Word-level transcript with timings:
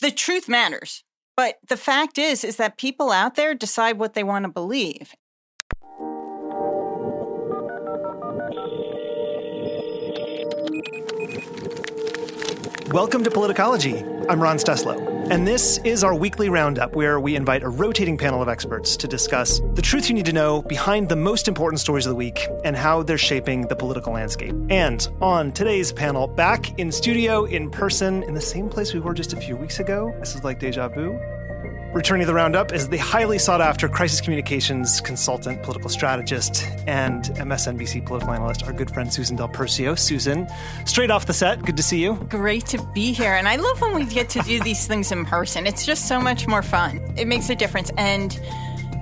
the 0.00 0.10
truth 0.10 0.48
matters. 0.48 1.02
But 1.36 1.56
the 1.68 1.76
fact 1.76 2.18
is, 2.18 2.44
is 2.44 2.56
that 2.56 2.78
people 2.78 3.10
out 3.10 3.34
there 3.34 3.54
decide 3.54 3.98
what 3.98 4.14
they 4.14 4.24
want 4.24 4.44
to 4.44 4.48
believe. 4.48 5.14
Welcome 12.92 13.22
to 13.24 13.30
Politicology. 13.30 14.17
I'm 14.28 14.42
Ron 14.42 14.58
Steslow, 14.58 15.30
and 15.30 15.46
this 15.46 15.78
is 15.84 16.04
our 16.04 16.14
weekly 16.14 16.50
roundup 16.50 16.94
where 16.94 17.18
we 17.18 17.34
invite 17.34 17.62
a 17.62 17.68
rotating 17.70 18.18
panel 18.18 18.42
of 18.42 18.48
experts 18.50 18.94
to 18.98 19.08
discuss 19.08 19.62
the 19.72 19.80
truth 19.80 20.10
you 20.10 20.14
need 20.14 20.26
to 20.26 20.34
know 20.34 20.60
behind 20.60 21.08
the 21.08 21.16
most 21.16 21.48
important 21.48 21.80
stories 21.80 22.04
of 22.04 22.10
the 22.10 22.16
week 22.16 22.46
and 22.62 22.76
how 22.76 23.02
they're 23.02 23.16
shaping 23.16 23.68
the 23.68 23.74
political 23.74 24.12
landscape. 24.12 24.54
And 24.68 25.08
on 25.22 25.50
today's 25.52 25.94
panel, 25.94 26.26
back 26.26 26.78
in 26.78 26.92
studio, 26.92 27.46
in 27.46 27.70
person, 27.70 28.22
in 28.24 28.34
the 28.34 28.40
same 28.42 28.68
place 28.68 28.92
we 28.92 29.00
were 29.00 29.14
just 29.14 29.32
a 29.32 29.36
few 29.36 29.56
weeks 29.56 29.80
ago. 29.80 30.14
This 30.20 30.34
is 30.34 30.44
like 30.44 30.58
deja 30.58 30.88
vu. 30.88 31.18
Returning 31.94 32.20
to 32.20 32.26
the 32.26 32.34
roundup 32.34 32.70
is 32.70 32.90
the 32.90 32.98
highly 32.98 33.38
sought 33.38 33.62
after 33.62 33.88
crisis 33.88 34.20
communications 34.20 35.00
consultant, 35.00 35.62
political 35.62 35.88
strategist, 35.88 36.66
and 36.86 37.24
MSNBC 37.24 38.04
political 38.04 38.34
analyst, 38.34 38.62
our 38.64 38.74
good 38.74 38.90
friend 38.90 39.10
Susan 39.10 39.36
Del 39.36 39.48
Percio. 39.48 39.98
Susan, 39.98 40.46
straight 40.84 41.10
off 41.10 41.24
the 41.24 41.32
set, 41.32 41.62
good 41.62 41.78
to 41.78 41.82
see 41.82 42.02
you. 42.02 42.14
Great 42.28 42.66
to 42.66 42.82
be 42.92 43.12
here. 43.14 43.32
And 43.32 43.48
I 43.48 43.56
love 43.56 43.80
when 43.80 43.94
we 43.94 44.04
get 44.04 44.28
to 44.30 44.40
do 44.40 44.60
these 44.62 44.86
things 44.86 45.10
in 45.10 45.24
person. 45.24 45.66
It's 45.66 45.86
just 45.86 46.06
so 46.08 46.20
much 46.20 46.46
more 46.46 46.62
fun. 46.62 47.00
It 47.16 47.26
makes 47.26 47.48
a 47.48 47.54
difference. 47.54 47.90
And 47.96 48.38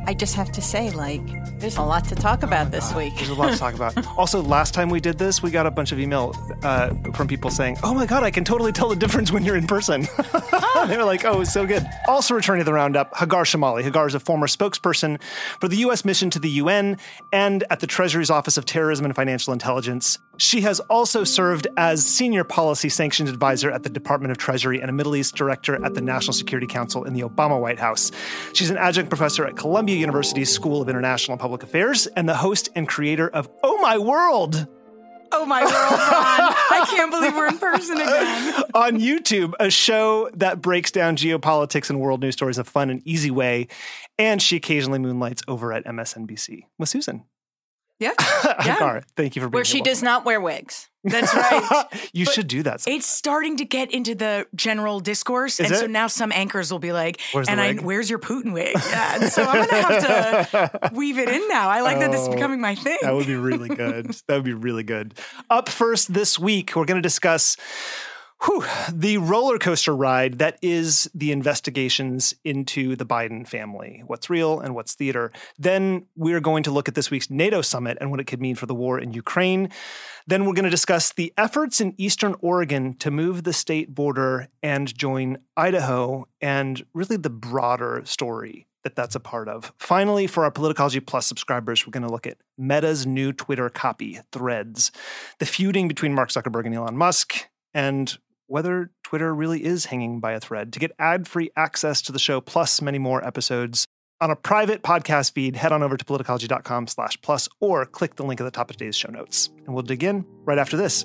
I 0.08 0.14
just 0.14 0.36
have 0.36 0.52
to 0.52 0.62
say, 0.62 0.90
like, 0.90 1.20
there's 1.58 1.76
a 1.76 1.82
lot 1.82 2.04
to 2.06 2.14
talk 2.14 2.44
about 2.44 2.70
this 2.70 2.94
week. 2.94 3.16
There's 3.16 3.28
a 3.28 3.34
lot 3.34 3.52
to 3.52 3.58
talk 3.58 3.74
about. 3.74 4.06
also, 4.18 4.40
last 4.40 4.72
time 4.72 4.88
we 4.88 5.00
did 5.00 5.18
this, 5.18 5.42
we 5.42 5.50
got 5.50 5.66
a 5.66 5.70
bunch 5.70 5.90
of 5.90 5.98
email 5.98 6.32
uh, 6.62 6.94
from 7.12 7.26
people 7.26 7.50
saying, 7.50 7.76
"Oh 7.82 7.92
my 7.92 8.06
god, 8.06 8.22
I 8.22 8.30
can 8.30 8.44
totally 8.44 8.70
tell 8.72 8.88
the 8.88 8.96
difference 8.96 9.32
when 9.32 9.44
you're 9.44 9.56
in 9.56 9.66
person." 9.66 10.02
they 10.86 10.96
were 10.96 11.04
like, 11.04 11.24
"Oh, 11.24 11.40
it's 11.40 11.52
so 11.52 11.66
good." 11.66 11.84
Also, 12.06 12.34
returning 12.34 12.60
to 12.60 12.64
the 12.64 12.72
roundup, 12.72 13.16
Hagar 13.16 13.44
Chemali. 13.44 13.82
Hagar 13.82 14.06
is 14.06 14.14
a 14.14 14.20
former 14.20 14.46
spokesperson 14.46 15.20
for 15.60 15.66
the 15.66 15.78
U.S. 15.78 16.04
mission 16.04 16.30
to 16.30 16.38
the 16.38 16.50
UN 16.50 16.98
and 17.32 17.64
at 17.70 17.80
the 17.80 17.86
Treasury's 17.86 18.30
Office 18.30 18.56
of 18.56 18.64
Terrorism 18.64 19.04
and 19.04 19.14
Financial 19.14 19.52
Intelligence. 19.52 20.18
She 20.38 20.60
has 20.62 20.80
also 20.80 21.24
served 21.24 21.66
as 21.76 22.04
senior 22.04 22.44
policy 22.44 22.88
sanctions 22.88 23.30
advisor 23.30 23.70
at 23.70 23.82
the 23.82 23.88
Department 23.88 24.32
of 24.32 24.38
Treasury 24.38 24.80
and 24.80 24.90
a 24.90 24.92
Middle 24.92 25.16
East 25.16 25.34
director 25.34 25.82
at 25.84 25.94
the 25.94 26.00
National 26.00 26.32
Security 26.32 26.66
Council 26.66 27.04
in 27.04 27.14
the 27.14 27.22
Obama 27.22 27.60
White 27.60 27.78
House. 27.78 28.12
She's 28.52 28.70
an 28.70 28.76
adjunct 28.76 29.10
professor 29.10 29.46
at 29.46 29.56
Columbia 29.56 29.96
University's 29.96 30.50
School 30.52 30.82
of 30.82 30.88
International 30.88 31.34
and 31.34 31.40
Public 31.40 31.62
Affairs 31.62 32.06
and 32.08 32.28
the 32.28 32.36
host 32.36 32.68
and 32.74 32.86
creator 32.86 33.28
of 33.28 33.48
Oh 33.62 33.80
My 33.80 33.98
World. 33.98 34.66
Oh 35.32 35.44
my 35.44 35.62
world, 35.62 35.74
Ron. 35.74 36.54
I 36.70 36.86
can't 36.88 37.10
believe 37.10 37.34
we're 37.34 37.48
in 37.48 37.58
person 37.58 38.00
again. 38.00 38.54
On 38.74 38.98
YouTube, 38.98 39.54
a 39.58 39.70
show 39.70 40.30
that 40.34 40.62
breaks 40.62 40.90
down 40.92 41.16
geopolitics 41.16 41.90
and 41.90 42.00
world 42.00 42.20
news 42.20 42.34
stories 42.34 42.58
in 42.58 42.62
a 42.62 42.64
fun 42.64 42.90
and 42.90 43.02
easy 43.04 43.30
way. 43.30 43.68
And 44.18 44.40
she 44.40 44.56
occasionally 44.56 44.98
moonlights 44.98 45.42
over 45.48 45.72
at 45.72 45.84
MSNBC 45.84 46.66
with 46.78 46.88
Susan. 46.88 47.24
Yeah. 47.98 48.12
Hagar, 48.60 49.02
thank 49.16 49.36
you 49.36 49.42
for 49.42 49.48
being 49.48 49.52
Where 49.58 49.64
she 49.64 49.78
here. 49.78 49.84
does 49.84 50.02
not 50.02 50.24
wear 50.24 50.40
wigs. 50.40 50.88
That's 51.02 51.32
right. 51.34 51.84
you 52.12 52.24
But 52.24 52.34
should 52.34 52.48
do 52.48 52.62
that. 52.64 52.82
it's 52.86 53.06
starting 53.06 53.56
to 53.58 53.64
get 53.64 53.92
into 53.92 54.14
the 54.16 54.46
general 54.56 54.98
discourse. 55.00 55.60
Is 55.60 55.70
and 55.70 55.78
so 55.80 55.86
now 55.86 56.08
some 56.08 56.32
anchors 56.32 56.70
will 56.72 56.80
be 56.80 56.92
like, 56.92 57.20
Where's 57.32 57.48
and 57.48 57.60
I, 57.60 57.74
where's 57.74 58.10
your 58.10 58.18
Putin 58.18 58.52
wig? 58.52 58.74
Yeah. 58.74 59.14
And 59.22 59.32
so 59.32 59.44
I'm 59.44 59.54
going 59.66 59.68
to 59.68 59.74
have 60.10 60.50
to 60.50 60.90
weave 60.94 61.16
it 61.18 61.28
in 61.28 61.48
now. 61.48 61.68
I 61.70 61.80
like 61.82 62.00
that 62.00 62.10
this 62.10 62.20
is 62.22 62.28
Oh, 62.28 62.32
becoming 62.34 62.60
my 62.60 62.74
thing. 62.74 62.98
That 63.02 63.14
would 63.14 63.26
be 63.26 63.36
really 63.36 63.68
good. 63.68 64.06
that 64.26 64.34
would 64.34 64.44
be 64.44 64.52
really 64.54 64.82
good. 64.82 65.14
Up 65.48 65.68
first 65.68 66.12
this 66.12 66.38
week, 66.40 66.74
we're 66.74 66.84
going 66.86 66.98
to 67.00 67.02
discuss 67.02 67.56
whew, 68.44 68.64
the 68.92 69.18
roller 69.18 69.58
coaster 69.58 69.94
ride 69.94 70.38
that 70.38 70.58
is 70.62 71.10
the 71.14 71.32
investigations 71.32 72.34
into 72.44 72.96
the 72.96 73.06
Biden 73.06 73.46
family. 73.46 74.02
What's 74.06 74.30
real 74.30 74.60
and 74.60 74.74
what's 74.74 74.94
theater. 74.94 75.32
Then 75.58 76.06
we're 76.16 76.40
going 76.40 76.62
to 76.64 76.70
look 76.70 76.88
at 76.88 76.94
this 76.94 77.10
week's 77.10 77.30
NATO 77.30 77.62
summit 77.62 77.98
and 78.00 78.10
what 78.10 78.20
it 78.20 78.24
could 78.24 78.40
mean 78.40 78.56
for 78.56 78.66
the 78.66 78.74
war 78.74 78.98
in 78.98 79.12
Ukraine. 79.12 79.70
Then 80.26 80.44
we're 80.44 80.54
going 80.54 80.64
to 80.64 80.70
discuss 80.70 81.12
the 81.12 81.32
efforts 81.36 81.80
in 81.80 81.94
Eastern 81.96 82.34
Oregon 82.40 82.94
to 82.98 83.10
move 83.10 83.44
the 83.44 83.52
state 83.52 83.94
border 83.94 84.48
and 84.62 84.96
join 84.96 85.38
Idaho 85.56 86.28
and 86.40 86.84
really 86.92 87.16
the 87.16 87.30
broader 87.30 88.02
story 88.04 88.66
that 88.86 88.94
that's 88.94 89.16
a 89.16 89.20
part 89.20 89.48
of. 89.48 89.72
Finally, 89.78 90.28
for 90.28 90.44
our 90.44 90.50
Politicology 90.52 91.04
Plus 91.04 91.26
subscribers, 91.26 91.84
we're 91.84 91.90
going 91.90 92.06
to 92.06 92.12
look 92.12 92.26
at 92.26 92.38
Meta's 92.56 93.04
new 93.04 93.32
Twitter 93.32 93.68
copy, 93.68 94.20
Threads, 94.30 94.92
the 95.40 95.46
feuding 95.46 95.88
between 95.88 96.14
Mark 96.14 96.28
Zuckerberg 96.28 96.66
and 96.66 96.74
Elon 96.74 96.96
Musk, 96.96 97.48
and 97.74 98.16
whether 98.46 98.90
Twitter 99.02 99.34
really 99.34 99.64
is 99.64 99.86
hanging 99.86 100.20
by 100.20 100.32
a 100.32 100.40
thread. 100.40 100.72
To 100.72 100.78
get 100.78 100.92
ad-free 100.98 101.50
access 101.56 102.02
to 102.02 102.12
the 102.12 102.18
show 102.18 102.40
plus 102.40 102.80
many 102.80 102.98
more 102.98 103.24
episodes 103.26 103.86
on 104.20 104.30
a 104.30 104.36
private 104.36 104.82
podcast 104.82 105.32
feed, 105.32 105.56
head 105.56 105.72
on 105.72 105.82
over 105.82 105.96
to 105.96 106.04
politicology.com 106.04 106.86
slash 106.86 107.20
plus 107.20 107.48
or 107.60 107.84
click 107.84 108.16
the 108.16 108.24
link 108.24 108.40
at 108.40 108.44
the 108.44 108.50
top 108.50 108.70
of 108.70 108.76
today's 108.76 108.96
show 108.96 109.10
notes. 109.10 109.50
And 109.66 109.74
we'll 109.74 109.82
dig 109.82 110.02
in 110.02 110.24
right 110.44 110.58
after 110.58 110.76
this. 110.76 111.04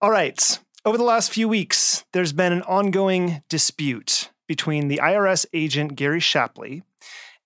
All 0.00 0.10
right. 0.10 0.58
Over 0.84 0.98
the 0.98 1.04
last 1.04 1.32
few 1.32 1.48
weeks, 1.48 2.04
there's 2.12 2.32
been 2.32 2.52
an 2.52 2.62
ongoing 2.62 3.44
dispute 3.48 4.30
between 4.48 4.88
the 4.88 5.00
IRS 5.00 5.46
agent 5.52 5.94
Gary 5.94 6.18
Shapley 6.18 6.82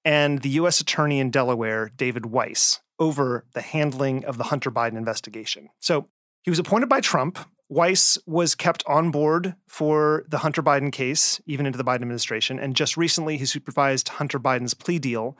and 0.06 0.40
the 0.40 0.48
U.S. 0.50 0.80
Attorney 0.80 1.20
in 1.20 1.30
Delaware, 1.30 1.90
David 1.94 2.26
Weiss, 2.26 2.80
over 2.98 3.44
the 3.52 3.60
handling 3.60 4.24
of 4.24 4.38
the 4.38 4.44
Hunter 4.44 4.70
Biden 4.70 4.96
investigation. 4.96 5.68
So 5.78 6.08
he 6.42 6.50
was 6.50 6.58
appointed 6.58 6.88
by 6.88 7.00
Trump. 7.00 7.38
Weiss 7.68 8.16
was 8.26 8.54
kept 8.54 8.84
on 8.86 9.10
board 9.10 9.54
for 9.66 10.24
the 10.28 10.38
Hunter 10.38 10.62
Biden 10.62 10.92
case, 10.92 11.40
even 11.46 11.66
into 11.66 11.76
the 11.76 11.84
Biden 11.84 12.02
administration. 12.02 12.60
And 12.60 12.76
just 12.76 12.96
recently, 12.96 13.36
he 13.36 13.44
supervised 13.44 14.08
Hunter 14.08 14.38
Biden's 14.38 14.74
plea 14.74 14.98
deal. 14.98 15.36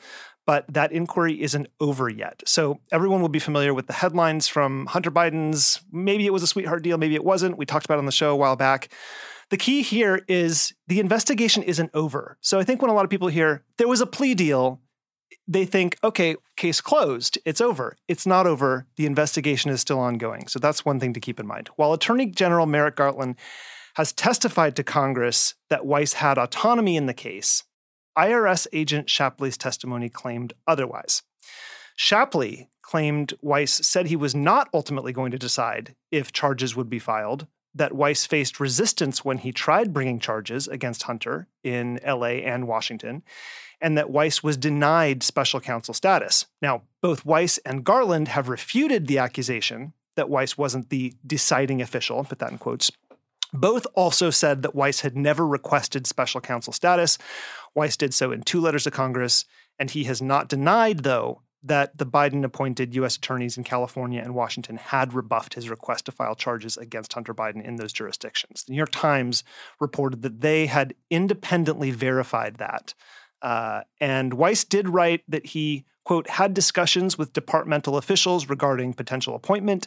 But 0.46 0.64
that 0.72 0.92
inquiry 0.92 1.42
isn't 1.42 1.66
over 1.80 2.08
yet. 2.08 2.42
So 2.46 2.78
everyone 2.92 3.20
will 3.20 3.28
be 3.28 3.40
familiar 3.40 3.74
with 3.74 3.88
the 3.88 3.92
headlines 3.92 4.46
from 4.46 4.86
Hunter 4.86 5.10
Biden's 5.10 5.80
maybe 5.90 6.24
it 6.24 6.32
was 6.32 6.44
a 6.44 6.46
sweetheart 6.46 6.84
deal, 6.84 6.98
maybe 6.98 7.16
it 7.16 7.24
wasn't. 7.24 7.58
We 7.58 7.66
talked 7.66 7.84
about 7.84 7.98
on 7.98 8.06
the 8.06 8.12
show 8.12 8.30
a 8.30 8.36
while 8.36 8.54
back. 8.54 8.88
The 9.50 9.56
key 9.56 9.82
here 9.82 10.22
is 10.28 10.72
the 10.86 11.00
investigation 11.00 11.62
isn't 11.64 11.90
over. 11.94 12.36
So 12.40 12.58
I 12.58 12.64
think 12.64 12.80
when 12.80 12.90
a 12.90 12.94
lot 12.94 13.04
of 13.04 13.10
people 13.10 13.28
hear 13.28 13.64
there 13.76 13.88
was 13.88 14.00
a 14.00 14.06
plea 14.06 14.34
deal, 14.34 14.80
they 15.48 15.64
think, 15.64 15.96
okay, 16.02 16.36
case 16.56 16.80
closed, 16.80 17.38
it's 17.44 17.60
over. 17.60 17.96
It's 18.08 18.26
not 18.26 18.46
over. 18.46 18.86
The 18.96 19.06
investigation 19.06 19.70
is 19.70 19.80
still 19.80 19.98
ongoing. 19.98 20.48
So 20.48 20.58
that's 20.58 20.84
one 20.84 21.00
thing 21.00 21.12
to 21.12 21.20
keep 21.20 21.38
in 21.38 21.46
mind. 21.46 21.68
While 21.76 21.92
Attorney 21.92 22.26
General 22.26 22.66
Merrick 22.66 22.96
Garland 22.96 23.36
has 23.94 24.12
testified 24.12 24.76
to 24.76 24.84
Congress 24.84 25.54
that 25.70 25.86
Weiss 25.86 26.14
had 26.14 26.38
autonomy 26.38 26.96
in 26.96 27.06
the 27.06 27.14
case, 27.14 27.64
IRS 28.16 28.66
agent 28.72 29.08
Shapley's 29.08 29.56
testimony 29.56 30.08
claimed 30.08 30.52
otherwise. 30.66 31.22
Shapley 31.96 32.68
claimed 32.82 33.34
Weiss 33.40 33.72
said 33.72 34.06
he 34.06 34.16
was 34.16 34.34
not 34.34 34.68
ultimately 34.72 35.12
going 35.12 35.32
to 35.32 35.38
decide 35.38 35.94
if 36.10 36.32
charges 36.32 36.76
would 36.76 36.88
be 36.88 36.98
filed, 36.98 37.46
that 37.74 37.94
Weiss 37.94 38.24
faced 38.24 38.58
resistance 38.58 39.24
when 39.24 39.38
he 39.38 39.52
tried 39.52 39.92
bringing 39.92 40.18
charges 40.18 40.66
against 40.66 41.04
Hunter 41.04 41.46
in 41.62 42.00
LA 42.06 42.40
and 42.42 42.66
Washington, 42.66 43.22
and 43.80 43.96
that 43.96 44.10
Weiss 44.10 44.42
was 44.42 44.56
denied 44.56 45.22
special 45.22 45.60
counsel 45.60 45.94
status. 45.94 46.46
Now, 46.62 46.82
both 47.02 47.24
Weiss 47.24 47.58
and 47.58 47.84
Garland 47.84 48.28
have 48.28 48.48
refuted 48.48 49.06
the 49.06 49.18
accusation 49.18 49.92
that 50.16 50.30
Weiss 50.30 50.56
wasn't 50.56 50.88
the 50.88 51.14
deciding 51.26 51.82
official, 51.82 52.24
put 52.24 52.38
that 52.38 52.50
in 52.50 52.58
quotes. 52.58 52.90
Both 53.52 53.86
also 53.94 54.30
said 54.30 54.62
that 54.62 54.74
Weiss 54.74 55.00
had 55.00 55.16
never 55.16 55.46
requested 55.46 56.06
special 56.06 56.40
counsel 56.40 56.72
status. 56.72 57.18
Weiss 57.74 57.96
did 57.96 58.12
so 58.12 58.32
in 58.32 58.42
two 58.42 58.60
letters 58.60 58.84
to 58.84 58.90
Congress, 58.90 59.44
and 59.78 59.90
he 59.90 60.04
has 60.04 60.20
not 60.20 60.48
denied, 60.48 61.00
though, 61.00 61.42
that 61.62 61.98
the 61.98 62.06
Biden 62.06 62.44
appointed 62.44 62.94
U.S. 62.94 63.16
attorneys 63.16 63.56
in 63.56 63.64
California 63.64 64.20
and 64.22 64.34
Washington 64.34 64.76
had 64.76 65.14
rebuffed 65.14 65.54
his 65.54 65.68
request 65.68 66.06
to 66.06 66.12
file 66.12 66.34
charges 66.34 66.76
against 66.76 67.12
Hunter 67.12 67.34
Biden 67.34 67.64
in 67.64 67.76
those 67.76 67.92
jurisdictions. 67.92 68.64
The 68.64 68.72
New 68.72 68.76
York 68.76 68.92
Times 68.92 69.42
reported 69.80 70.22
that 70.22 70.40
they 70.40 70.66
had 70.66 70.94
independently 71.10 71.90
verified 71.90 72.56
that. 72.56 72.94
Uh, 73.46 73.82
and 74.00 74.34
Weiss 74.34 74.64
did 74.64 74.88
write 74.88 75.22
that 75.28 75.46
he, 75.46 75.84
quote, 76.02 76.28
had 76.28 76.52
discussions 76.52 77.16
with 77.16 77.32
departmental 77.32 77.96
officials 77.96 78.48
regarding 78.48 78.92
potential 78.92 79.36
appointment 79.36 79.86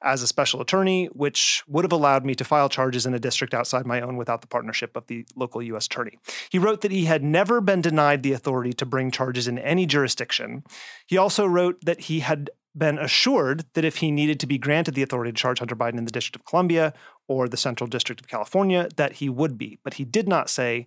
as 0.00 0.22
a 0.22 0.26
special 0.26 0.62
attorney, 0.62 1.04
which 1.12 1.62
would 1.68 1.84
have 1.84 1.92
allowed 1.92 2.24
me 2.24 2.34
to 2.34 2.44
file 2.44 2.70
charges 2.70 3.04
in 3.04 3.12
a 3.12 3.18
district 3.18 3.52
outside 3.52 3.84
my 3.84 4.00
own 4.00 4.16
without 4.16 4.40
the 4.40 4.46
partnership 4.46 4.96
of 4.96 5.06
the 5.08 5.26
local 5.36 5.60
U.S. 5.60 5.84
attorney. 5.84 6.18
He 6.48 6.58
wrote 6.58 6.80
that 6.80 6.92
he 6.92 7.04
had 7.04 7.22
never 7.22 7.60
been 7.60 7.82
denied 7.82 8.22
the 8.22 8.32
authority 8.32 8.72
to 8.72 8.86
bring 8.86 9.10
charges 9.10 9.46
in 9.46 9.58
any 9.58 9.84
jurisdiction. 9.84 10.64
He 11.06 11.18
also 11.18 11.44
wrote 11.44 11.84
that 11.84 12.00
he 12.00 12.20
had 12.20 12.48
been 12.74 12.98
assured 12.98 13.66
that 13.74 13.84
if 13.84 13.96
he 13.96 14.10
needed 14.10 14.40
to 14.40 14.46
be 14.46 14.56
granted 14.56 14.94
the 14.94 15.02
authority 15.02 15.30
to 15.30 15.36
charge 15.36 15.58
Hunter 15.58 15.76
Biden 15.76 15.98
in 15.98 16.06
the 16.06 16.10
District 16.10 16.36
of 16.36 16.46
Columbia 16.46 16.94
or 17.28 17.50
the 17.50 17.58
Central 17.58 17.86
District 17.86 18.18
of 18.18 18.28
California, 18.28 18.88
that 18.96 19.12
he 19.14 19.28
would 19.28 19.58
be. 19.58 19.78
But 19.84 19.94
he 19.94 20.06
did 20.06 20.26
not 20.26 20.48
say 20.48 20.86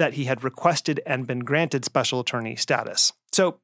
that 0.00 0.14
he 0.14 0.24
had 0.24 0.42
requested 0.42 1.00
and 1.06 1.26
been 1.26 1.40
granted 1.40 1.84
special 1.84 2.18
attorney 2.18 2.56
status. 2.56 3.12
So 3.32 3.60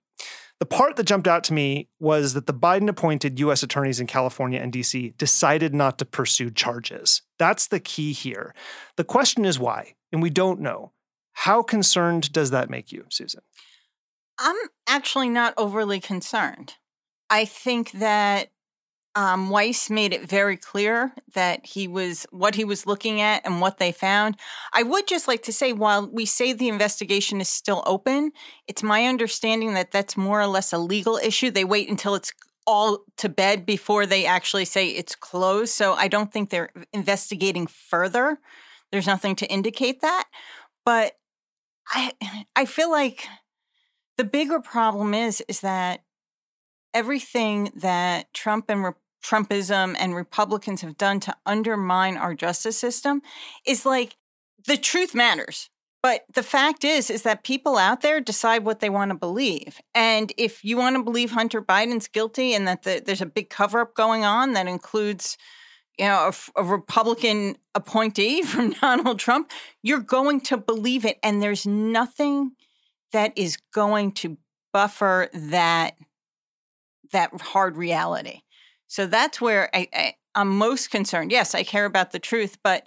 The 0.58 0.66
part 0.66 0.96
that 0.96 1.04
jumped 1.04 1.28
out 1.28 1.44
to 1.44 1.52
me 1.52 1.88
was 2.00 2.32
that 2.32 2.46
the 2.46 2.54
Biden 2.54 2.88
appointed 2.88 3.38
U.S. 3.40 3.62
attorneys 3.62 4.00
in 4.00 4.06
California 4.06 4.58
and 4.58 4.72
D.C. 4.72 5.12
decided 5.18 5.74
not 5.74 5.98
to 5.98 6.06
pursue 6.06 6.50
charges. 6.50 7.22
That's 7.38 7.66
the 7.66 7.80
key 7.80 8.12
here. 8.12 8.54
The 8.96 9.04
question 9.04 9.44
is 9.44 9.58
why, 9.58 9.94
and 10.12 10.22
we 10.22 10.30
don't 10.30 10.60
know. 10.60 10.92
How 11.32 11.62
concerned 11.62 12.32
does 12.32 12.50
that 12.52 12.70
make 12.70 12.90
you, 12.90 13.04
Susan? 13.10 13.42
I'm 14.38 14.56
actually 14.86 15.28
not 15.28 15.52
overly 15.58 16.00
concerned. 16.00 16.74
I 17.28 17.44
think 17.44 17.92
that 17.92 18.48
um, 19.16 19.48
Weiss 19.48 19.88
made 19.90 20.12
it 20.12 20.28
very 20.28 20.58
clear 20.58 21.14
that 21.34 21.64
he 21.66 21.88
was 21.88 22.26
what 22.30 22.54
he 22.54 22.64
was 22.64 22.86
looking 22.86 23.22
at 23.22 23.46
and 23.46 23.62
what 23.62 23.78
they 23.78 23.90
found. 23.90 24.36
I 24.74 24.82
would 24.82 25.08
just 25.08 25.26
like 25.26 25.42
to 25.44 25.54
say, 25.54 25.72
while 25.72 26.06
we 26.06 26.26
say 26.26 26.52
the 26.52 26.68
investigation 26.68 27.40
is 27.40 27.48
still 27.48 27.82
open, 27.86 28.32
it's 28.68 28.82
my 28.82 29.06
understanding 29.06 29.72
that 29.74 29.90
that's 29.90 30.18
more 30.18 30.40
or 30.40 30.46
less 30.46 30.72
a 30.72 30.78
legal 30.78 31.16
issue. 31.16 31.50
They 31.50 31.64
wait 31.64 31.88
until 31.88 32.14
it's 32.14 32.32
all 32.66 33.04
to 33.16 33.30
bed 33.30 33.64
before 33.64 34.04
they 34.04 34.26
actually 34.26 34.66
say 34.66 34.88
it's 34.88 35.16
closed. 35.16 35.72
So 35.72 35.94
I 35.94 36.08
don't 36.08 36.30
think 36.30 36.50
they're 36.50 36.70
investigating 36.92 37.66
further. 37.66 38.38
There's 38.92 39.06
nothing 39.06 39.34
to 39.36 39.46
indicate 39.46 40.02
that. 40.02 40.24
But 40.84 41.14
I 41.88 42.12
I 42.56 42.64
feel 42.66 42.90
like 42.90 43.26
the 44.18 44.24
bigger 44.24 44.60
problem 44.60 45.14
is 45.14 45.42
is 45.48 45.60
that 45.60 46.02
everything 46.94 47.70
that 47.76 48.32
Trump 48.34 48.66
and 48.68 48.94
Trumpism 49.26 49.96
and 49.98 50.14
Republicans 50.14 50.82
have 50.82 50.96
done 50.96 51.20
to 51.20 51.34
undermine 51.44 52.16
our 52.16 52.34
justice 52.34 52.78
system 52.78 53.22
is 53.66 53.84
like 53.84 54.16
the 54.66 54.76
truth 54.76 55.14
matters. 55.14 55.68
But 56.02 56.24
the 56.32 56.44
fact 56.44 56.84
is, 56.84 57.10
is 57.10 57.22
that 57.22 57.42
people 57.42 57.76
out 57.76 58.02
there 58.02 58.20
decide 58.20 58.64
what 58.64 58.78
they 58.78 58.90
want 58.90 59.10
to 59.10 59.16
believe. 59.16 59.80
And 59.94 60.32
if 60.36 60.64
you 60.64 60.76
want 60.76 60.94
to 60.94 61.02
believe 61.02 61.32
Hunter 61.32 61.60
Biden's 61.60 62.06
guilty 62.06 62.54
and 62.54 62.68
that 62.68 62.84
the, 62.84 63.02
there's 63.04 63.22
a 63.22 63.26
big 63.26 63.50
cover 63.50 63.80
up 63.80 63.96
going 63.96 64.24
on 64.24 64.52
that 64.52 64.68
includes, 64.68 65.36
you 65.98 66.04
know, 66.04 66.30
a, 66.30 66.60
a 66.60 66.62
Republican 66.62 67.56
appointee 67.74 68.42
from 68.44 68.70
Donald 68.70 69.18
Trump, 69.18 69.50
you're 69.82 69.98
going 69.98 70.40
to 70.42 70.56
believe 70.56 71.04
it. 71.04 71.18
And 71.24 71.42
there's 71.42 71.66
nothing 71.66 72.52
that 73.10 73.36
is 73.36 73.56
going 73.74 74.12
to 74.12 74.38
buffer 74.72 75.28
that 75.32 75.96
that 77.12 77.40
hard 77.40 77.76
reality. 77.76 78.40
So 78.86 79.06
that's 79.06 79.40
where 79.40 79.74
I, 79.74 79.88
I, 79.92 80.14
I'm 80.34 80.56
most 80.56 80.90
concerned. 80.90 81.32
Yes, 81.32 81.54
I 81.54 81.62
care 81.62 81.84
about 81.84 82.12
the 82.12 82.18
truth, 82.18 82.58
but 82.62 82.86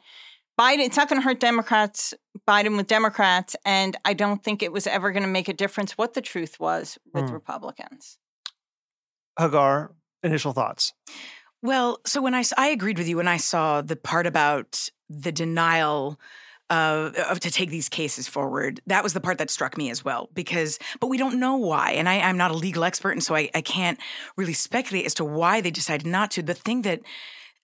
Biden, 0.59 0.79
it's 0.79 0.97
not 0.97 1.07
going 1.07 1.21
to 1.21 1.25
hurt 1.25 1.39
Democrats, 1.39 2.13
Biden 2.47 2.75
with 2.75 2.87
Democrats. 2.87 3.55
And 3.65 3.95
I 4.03 4.13
don't 4.13 4.43
think 4.43 4.61
it 4.61 4.73
was 4.73 4.87
ever 4.87 5.11
going 5.11 5.23
to 5.23 5.29
make 5.29 5.47
a 5.47 5.53
difference 5.53 5.97
what 5.97 6.13
the 6.13 6.21
truth 6.21 6.59
was 6.59 6.97
with 7.13 7.25
mm. 7.25 7.33
Republicans. 7.33 8.17
Hagar, 9.37 9.93
initial 10.21 10.51
thoughts. 10.51 10.93
Well, 11.61 11.99
so 12.05 12.21
when 12.21 12.35
I, 12.35 12.43
I 12.57 12.67
agreed 12.67 12.97
with 12.97 13.07
you 13.07 13.17
when 13.17 13.27
I 13.27 13.37
saw 13.37 13.81
the 13.81 13.95
part 13.95 14.27
about 14.27 14.89
the 15.09 15.31
denial 15.31 16.19
of 16.69 17.39
to 17.39 17.51
take 17.51 17.69
these 17.69 17.89
cases 17.89 18.27
forward. 18.27 18.81
That 18.87 19.03
was 19.03 19.13
the 19.13 19.19
part 19.19 19.37
that 19.39 19.49
struck 19.49 19.77
me 19.77 19.89
as 19.89 20.05
well, 20.05 20.29
because 20.33 20.79
but 20.99 21.07
we 21.07 21.17
don't 21.17 21.39
know 21.39 21.55
why, 21.55 21.91
and 21.91 22.07
I, 22.07 22.15
am 22.15 22.37
not 22.37 22.51
a 22.51 22.55
legal 22.55 22.83
expert, 22.83 23.11
and 23.11 23.23
so 23.23 23.35
I, 23.35 23.49
I 23.55 23.61
can't 23.61 23.99
really 24.37 24.53
speculate 24.53 25.05
as 25.05 25.13
to 25.15 25.25
why 25.25 25.61
they 25.61 25.71
decided 25.71 26.05
not 26.05 26.31
to. 26.31 26.43
The 26.43 26.53
thing 26.53 26.83
that 26.83 27.01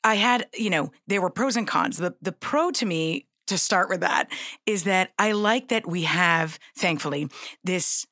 I 0.03 0.15
had, 0.15 0.47
you 0.53 0.69
know, 0.69 0.91
there 1.07 1.21
were 1.21 1.29
pros 1.29 1.55
and 1.55 1.67
cons. 1.67 1.97
The 1.97 2.15
the 2.21 2.31
pro 2.31 2.71
to 2.71 2.85
me 2.85 3.27
to 3.47 3.57
start 3.57 3.89
with 3.89 4.01
that 4.01 4.29
is 4.65 4.83
that 4.83 5.11
I 5.19 5.33
like 5.33 5.67
that 5.69 5.85
we 5.85 6.03
have, 6.03 6.57
thankfully, 6.75 7.29
this 7.63 8.05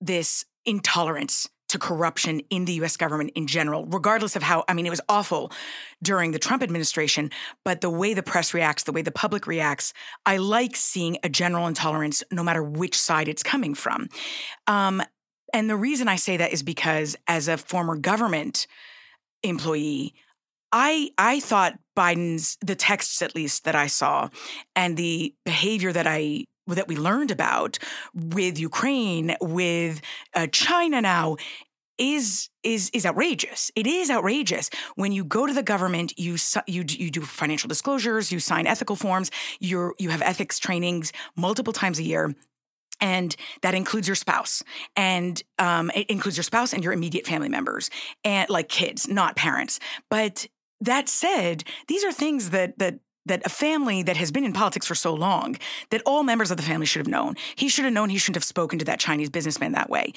this 0.00 0.44
intolerance 0.64 1.48
to 1.72 1.78
corruption 1.78 2.40
in 2.50 2.66
the 2.66 2.74
US 2.74 2.96
government 2.96 3.32
in 3.34 3.46
general, 3.46 3.86
regardless 3.86 4.36
of 4.36 4.42
how, 4.42 4.64
I 4.68 4.74
mean, 4.74 4.86
it 4.86 4.90
was 4.90 5.00
awful 5.08 5.50
during 6.02 6.32
the 6.32 6.38
Trump 6.38 6.62
administration, 6.62 7.30
but 7.64 7.80
the 7.80 7.90
way 7.90 8.14
the 8.14 8.22
press 8.22 8.54
reacts, 8.54 8.84
the 8.84 8.92
way 8.92 9.02
the 9.02 9.10
public 9.10 9.46
reacts, 9.46 9.92
I 10.26 10.36
like 10.36 10.76
seeing 10.76 11.16
a 11.24 11.28
general 11.28 11.66
intolerance 11.66 12.22
no 12.30 12.44
matter 12.44 12.62
which 12.62 12.96
side 12.98 13.26
it's 13.26 13.42
coming 13.42 13.74
from. 13.74 14.08
Um, 14.66 15.02
and 15.52 15.68
the 15.68 15.76
reason 15.76 16.08
I 16.08 16.16
say 16.16 16.36
that 16.36 16.52
is 16.52 16.62
because 16.62 17.16
as 17.26 17.48
a 17.48 17.56
former 17.56 17.96
government 17.96 18.66
employee, 19.42 20.14
I 20.72 21.10
I 21.18 21.40
thought 21.40 21.78
Biden's 21.96 22.56
the 22.62 22.74
texts 22.74 23.20
at 23.20 23.34
least 23.34 23.64
that 23.64 23.74
I 23.74 23.86
saw 23.86 24.30
and 24.74 24.96
the 24.96 25.34
behavior 25.44 25.92
that 25.92 26.06
I 26.06 26.46
that 26.66 26.88
we 26.88 26.96
learned 26.96 27.30
about 27.30 27.78
with 28.14 28.58
Ukraine, 28.58 29.36
with 29.40 30.00
uh, 30.34 30.46
China 30.48 31.00
now, 31.00 31.36
is 31.98 32.48
is 32.62 32.90
is 32.92 33.04
outrageous. 33.06 33.70
It 33.76 33.86
is 33.86 34.10
outrageous 34.10 34.70
when 34.96 35.12
you 35.12 35.24
go 35.24 35.46
to 35.46 35.52
the 35.52 35.62
government. 35.62 36.18
You 36.18 36.36
you 36.66 36.84
you 36.88 37.10
do 37.10 37.22
financial 37.22 37.68
disclosures. 37.68 38.32
You 38.32 38.40
sign 38.40 38.66
ethical 38.66 38.96
forms. 38.96 39.30
You 39.60 39.94
you 39.98 40.10
have 40.10 40.22
ethics 40.22 40.58
trainings 40.58 41.12
multiple 41.36 41.72
times 41.72 41.98
a 41.98 42.02
year. 42.02 42.34
And 43.00 43.34
that 43.62 43.74
includes 43.74 44.06
your 44.06 44.14
spouse, 44.14 44.62
and 44.94 45.42
um, 45.58 45.90
it 45.92 46.08
includes 46.08 46.36
your 46.36 46.44
spouse 46.44 46.72
and 46.72 46.84
your 46.84 46.92
immediate 46.92 47.26
family 47.26 47.48
members, 47.48 47.90
and 48.22 48.48
like 48.48 48.68
kids, 48.68 49.08
not 49.08 49.34
parents. 49.34 49.80
But 50.08 50.46
that 50.80 51.08
said, 51.08 51.64
these 51.88 52.04
are 52.04 52.12
things 52.12 52.50
that 52.50 52.78
that 52.78 53.00
that 53.26 53.42
a 53.44 53.48
family 53.48 54.02
that 54.02 54.16
has 54.16 54.30
been 54.30 54.44
in 54.44 54.52
politics 54.52 54.86
for 54.86 54.94
so 54.94 55.14
long 55.14 55.56
that 55.90 56.02
all 56.04 56.22
members 56.22 56.50
of 56.50 56.56
the 56.56 56.62
family 56.62 56.86
should 56.86 57.00
have 57.00 57.08
known. 57.08 57.34
He 57.54 57.68
should 57.68 57.84
have 57.84 57.94
known 57.94 58.10
he 58.10 58.18
shouldn't 58.18 58.36
have 58.36 58.44
spoken 58.44 58.78
to 58.78 58.84
that 58.86 59.00
Chinese 59.00 59.30
businessman 59.30 59.72
that 59.72 59.90
way. 59.90 60.12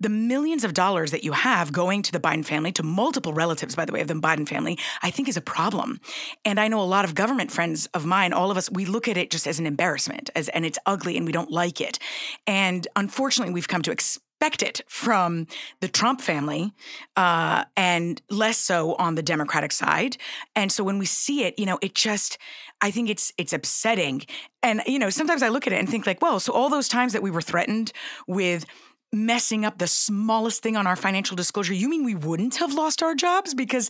The 0.00 0.08
millions 0.08 0.64
of 0.64 0.74
dollars 0.74 1.12
that 1.12 1.22
you 1.22 1.32
have 1.32 1.72
going 1.72 2.02
to 2.02 2.12
the 2.12 2.18
Biden 2.18 2.44
family, 2.44 2.72
to 2.72 2.82
multiple 2.82 3.32
relatives, 3.32 3.76
by 3.76 3.84
the 3.84 3.92
way, 3.92 4.00
of 4.00 4.08
the 4.08 4.14
Biden 4.14 4.46
family, 4.46 4.76
I 5.02 5.10
think 5.10 5.28
is 5.28 5.36
a 5.36 5.40
problem. 5.40 6.00
And 6.44 6.58
I 6.58 6.68
know 6.68 6.82
a 6.82 6.84
lot 6.84 7.04
of 7.04 7.14
government 7.14 7.52
friends 7.52 7.86
of 7.94 8.04
mine, 8.04 8.32
all 8.32 8.50
of 8.50 8.56
us, 8.56 8.70
we 8.70 8.84
look 8.84 9.06
at 9.06 9.16
it 9.16 9.30
just 9.30 9.46
as 9.46 9.60
an 9.60 9.66
embarrassment, 9.66 10.30
as 10.34 10.48
and 10.48 10.66
it's 10.66 10.78
ugly 10.84 11.16
and 11.16 11.24
we 11.24 11.32
don't 11.32 11.50
like 11.50 11.80
it. 11.80 11.98
And 12.46 12.86
unfortunately, 12.96 13.54
we've 13.54 13.68
come 13.68 13.82
to 13.82 13.92
expect 13.92 14.23
expect 14.44 14.62
it 14.62 14.82
from 14.88 15.46
the 15.80 15.88
Trump 15.88 16.20
family, 16.20 16.72
uh, 17.16 17.64
and 17.76 18.20
less 18.28 18.58
so 18.58 18.94
on 18.96 19.14
the 19.14 19.22
Democratic 19.22 19.72
side. 19.72 20.16
And 20.54 20.70
so 20.70 20.84
when 20.84 20.98
we 20.98 21.06
see 21.06 21.44
it, 21.44 21.58
you 21.58 21.64
know, 21.64 21.78
it 21.80 21.94
just, 21.94 22.36
I 22.82 22.90
think 22.90 23.08
it's 23.08 23.32
it's 23.38 23.54
upsetting. 23.54 24.22
And 24.62 24.82
you 24.86 24.98
know, 24.98 25.10
sometimes 25.10 25.42
I 25.42 25.48
look 25.48 25.66
at 25.66 25.72
it 25.72 25.78
and 25.78 25.88
think 25.88 26.06
like, 26.06 26.20
well, 26.20 26.40
so 26.40 26.52
all 26.52 26.68
those 26.68 26.88
times 26.88 27.14
that 27.14 27.22
we 27.22 27.30
were 27.30 27.40
threatened 27.40 27.92
with 28.26 28.66
messing 29.12 29.64
up 29.64 29.78
the 29.78 29.86
smallest 29.86 30.62
thing 30.62 30.76
on 30.76 30.86
our 30.86 30.96
financial 30.96 31.36
disclosure, 31.36 31.72
you 31.72 31.88
mean 31.88 32.04
we 32.04 32.14
wouldn't 32.14 32.56
have 32.56 32.74
lost 32.74 33.02
our 33.02 33.14
jobs? 33.14 33.54
Because 33.54 33.88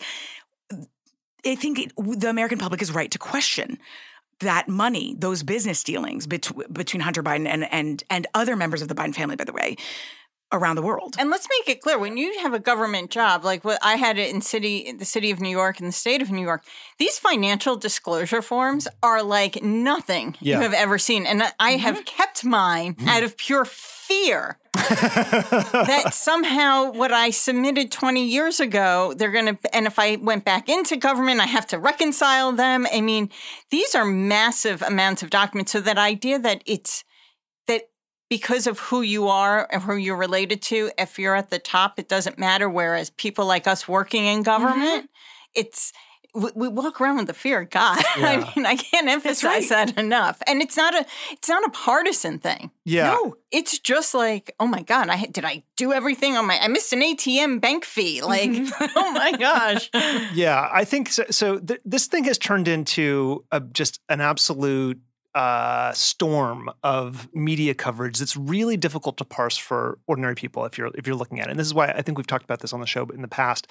I 1.44 1.56
think 1.56 1.78
it, 1.78 1.92
the 1.96 2.30
American 2.30 2.58
public 2.58 2.80
is 2.80 2.92
right 2.92 3.10
to 3.10 3.18
question 3.18 3.78
that 4.40 4.68
money, 4.68 5.16
those 5.18 5.42
business 5.42 5.82
dealings 5.82 6.26
between 6.26 6.72
between 6.72 7.00
Hunter 7.00 7.22
Biden 7.22 7.48
and 7.48 7.64
and 7.72 8.04
and 8.08 8.26
other 8.34 8.54
members 8.56 8.82
of 8.82 8.88
the 8.88 8.94
Biden 8.94 9.14
family, 9.14 9.36
by 9.36 9.44
the 9.44 9.52
way, 9.52 9.76
around 10.54 10.76
the 10.76 10.82
world. 10.82 11.16
And 11.18 11.30
let's 11.30 11.48
make 11.48 11.76
it 11.76 11.82
clear 11.82 11.98
when 11.98 12.16
you 12.16 12.38
have 12.40 12.54
a 12.54 12.58
government 12.58 13.10
job, 13.10 13.44
like 13.44 13.64
what 13.64 13.78
I 13.82 13.96
had 13.96 14.18
it 14.18 14.32
in 14.32 14.40
city, 14.40 14.92
the 14.92 15.04
city 15.04 15.30
of 15.30 15.40
New 15.40 15.50
York 15.50 15.80
and 15.80 15.88
the 15.88 15.92
state 15.92 16.22
of 16.22 16.30
New 16.30 16.42
York, 16.42 16.64
these 16.98 17.18
financial 17.18 17.76
disclosure 17.76 18.40
forms 18.40 18.88
are 19.02 19.22
like 19.22 19.62
nothing 19.62 20.36
yeah. 20.40 20.56
you 20.56 20.62
have 20.62 20.72
ever 20.72 20.98
seen. 20.98 21.26
And 21.26 21.42
I 21.58 21.74
mm-hmm. 21.74 21.80
have 21.80 22.04
kept 22.04 22.44
mine 22.44 22.94
mm-hmm. 22.94 23.08
out 23.08 23.22
of 23.22 23.36
pure 23.36 23.64
fear 23.64 24.58
that 24.74 26.10
somehow 26.12 26.92
what 26.92 27.12
I 27.12 27.30
submitted 27.30 27.90
20 27.90 28.24
years 28.24 28.60
ago, 28.60 29.14
they're 29.16 29.30
going 29.30 29.56
to, 29.56 29.74
and 29.74 29.86
if 29.86 29.98
I 29.98 30.16
went 30.16 30.44
back 30.44 30.68
into 30.68 30.96
government, 30.96 31.40
I 31.40 31.46
have 31.46 31.66
to 31.68 31.78
reconcile 31.78 32.52
them. 32.52 32.86
I 32.92 33.00
mean, 33.00 33.30
these 33.70 33.94
are 33.94 34.04
massive 34.04 34.82
amounts 34.82 35.22
of 35.22 35.30
documents. 35.30 35.72
So 35.72 35.80
that 35.80 35.98
idea 35.98 36.38
that 36.38 36.62
it's, 36.66 37.04
because 38.28 38.66
of 38.66 38.78
who 38.78 39.02
you 39.02 39.28
are 39.28 39.68
and 39.70 39.82
who 39.82 39.96
you're 39.96 40.16
related 40.16 40.62
to, 40.62 40.90
if 40.98 41.18
you're 41.18 41.34
at 41.34 41.50
the 41.50 41.58
top, 41.58 41.98
it 41.98 42.08
doesn't 42.08 42.38
matter. 42.38 42.68
Whereas 42.68 43.10
people 43.10 43.46
like 43.46 43.66
us 43.66 43.86
working 43.86 44.24
in 44.24 44.42
government, 44.42 45.04
mm-hmm. 45.04 45.52
it's 45.54 45.92
we, 46.34 46.50
we, 46.54 46.68
walk 46.68 47.00
around 47.00 47.16
with 47.18 47.28
the 47.28 47.34
fear 47.34 47.60
of 47.60 47.70
God. 47.70 48.02
Yeah. 48.16 48.26
I 48.26 48.36
mean, 48.56 48.64
I 48.64 48.76
can't 48.76 49.08
emphasize 49.08 49.70
right. 49.70 49.88
that 49.88 49.98
enough. 49.98 50.40
And 50.46 50.62
it's 50.62 50.76
not 50.76 50.94
a 50.94 51.04
it's 51.32 51.48
not 51.48 51.64
a 51.64 51.70
partisan 51.70 52.38
thing. 52.38 52.70
Yeah. 52.84 53.08
No, 53.08 53.36
it's 53.50 53.78
just 53.78 54.14
like, 54.14 54.54
oh 54.60 54.68
my 54.68 54.82
God, 54.82 55.08
I 55.08 55.24
did 55.26 55.44
I 55.44 55.64
do 55.76 55.92
everything 55.92 56.36
on 56.36 56.46
my 56.46 56.58
I 56.60 56.68
missed 56.68 56.92
an 56.92 57.00
ATM 57.00 57.60
bank 57.60 57.84
fee. 57.84 58.22
Like, 58.22 58.50
mm-hmm. 58.50 58.84
oh 58.96 59.12
my 59.12 59.32
gosh. 59.32 59.90
Yeah, 60.34 60.68
I 60.72 60.84
think 60.84 61.08
so. 61.08 61.24
so 61.30 61.58
th- 61.58 61.80
this 61.84 62.06
thing 62.06 62.24
has 62.24 62.38
turned 62.38 62.68
into 62.68 63.44
a, 63.50 63.60
just 63.60 64.00
an 64.08 64.20
absolute 64.20 65.00
uh, 65.34 65.92
storm 65.92 66.70
of 66.84 67.28
media 67.34 67.74
coverage 67.74 68.18
that's 68.18 68.36
really 68.36 68.76
difficult 68.76 69.16
to 69.16 69.24
parse 69.24 69.56
for 69.56 69.98
ordinary 70.06 70.36
people 70.36 70.64
if 70.64 70.78
you're 70.78 70.90
if 70.94 71.06
you're 71.06 71.16
looking 71.16 71.40
at 71.40 71.48
it. 71.48 71.50
And 71.50 71.58
this 71.58 71.66
is 71.66 71.74
why 71.74 71.88
I 71.88 72.02
think 72.02 72.18
we've 72.18 72.26
talked 72.26 72.44
about 72.44 72.60
this 72.60 72.72
on 72.72 72.80
the 72.80 72.86
show 72.86 73.04
in 73.06 73.20
the 73.20 73.28
past. 73.28 73.66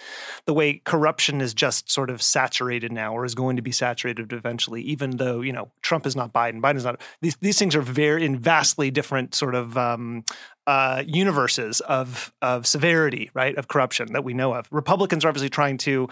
The 0.45 0.53
way 0.53 0.81
corruption 0.83 1.39
is 1.39 1.53
just 1.53 1.89
sort 1.89 2.09
of 2.09 2.21
saturated 2.21 2.91
now, 2.91 3.13
or 3.13 3.23
is 3.23 3.33
going 3.33 3.55
to 3.55 3.61
be 3.61 3.71
saturated 3.71 4.33
eventually, 4.33 4.81
even 4.81 5.11
though 5.11 5.39
you 5.39 5.53
know 5.53 5.71
Trump 5.81 6.05
is 6.05 6.15
not 6.15 6.33
Biden, 6.33 6.61
Biden 6.61 6.77
is 6.77 6.83
not. 6.83 6.99
These 7.21 7.37
these 7.37 7.57
things 7.57 7.75
are 7.75 7.81
very 7.81 8.25
in 8.25 8.37
vastly 8.37 8.91
different 8.91 9.33
sort 9.33 9.55
of 9.55 9.77
um, 9.77 10.25
uh, 10.67 11.03
universes 11.07 11.79
of 11.81 12.33
of 12.41 12.67
severity, 12.67 13.31
right, 13.33 13.55
of 13.57 13.69
corruption 13.69 14.11
that 14.13 14.25
we 14.25 14.33
know 14.33 14.53
of. 14.53 14.67
Republicans 14.69 15.23
are 15.23 15.29
obviously 15.29 15.49
trying 15.49 15.77
to 15.77 16.09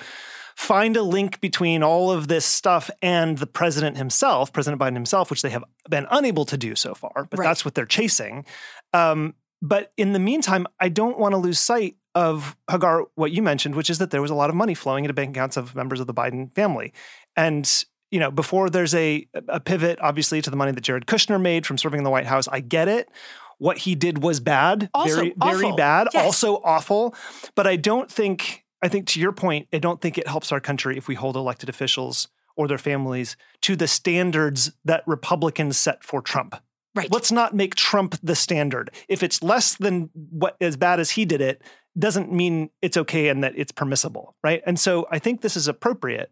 find 0.55 0.98
a 0.98 1.03
link 1.03 1.41
between 1.41 1.84
all 1.84 2.12
of 2.12 2.27
this 2.27 2.46
stuff 2.46 2.89
and 3.01 3.38
the 3.38 3.48
president 3.48 3.98
himself, 3.98 4.51
President 4.53 4.81
Biden 4.81 4.93
himself, 4.93 5.29
which 5.29 5.41
they 5.41 5.50
have 5.50 5.63
been 5.89 6.08
unable 6.12 6.46
to 6.46 6.58
do 6.58 6.75
so 6.75 6.93
far, 6.93 7.27
but 7.29 7.39
right. 7.39 7.46
that's 7.46 7.65
what 7.65 7.75
they're 7.75 7.86
chasing. 7.86 8.46
Um, 8.93 9.36
but 9.62 9.91
in 9.98 10.13
the 10.13 10.20
meantime, 10.20 10.65
I 10.79 10.89
don't 10.89 11.20
want 11.20 11.34
to 11.34 11.38
lose 11.38 11.60
sight 11.60 11.96
of 12.15 12.58
Hagar, 12.70 13.05
what 13.15 13.31
you 13.31 13.41
mentioned, 13.41 13.75
which 13.75 13.89
is 13.89 14.00
that 14.00 14.12
there 14.12 14.22
was 14.22 14.31
a 14.31 14.36
lot 14.36 14.50
of 14.50 14.55
money 14.55 14.74
flowing 14.74 15.05
into 15.05 15.13
bank 15.13 15.36
accounts 15.36 15.55
of 15.55 15.75
members 15.75 16.00
of 16.00 16.08
the 16.08 16.13
Biden 16.13 16.53
family. 16.55 16.93
And 17.36 17.70
you 18.10 18.20
know, 18.20 18.29
before 18.29 18.70
there's 18.70 18.93
a 18.93 19.25
a 19.48 19.60
pivot, 19.60 19.98
obviously, 20.01 20.41
to 20.41 20.50
the 20.50 20.58
money 20.58 20.74
that 20.74 20.81
Jared 20.81 21.05
Kushner 21.05 21.41
made 21.41 21.65
from 21.65 21.77
serving 21.77 22.00
in 22.00 22.03
the 22.03 22.10
White 22.10 22.25
House, 22.25 22.48
I 22.50 22.60
get 22.60 22.88
it. 22.88 23.10
What 23.58 23.77
he 23.77 23.96
did 23.96 24.22
was 24.22 24.39
bad, 24.39 24.89
also 24.93 25.15
very, 25.15 25.36
awful. 25.39 25.60
very 25.60 25.75
bad, 25.75 26.08
yes. 26.13 26.25
also 26.25 26.55
awful. 26.63 27.15
But 27.55 27.67
I 27.67 27.77
don't 27.77 28.12
think 28.12 28.60
I 28.81 28.88
think 28.88 29.07
to 29.07 29.19
your 29.19 29.31
point, 29.31 29.67
I 29.71 29.79
don't 29.79 30.01
think 30.01 30.17
it 30.17 30.27
helps 30.27 30.51
our 30.51 30.59
country 30.59 30.97
if 30.97 31.07
we 31.07 31.15
hold 31.15 31.35
elected 31.35 31.69
officials 31.69 32.27
or 32.55 32.67
their 32.67 32.77
families 32.77 33.38
to 33.61 33.75
the 33.75 33.88
standards 33.88 34.71
that 34.83 35.03
Republicans 35.05 35.77
set 35.77 36.03
for 36.03 36.21
Trump. 36.21 36.55
Right. 36.93 37.11
Let's 37.11 37.31
not 37.31 37.55
make 37.55 37.75
Trump 37.75 38.17
the 38.21 38.35
standard. 38.35 38.91
If 39.07 39.23
it's 39.23 39.41
less 39.41 39.75
than 39.75 40.09
what 40.13 40.57
as 40.59 40.75
bad 40.75 41.00
as 41.00 41.11
he 41.11 41.23
did 41.23 41.39
it, 41.39 41.61
doesn't 41.97 42.31
mean 42.31 42.69
it's 42.81 42.97
okay 42.97 43.29
and 43.29 43.43
that 43.43 43.53
it's 43.55 43.71
permissible, 43.71 44.35
right? 44.43 44.61
And 44.65 44.79
so 44.79 45.07
I 45.11 45.19
think 45.19 45.41
this 45.41 45.57
is 45.57 45.67
appropriate. 45.67 46.31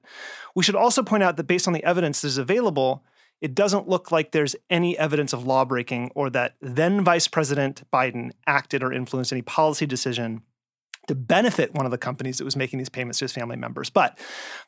We 0.56 0.64
should 0.64 0.76
also 0.76 1.04
point 1.04 1.24
out 1.24 1.38
that 1.38 1.48
based 1.48 1.68
on 1.68 1.74
the 1.74 1.84
evidence 1.84 2.22
that 2.22 2.30
is 2.30 2.38
available, 2.38 3.04
it 3.42 3.56
doesn't 3.56 3.88
look 3.88 4.12
like 4.12 4.32
there's 4.32 4.56
any 4.70 4.98
evidence 4.98 5.34
of 5.34 5.46
lawbreaking 5.46 6.12
or 6.16 6.30
that 6.32 6.56
then 6.62 7.04
Vice 7.04 7.28
President 7.28 7.84
Biden 7.92 8.32
acted 8.48 8.84
or 8.84 8.92
influenced 8.92 9.32
any 9.32 9.42
policy 9.42 9.86
decision 9.86 10.42
to 11.10 11.16
benefit 11.16 11.74
one 11.74 11.86
of 11.86 11.92
the 11.92 11.98
companies 11.98 12.38
that 12.38 12.46
was 12.46 12.56
making 12.56 12.78
these 12.78 12.88
payments 12.88 13.18
to 13.18 13.26
his 13.26 13.34
family 13.34 13.56
members. 13.56 13.90
But 13.90 14.20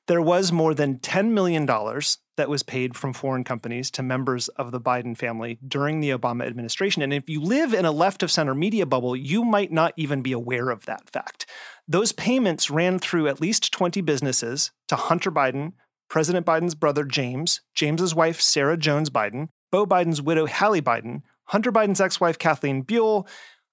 there 0.08 0.24
was 0.24 0.52
more 0.52 0.74
than 0.74 0.98
$10 0.98 1.30
million 1.30 1.68
that 1.68 2.50
was 2.50 2.64
paid 2.64 2.98
from 2.98 3.14
foreign 3.14 3.44
companies 3.44 3.92
to 3.92 4.02
members 4.02 4.48
of 4.48 4.72
the 4.72 4.82
Biden 4.82 5.16
family 5.16 5.60
during 5.68 6.00
the 6.00 6.10
Obama 6.10 6.48
administration. 6.48 7.04
And 7.04 7.14
if 7.14 7.30
you 7.30 7.40
live 7.40 7.76
in 7.76 7.86
a 7.86 7.92
left 7.92 8.24
of 8.24 8.32
center 8.32 8.56
media 8.56 8.88
bubble, 8.88 9.16
you 9.16 9.46
might 9.46 9.72
not 9.72 9.94
even 9.98 10.24
be 10.24 10.32
aware 10.32 10.72
of 10.72 10.88
that 10.88 11.12
fact. 11.12 11.46
Those 11.88 12.12
payments 12.12 12.72
ran 12.72 12.98
through 12.98 13.28
at 13.28 13.40
least 13.40 13.72
20 13.72 14.02
businesses 14.02 14.72
to 14.88 14.96
Hunter 14.96 15.32
Biden, 15.32 15.74
President 16.10 16.44
Biden's 16.44 16.74
brother 16.74 17.04
James, 17.04 17.62
James's 17.76 18.16
wife 18.16 18.42
Sarah 18.42 18.78
Jones 18.78 19.12
Biden, 19.12 19.50
Beau 19.72 19.86
Biden's 19.86 20.24
widow 20.24 20.48
Hallie 20.48 20.82
Biden, 20.82 21.22
Hunter 21.46 21.72
Biden's 21.72 22.02
ex-wife 22.02 22.40
Kathleen 22.40 22.84
Buhle, 22.84 23.28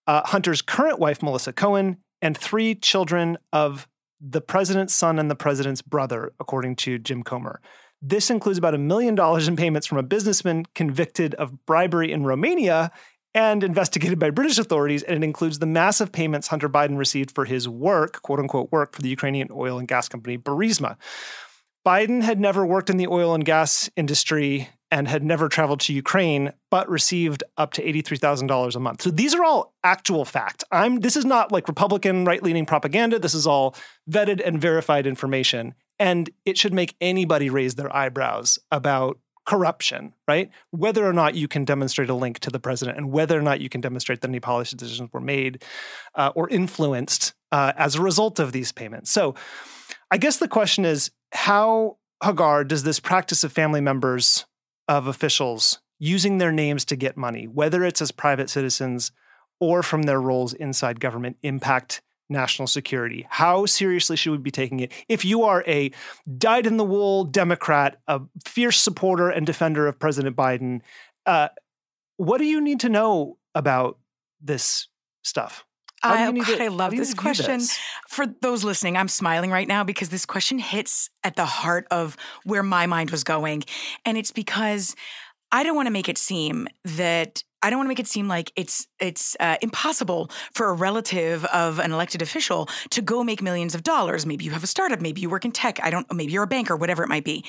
uh, 0.07 0.21
Hunter's 0.27 0.61
current 0.61 0.99
wife 0.99 1.23
Melissa 1.23 1.55
Cohen, 1.55 1.97
and 2.23 2.37
three 2.37 2.75
children 2.75 3.39
of 3.53 3.89
the 4.21 4.41
president's 4.41 4.95
son 4.95 5.19
and 5.19 5.31
the 5.31 5.37
president's 5.37 5.83
brother, 5.83 6.33
according 6.41 6.77
to 6.77 6.99
Jim 6.99 7.23
Comer. 7.23 7.61
This 8.01 8.31
includes 8.31 8.59
about 8.59 8.75
a 8.75 8.79
million 8.79 9.15
dollars 9.15 9.49
in 9.49 9.57
payments 9.57 9.87
from 9.87 9.99
a 9.99 10.03
businessman 10.03 10.65
convicted 10.75 11.35
of 11.35 11.67
bribery 11.67 12.13
in 12.13 12.25
Romania 12.25 12.91
and 13.35 13.63
investigated 13.63 14.19
by 14.19 14.31
British 14.31 14.59
authorities. 14.59 15.03
And 15.03 15.23
it 15.23 15.27
includes 15.27 15.59
the 15.59 15.67
massive 15.67 16.13
payments 16.13 16.49
Hunter 16.49 16.69
Biden 16.69 16.97
received 16.97 17.33
for 17.33 17.45
his 17.45 17.69
work, 17.69 18.23
quote 18.23 18.39
unquote, 18.39 18.73
work 18.73 18.95
for 18.95 19.03
the 19.03 19.09
Ukrainian 19.09 19.49
oil 19.53 19.79
and 19.79 19.89
gas 19.89 20.09
company 20.09 20.39
Burisma. 20.39 20.97
Biden 21.87 22.23
had 22.23 22.41
never 22.41 22.67
worked 22.67 22.91
in 22.91 22.97
the 22.97 23.07
oil 23.07 23.35
and 23.35 23.45
gas 23.45 23.91
industry 23.97 24.69
and 24.91 25.09
had 25.09 25.23
never 25.23 25.49
traveled 25.49 25.81
to 25.81 25.93
Ukraine, 25.93 26.53
but 26.71 26.89
received 26.89 27.45
up 27.57 27.73
to 27.75 27.83
$83,000 27.83 28.75
a 28.75 28.81
month. 28.81 29.03
So 29.03 29.11
these 29.11 29.35
are 29.35 29.45
all 29.45 29.75
actual 29.85 30.25
fact. 30.25 30.65
I'm 30.71 31.01
this 31.01 31.17
is 31.17 31.25
not 31.25 31.53
like 31.53 31.69
Republican 31.69 32.25
right-leaning 32.25 32.67
propaganda. 32.67 33.19
This 33.19 33.35
is 33.35 33.47
all 33.47 33.75
vetted 34.11 34.45
and 34.45 34.61
verified 34.61 35.07
information. 35.07 35.75
And 35.99 36.31
it 36.45 36.57
should 36.57 36.73
make 36.73 36.95
anybody 37.01 37.51
raise 37.51 37.75
their 37.75 37.95
eyebrows 37.95 38.59
about 38.71 39.19
corruption, 39.49 40.13
right? 40.27 40.51
Whether 40.71 41.07
or 41.07 41.13
not 41.15 41.35
you 41.35 41.49
can 41.49 41.65
demonstrate 41.65 42.11
a 42.11 42.15
link 42.15 42.39
to 42.41 42.51
the 42.51 42.61
president 42.61 42.99
and 42.99 43.11
whether 43.11 43.39
or 43.39 43.43
not 43.43 43.61
you 43.61 43.71
can 43.71 43.81
demonstrate 43.81 44.21
that 44.21 44.29
any 44.29 44.41
policy 44.41 44.77
decisions 44.77 45.11
were 45.11 45.23
made 45.23 45.65
uh, 46.15 46.33
or 46.35 46.51
influenced 46.51 47.33
uh, 47.51 47.73
as 47.77 47.95
a 47.95 48.03
result 48.03 48.39
of 48.39 48.53
these 48.53 48.73
payments. 48.73 49.11
So 49.11 49.35
I 50.11 50.19
guess 50.19 50.37
the 50.37 50.49
question 50.49 50.85
is 50.85 51.11
how 51.33 51.97
Hagar 52.23 52.63
does 52.63 52.83
this 52.83 53.01
practice 53.01 53.43
of 53.43 53.51
family 53.51 53.81
members 53.81 54.45
of 54.89 55.07
officials 55.07 55.81
using 55.99 56.39
their 56.39 56.53
names 56.53 56.85
to 56.87 56.97
get 56.97 57.17
money, 57.17 57.47
whether 57.47 57.85
it's 57.85 58.01
as 58.01 58.11
private 58.11 58.49
citizens 58.49 59.13
or 59.61 59.83
from 59.83 60.03
their 60.03 60.21
roles 60.21 60.55
inside 60.55 61.01
government, 61.01 61.37
impact 61.43 62.03
national 62.29 62.69
security? 62.69 63.27
How 63.29 63.67
seriously 63.67 64.17
should 64.17 64.33
we 64.33 64.39
be 64.39 64.51
taking 64.51 64.81
it? 64.81 64.93
If 65.09 65.25
you 65.25 65.43
are 65.45 65.65
a 65.67 65.91
dyed 66.37 66.67
in 66.67 66.77
the 66.77 66.85
wool 66.85 67.25
Democrat, 67.25 68.01
a 68.07 68.21
fierce 68.47 68.79
supporter 68.79 69.29
and 69.29 69.47
defender 69.47 69.87
of 69.87 69.99
President 69.99 70.37
Biden, 70.37 70.81
uh, 71.27 71.49
what 72.17 72.39
do 72.39 72.45
you 72.45 72.61
need 72.61 72.81
to 72.81 72.89
know 72.89 73.39
about 73.55 73.99
this 74.41 74.89
stuff? 75.23 75.65
I, 76.03 76.31
God, 76.31 76.61
I 76.61 76.69
love 76.69 76.93
this 76.93 77.15
question. 77.15 77.59
This? 77.59 77.79
For 78.09 78.27
those 78.41 78.65
listening, 78.65 78.97
I'm 78.97 79.09
smiling 79.09 79.51
right 79.51 79.69
now 79.69 79.85
because 79.85 80.11
this 80.11 80.27
question 80.27 80.59
hits 80.59 81.11
at 81.25 81.37
the 81.37 81.45
heart 81.45 81.87
of 81.91 82.17
where 82.45 82.63
my 82.63 82.87
mind 82.87 83.11
was 83.11 83.25
going. 83.25 83.65
And 84.05 84.17
it's 84.17 84.31
because 84.31 84.95
I 85.51 85.63
don't 85.63 85.77
want 85.77 85.87
to 85.87 85.93
make 85.93 86.09
it 86.09 86.19
seem 86.19 86.69
that 86.85 87.43
I 87.63 87.71
don't 87.71 87.79
want 87.79 87.87
to 87.87 87.89
make 87.89 87.99
it 87.99 88.07
seem 88.07 88.29
like 88.29 88.53
it's 88.55 88.87
it's 89.01 89.37
uh, 89.41 89.57
impossible 89.61 90.31
for 90.53 90.69
a 90.69 90.73
relative 90.73 91.45
of 91.47 91.79
an 91.79 91.93
elected 91.93 92.23
official 92.23 92.69
to 92.91 93.03
go 93.03 93.25
make 93.25 93.43
millions 93.43 93.75
of 93.75 93.83
dollars. 93.83 94.27
Maybe 94.27 94.45
you 94.45 94.53
have 94.53 94.63
a 94.63 94.69
startup, 94.69 95.01
maybe 95.01 95.21
you 95.21 95.29
work 95.29 95.45
in 95.45 95.53
tech. 95.53 95.81
I 95.83 95.91
don't. 95.91 96.07
Maybe 96.13 96.33
you're 96.33 96.45
a 96.45 96.49
banker, 96.49 96.77
whatever 96.77 97.03
it 97.03 97.09
might 97.09 97.25
be. 97.25 97.45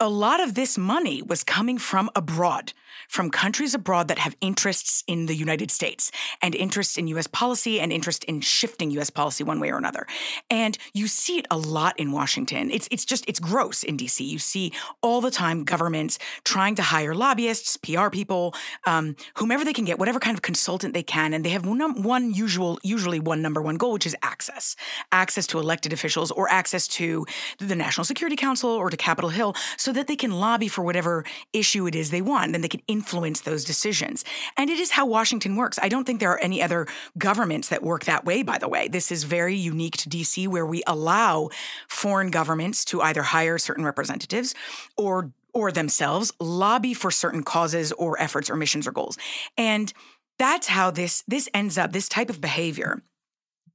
A 0.00 0.08
lot 0.08 0.38
of 0.38 0.54
this 0.54 0.78
money 0.78 1.22
was 1.22 1.42
coming 1.42 1.76
from 1.76 2.08
abroad 2.14 2.72
from 3.08 3.30
countries 3.30 3.74
abroad 3.74 4.08
that 4.08 4.18
have 4.18 4.36
interests 4.40 5.04
in 5.06 5.26
the 5.26 5.34
United 5.34 5.70
States 5.70 6.10
and 6.42 6.54
interests 6.54 6.96
in 6.96 7.08
US 7.08 7.26
policy 7.26 7.80
and 7.80 7.92
interest 7.92 8.24
in 8.24 8.40
shifting 8.40 8.90
US 8.92 9.10
policy 9.10 9.44
one 9.44 9.60
way 9.60 9.70
or 9.70 9.78
another. 9.78 10.06
And 10.50 10.76
you 10.92 11.06
see 11.06 11.38
it 11.38 11.46
a 11.50 11.56
lot 11.56 11.98
in 11.98 12.12
Washington. 12.12 12.70
It's 12.70 12.88
it's 12.90 13.04
just 13.04 13.24
it's 13.28 13.40
gross 13.40 13.82
in 13.82 13.96
DC. 13.96 14.26
You 14.26 14.38
see 14.38 14.72
all 15.02 15.20
the 15.20 15.30
time 15.30 15.64
governments 15.64 16.18
trying 16.44 16.74
to 16.76 16.82
hire 16.82 17.14
lobbyists, 17.14 17.76
PR 17.78 18.08
people, 18.10 18.54
um, 18.86 19.16
whomever 19.34 19.64
they 19.64 19.72
can 19.72 19.84
get, 19.84 19.98
whatever 19.98 20.20
kind 20.20 20.36
of 20.36 20.42
consultant 20.42 20.94
they 20.94 21.02
can, 21.02 21.32
and 21.32 21.44
they 21.44 21.50
have 21.50 21.66
one, 21.66 22.02
one 22.02 22.32
usual 22.32 22.78
usually 22.82 23.20
one 23.20 23.42
number 23.42 23.62
one 23.62 23.76
goal, 23.76 23.92
which 23.92 24.06
is 24.06 24.16
access, 24.22 24.76
access 25.12 25.46
to 25.46 25.58
elected 25.58 25.92
officials 25.92 26.30
or 26.30 26.48
access 26.50 26.86
to 26.88 27.26
the 27.58 27.74
National 27.74 28.04
Security 28.04 28.36
Council 28.36 28.70
or 28.70 28.90
to 28.90 28.96
Capitol 28.96 29.30
Hill, 29.30 29.54
so 29.76 29.87
that 29.92 30.06
they 30.06 30.16
can 30.16 30.32
lobby 30.32 30.68
for 30.68 30.82
whatever 30.82 31.24
issue 31.52 31.86
it 31.86 31.94
is 31.94 32.10
they 32.10 32.22
want, 32.22 32.54
and 32.54 32.62
they 32.62 32.68
can 32.68 32.82
influence 32.88 33.40
those 33.40 33.64
decisions. 33.64 34.24
And 34.56 34.70
it 34.70 34.78
is 34.78 34.92
how 34.92 35.06
Washington 35.06 35.56
works. 35.56 35.78
I 35.82 35.88
don't 35.88 36.04
think 36.04 36.20
there 36.20 36.32
are 36.32 36.38
any 36.38 36.62
other 36.62 36.86
governments 37.16 37.68
that 37.68 37.82
work 37.82 38.04
that 38.04 38.24
way, 38.24 38.42
by 38.42 38.58
the 38.58 38.68
way. 38.68 38.88
This 38.88 39.10
is 39.12 39.24
very 39.24 39.56
unique 39.56 39.96
to 39.98 40.08
DC, 40.08 40.48
where 40.48 40.66
we 40.66 40.82
allow 40.86 41.50
foreign 41.88 42.30
governments 42.30 42.84
to 42.86 43.00
either 43.02 43.22
hire 43.22 43.58
certain 43.58 43.84
representatives 43.84 44.54
or 44.96 45.32
or 45.54 45.72
themselves 45.72 46.30
lobby 46.40 46.92
for 46.92 47.10
certain 47.10 47.42
causes 47.42 47.90
or 47.92 48.20
efforts 48.20 48.50
or 48.50 48.54
missions 48.54 48.86
or 48.86 48.92
goals. 48.92 49.16
And 49.56 49.92
that's 50.38 50.68
how 50.68 50.90
this 50.90 51.24
this 51.26 51.48
ends 51.54 51.78
up 51.78 51.92
this 51.92 52.08
type 52.08 52.30
of 52.30 52.40
behavior 52.40 53.02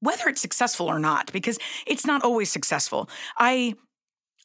whether 0.04 0.28
it's 0.28 0.42
successful 0.42 0.88
or 0.88 1.00
not 1.00 1.32
because 1.32 1.58
it's 1.88 2.06
not 2.06 2.24
always 2.24 2.52
successful. 2.52 3.10
I 3.38 3.76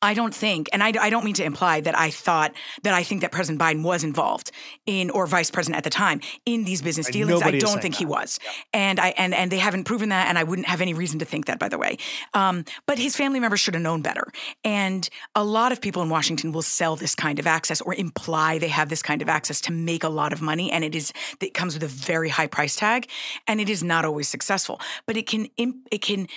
I 0.01 0.15
don't 0.15 0.35
think, 0.35 0.69
and 0.73 0.83
I, 0.83 0.93
I, 1.01 1.11
don't 1.11 1.25
mean 1.25 1.35
to 1.35 1.45
imply 1.45 1.81
that 1.81 1.99
I 1.99 2.11
thought 2.11 2.53
that 2.83 2.95
I 2.95 3.03
think 3.03 3.23
that 3.23 3.33
President 3.33 3.61
Biden 3.61 3.83
was 3.83 4.05
involved 4.05 4.53
in, 4.87 5.11
or 5.11 5.27
Vice 5.27 5.51
President 5.51 5.77
at 5.77 5.85
the 5.85 5.91
time, 5.91 6.21
in 6.47 6.65
these 6.65 6.83
business 6.83 7.09
dealings. 7.09 7.43
I 7.43 7.59
don't 7.59 7.83
think 7.83 7.95
that. 7.95 7.99
he 7.99 8.07
was, 8.07 8.39
yeah. 8.45 8.51
and 8.75 9.01
I 9.01 9.09
and 9.17 9.35
and 9.35 9.51
they 9.51 9.59
haven't 9.59 9.85
proven 9.85 10.11
that, 10.11 10.29
and 10.29 10.39
I 10.39 10.45
wouldn't 10.45 10.69
have 10.69 10.81
any 10.81 10.95
reason 10.95 11.19
to 11.19 11.25
think 11.25 11.47
that, 11.47 11.59
by 11.59 11.69
the 11.69 11.79
way. 11.79 11.97
Um, 12.35 12.65
but 12.87 12.99
his 12.99 13.17
family 13.17 13.41
members 13.41 13.61
should 13.61 13.75
have 13.75 13.83
known 13.83 14.03
better, 14.03 14.25
and 14.65 15.09
a 15.35 15.43
lot 15.43 15.73
of 15.73 15.81
people 15.81 16.03
in 16.03 16.11
Washington 16.11 16.53
will 16.53 16.63
sell 16.63 16.95
this 16.95 17.15
kind 17.15 17.39
of 17.39 17.47
access 17.47 17.81
or 17.81 17.95
imply 17.95 18.59
they 18.59 18.69
have 18.69 18.89
this 18.89 19.03
kind 19.03 19.21
of 19.21 19.29
access 19.29 19.61
to 19.63 19.73
make 19.73 20.05
a 20.05 20.09
lot 20.09 20.33
of 20.33 20.41
money, 20.41 20.71
and 20.71 20.85
it 20.85 20.95
is 20.95 21.13
it 21.41 21.55
comes 21.55 21.75
with 21.75 21.83
a 21.83 21.89
very 21.89 22.29
high 22.29 22.47
price 22.47 22.77
tag, 22.77 23.09
and 23.49 23.61
it 23.61 23.69
is 23.69 23.83
not 23.83 24.05
always 24.05 24.29
successful, 24.29 24.81
but 25.07 25.17
it 25.17 25.27
can 25.27 25.49
it 25.57 26.03
can 26.03 26.29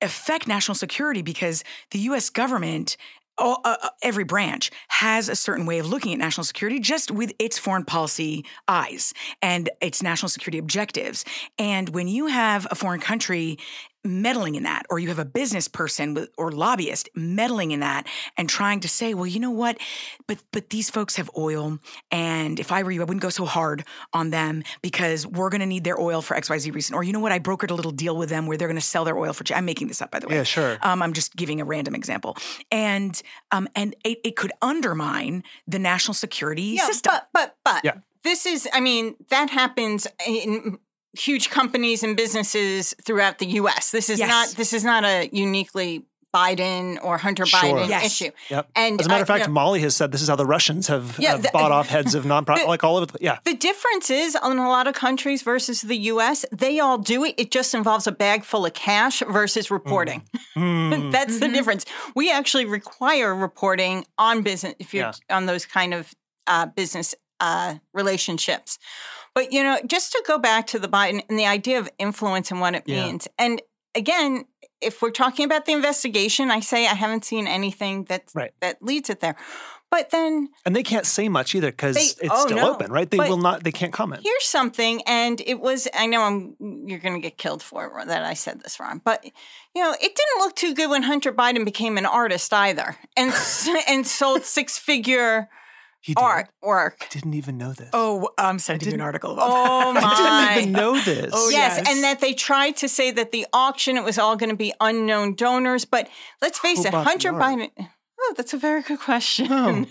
affect 0.00 0.46
national 0.46 0.74
security 0.74 1.22
because 1.22 1.64
the 1.90 1.98
US 2.00 2.30
government 2.30 2.96
all, 3.38 3.60
uh, 3.64 3.76
uh, 3.82 3.88
every 4.02 4.24
branch 4.24 4.70
has 4.88 5.28
a 5.28 5.36
certain 5.36 5.64
way 5.64 5.78
of 5.78 5.86
looking 5.86 6.12
at 6.12 6.18
national 6.18 6.44
security 6.44 6.80
just 6.80 7.10
with 7.10 7.32
its 7.38 7.58
foreign 7.58 7.84
policy 7.84 8.44
eyes 8.66 9.14
and 9.40 9.70
its 9.80 10.02
national 10.02 10.28
security 10.28 10.58
objectives. 10.58 11.24
And 11.58 11.90
when 11.90 12.08
you 12.08 12.26
have 12.26 12.66
a 12.70 12.74
foreign 12.74 13.00
country 13.00 13.58
meddling 14.04 14.54
in 14.54 14.62
that, 14.62 14.84
or 14.90 14.98
you 14.98 15.08
have 15.08 15.18
a 15.18 15.24
business 15.24 15.68
person 15.68 16.14
with, 16.14 16.30
or 16.38 16.50
lobbyist 16.52 17.08
meddling 17.14 17.72
in 17.72 17.80
that 17.80 18.06
and 18.36 18.48
trying 18.48 18.80
to 18.80 18.88
say, 18.88 19.12
well, 19.14 19.26
you 19.26 19.40
know 19.40 19.50
what, 19.50 19.76
but 20.26 20.38
but 20.52 20.70
these 20.70 20.88
folks 20.90 21.16
have 21.16 21.30
oil, 21.36 21.78
and 22.10 22.58
if 22.60 22.70
I 22.72 22.82
were 22.82 22.90
you, 22.90 23.00
I 23.00 23.04
wouldn't 23.04 23.22
go 23.22 23.28
so 23.28 23.44
hard 23.44 23.84
on 24.12 24.30
them 24.30 24.62
because 24.82 25.26
we're 25.26 25.50
going 25.50 25.60
to 25.60 25.66
need 25.66 25.84
their 25.84 26.00
oil 26.00 26.22
for 26.22 26.36
X 26.36 26.48
Y 26.48 26.58
Z 26.58 26.70
reason. 26.70 26.94
Or 26.94 27.02
you 27.02 27.12
know 27.12 27.20
what, 27.20 27.32
I 27.32 27.38
brokered 27.38 27.70
a 27.70 27.74
little 27.74 27.90
deal 27.92 28.16
with 28.16 28.28
them 28.28 28.46
where 28.46 28.56
they're 28.56 28.68
going 28.68 28.76
to 28.80 28.80
sell 28.80 29.04
their 29.04 29.18
oil 29.18 29.32
for. 29.32 29.44
I'm 29.54 29.64
making 29.64 29.88
this 29.88 30.00
up, 30.02 30.10
by 30.10 30.18
the 30.20 30.28
way. 30.28 30.36
Yeah, 30.36 30.42
sure. 30.44 30.78
Um, 30.82 31.02
I'm 31.02 31.12
just 31.12 31.34
giving 31.36 31.60
a 31.60 31.64
random 31.64 31.94
example, 31.94 32.36
and 32.70 33.20
um, 33.50 33.68
and 33.74 33.94
it, 34.04 34.18
it 34.24 34.36
could 34.36 34.52
undermine 34.62 35.42
the 35.66 35.78
national 35.78 36.14
security 36.14 36.62
Yeah, 36.62 36.86
system. 36.86 37.12
but 37.12 37.28
but 37.32 37.56
but 37.64 37.84
Yeah. 37.84 37.94
this 38.22 38.46
is. 38.46 38.68
I 38.72 38.80
mean, 38.80 39.16
that 39.30 39.50
happens 39.50 40.06
in 40.26 40.78
huge 41.16 41.50
companies 41.50 42.02
and 42.02 42.16
businesses 42.16 42.94
throughout 43.04 43.38
the 43.38 43.46
U.S. 43.46 43.90
This 43.90 44.10
is 44.10 44.18
Yes. 44.18 44.28
not. 44.28 44.48
This 44.56 44.72
is 44.72 44.84
not 44.84 45.04
a 45.04 45.28
uniquely 45.32 46.04
Biden 46.34 47.02
or 47.02 47.16
Hunter 47.16 47.46
Sure. 47.46 47.58
Biden 47.60 47.88
Yes. 47.88 48.04
issue. 48.04 48.30
Yep. 48.50 48.68
And 48.76 49.00
As 49.00 49.06
a 49.06 49.08
matter 49.08 49.20
uh, 49.20 49.22
of 49.22 49.28
fact, 49.28 49.40
you 49.44 49.46
know, 49.48 49.54
Molly 49.54 49.80
has 49.80 49.96
said 49.96 50.12
this 50.12 50.20
is 50.20 50.28
how 50.28 50.36
the 50.36 50.44
Russians 50.44 50.86
have, 50.88 51.16
Yeah, 51.18 51.30
have 51.30 51.42
the- 51.42 51.48
bought 51.54 51.72
off 51.72 51.88
heads 51.96 52.14
of 52.14 52.26
non-profit, 52.26 52.64
the- 52.64 52.68
like 52.68 52.84
all 52.84 52.98
of 52.98 53.14
it. 53.14 53.22
Yeah. 53.22 53.38
The 53.44 53.54
difference 53.54 54.10
is 54.10 54.34
in 54.36 54.58
a 54.58 54.68
lot 54.68 54.86
of 54.86 54.92
countries 54.94 55.40
versus 55.40 55.80
the 55.80 55.96
US, 56.12 56.44
they 56.52 56.80
all 56.80 56.98
do 56.98 57.24
it. 57.24 57.34
It 57.38 57.50
just 57.50 57.72
involves 57.74 58.06
a 58.06 58.12
bag 58.12 58.44
full 58.44 58.66
of 58.66 58.74
cash 58.74 59.22
versus 59.26 59.70
reporting. 59.70 60.22
Hmm. 60.52 61.08
That's 61.10 61.38
the 61.40 61.46
Mhm. 61.46 61.54
difference. 61.54 61.86
We 62.14 62.30
actually 62.30 62.66
require 62.66 63.34
reporting 63.34 64.04
on 64.18 64.42
business 64.42 64.74
if 64.78 64.92
you're 64.92 65.06
Yeah. 65.30 65.34
on 65.36 65.46
those 65.46 65.64
kind 65.64 65.94
of 65.94 66.12
uh, 66.46 66.66
business 66.66 67.14
uh, 67.40 67.76
relationships. 67.94 68.78
But 69.38 69.52
you 69.52 69.62
know, 69.62 69.78
just 69.86 70.10
to 70.12 70.22
go 70.26 70.36
back 70.38 70.66
to 70.68 70.80
the 70.80 70.88
Biden 70.88 71.22
and 71.28 71.38
the 71.38 71.46
idea 71.46 71.78
of 71.78 71.88
influence 71.98 72.50
and 72.50 72.60
what 72.60 72.74
it 72.74 72.82
Yeah. 72.86 73.04
means. 73.04 73.28
And 73.38 73.62
again, 73.94 74.46
if 74.80 75.00
we're 75.00 75.12
talking 75.12 75.44
about 75.44 75.64
the 75.64 75.72
investigation, 75.72 76.50
I 76.50 76.58
say 76.58 76.86
I 76.88 76.94
haven't 76.94 77.24
seen 77.24 77.46
anything 77.46 78.04
that 78.04 78.24
Right. 78.34 78.52
that 78.60 78.82
leads 78.82 79.10
it 79.10 79.20
there. 79.20 79.36
But 79.90 80.10
then 80.10 80.48
And 80.66 80.74
they 80.76 80.82
can't 80.82 81.06
say 81.06 81.28
much 81.28 81.54
either 81.54 81.70
because 81.70 81.96
it's 81.96 82.18
oh, 82.30 82.46
still 82.46 82.56
no. 82.58 82.70
open, 82.72 82.90
right? 82.90 83.08
They 83.10 83.16
But- 83.16 83.28
will 83.30 83.38
not. 83.38 83.62
They 83.62 83.70
can't 83.72 83.92
comment. 83.92 84.22
here's 84.24 84.44
something 84.44 85.02
and 85.06 85.40
it 85.46 85.60
was 85.60 85.86
i 85.94 86.04
know 86.06 86.22
i'm 86.22 86.56
you're 86.88 86.98
going 86.98 87.14
to 87.14 87.20
get 87.28 87.38
killed 87.38 87.62
for 87.62 87.86
it 87.86 88.06
that 88.08 88.22
i 88.24 88.34
said 88.34 88.60
this 88.62 88.78
wrong 88.80 89.00
but 89.04 89.24
you 89.74 89.82
know 89.82 89.92
it 89.92 90.12
didn't 90.18 90.38
look 90.40 90.54
too 90.56 90.74
good 90.74 90.90
when 90.90 91.02
hunter 91.04 91.32
biden 91.32 91.64
became 91.64 91.96
an 91.96 92.06
artist 92.06 92.52
either 92.52 92.96
and 93.16 93.32
and 93.88 94.06
sold 94.06 94.44
six 94.44 94.76
figure 94.78 95.48
He 96.08 96.14
did. 96.14 96.22
art 96.22 96.48
work 96.62 96.96
I 97.02 97.06
didn't 97.10 97.34
even 97.34 97.58
know 97.58 97.74
this. 97.74 97.90
oh, 97.92 98.30
I'm 98.38 98.58
sending 98.58 98.88
you 98.88 98.94
an 98.94 99.00
article 99.02 99.32
about 99.34 99.46
oh 99.50 99.92
that. 99.92 100.02
my 100.02 100.08
I 100.10 100.54
didn't 100.54 100.70
even 100.70 100.72
know 100.72 100.98
this. 101.00 101.32
Oh, 101.34 101.50
yes, 101.50 101.76
yes. 101.76 101.86
and 101.88 102.02
that 102.02 102.20
they 102.20 102.32
tried 102.32 102.76
to 102.78 102.88
say 102.88 103.10
that 103.10 103.30
the 103.30 103.46
auction 103.52 103.98
it 103.98 104.04
was 104.04 104.18
all 104.18 104.34
going 104.34 104.48
to 104.48 104.56
be 104.56 104.72
unknown 104.80 105.34
donors, 105.34 105.84
but 105.84 106.08
let's 106.40 106.58
face 106.58 106.78
Who 106.78 106.88
it, 106.88 106.92
bought 106.92 107.04
the 107.04 107.10
Hunter 107.10 107.32
art? 107.34 107.42
Biden. 107.42 107.70
Oh, 108.20 108.34
that's 108.36 108.52
a 108.52 108.58
very 108.58 108.82
good 108.82 108.98
question. 108.98 109.46
Oh. 109.48 109.86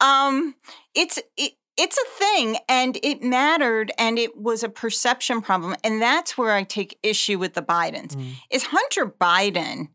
um, 0.00 0.56
it's 0.96 1.20
it, 1.36 1.52
it's 1.76 1.96
a 1.96 2.18
thing, 2.18 2.58
and 2.68 2.98
it 3.04 3.22
mattered, 3.22 3.92
and 3.96 4.18
it 4.18 4.36
was 4.36 4.64
a 4.64 4.68
perception 4.68 5.40
problem, 5.42 5.76
and 5.84 6.02
that's 6.02 6.36
where 6.36 6.50
I 6.52 6.64
take 6.64 6.98
issue 7.04 7.38
with 7.38 7.54
the 7.54 7.62
Bidens. 7.62 8.16
Mm. 8.16 8.32
Is 8.50 8.64
Hunter 8.64 9.06
Biden? 9.06 9.90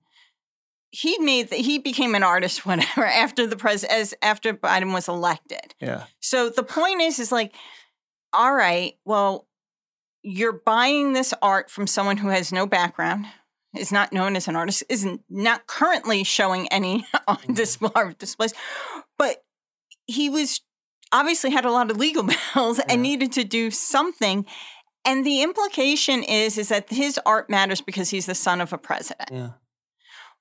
He 0.96 1.18
made 1.18 1.50
the, 1.50 1.56
he 1.56 1.80
became 1.80 2.14
an 2.14 2.22
artist, 2.22 2.66
whatever, 2.66 3.06
after 3.06 3.48
the 3.48 3.56
pres 3.56 3.84
as 3.84 4.14
after 4.22 4.54
Biden 4.54 4.94
was 4.94 5.08
elected. 5.08 5.74
Yeah. 5.80 6.04
So 6.20 6.50
the 6.50 6.64
point 6.64 7.02
is, 7.02 7.20
is 7.20 7.32
like, 7.32 7.54
all 8.32 8.54
right, 8.54 8.94
well, 9.04 9.48
you're 10.22 10.54
buying 10.54 11.14
this 11.14 11.34
art 11.42 11.70
from 11.70 11.88
someone 11.88 12.18
who 12.18 12.30
has 12.30 12.52
no 12.54 12.66
background, 12.66 13.26
is 13.76 13.92
not 13.92 14.14
known 14.14 14.36
as 14.36 14.48
an 14.48 14.56
artist, 14.56 14.84
is 14.88 15.06
not 15.30 15.68
currently 15.68 16.24
showing 16.24 16.68
any 16.70 17.06
on 17.28 17.38
mm-hmm. 17.38 17.54
display 17.54 18.14
displays, 18.18 18.54
but 19.18 19.44
he 20.06 20.30
was 20.30 20.62
obviously 21.12 21.50
had 21.52 21.66
a 21.66 21.72
lot 21.72 21.90
of 21.92 21.98
legal 21.98 22.24
bills 22.54 22.78
Yeah. 22.78 22.86
and 22.90 23.02
needed 23.02 23.32
to 23.34 23.44
do 23.44 23.72
something. 23.72 24.46
And 25.06 25.26
the 25.26 25.42
implication 25.42 26.24
is 26.24 26.58
is 26.58 26.70
that 26.70 26.90
his 26.90 27.20
art 27.26 27.50
matters 27.50 27.82
because 27.82 28.10
he's 28.10 28.26
the 28.26 28.36
son 28.36 28.62
of 28.62 28.72
a 28.72 28.78
president. 28.78 29.30
Yeah. 29.32 29.50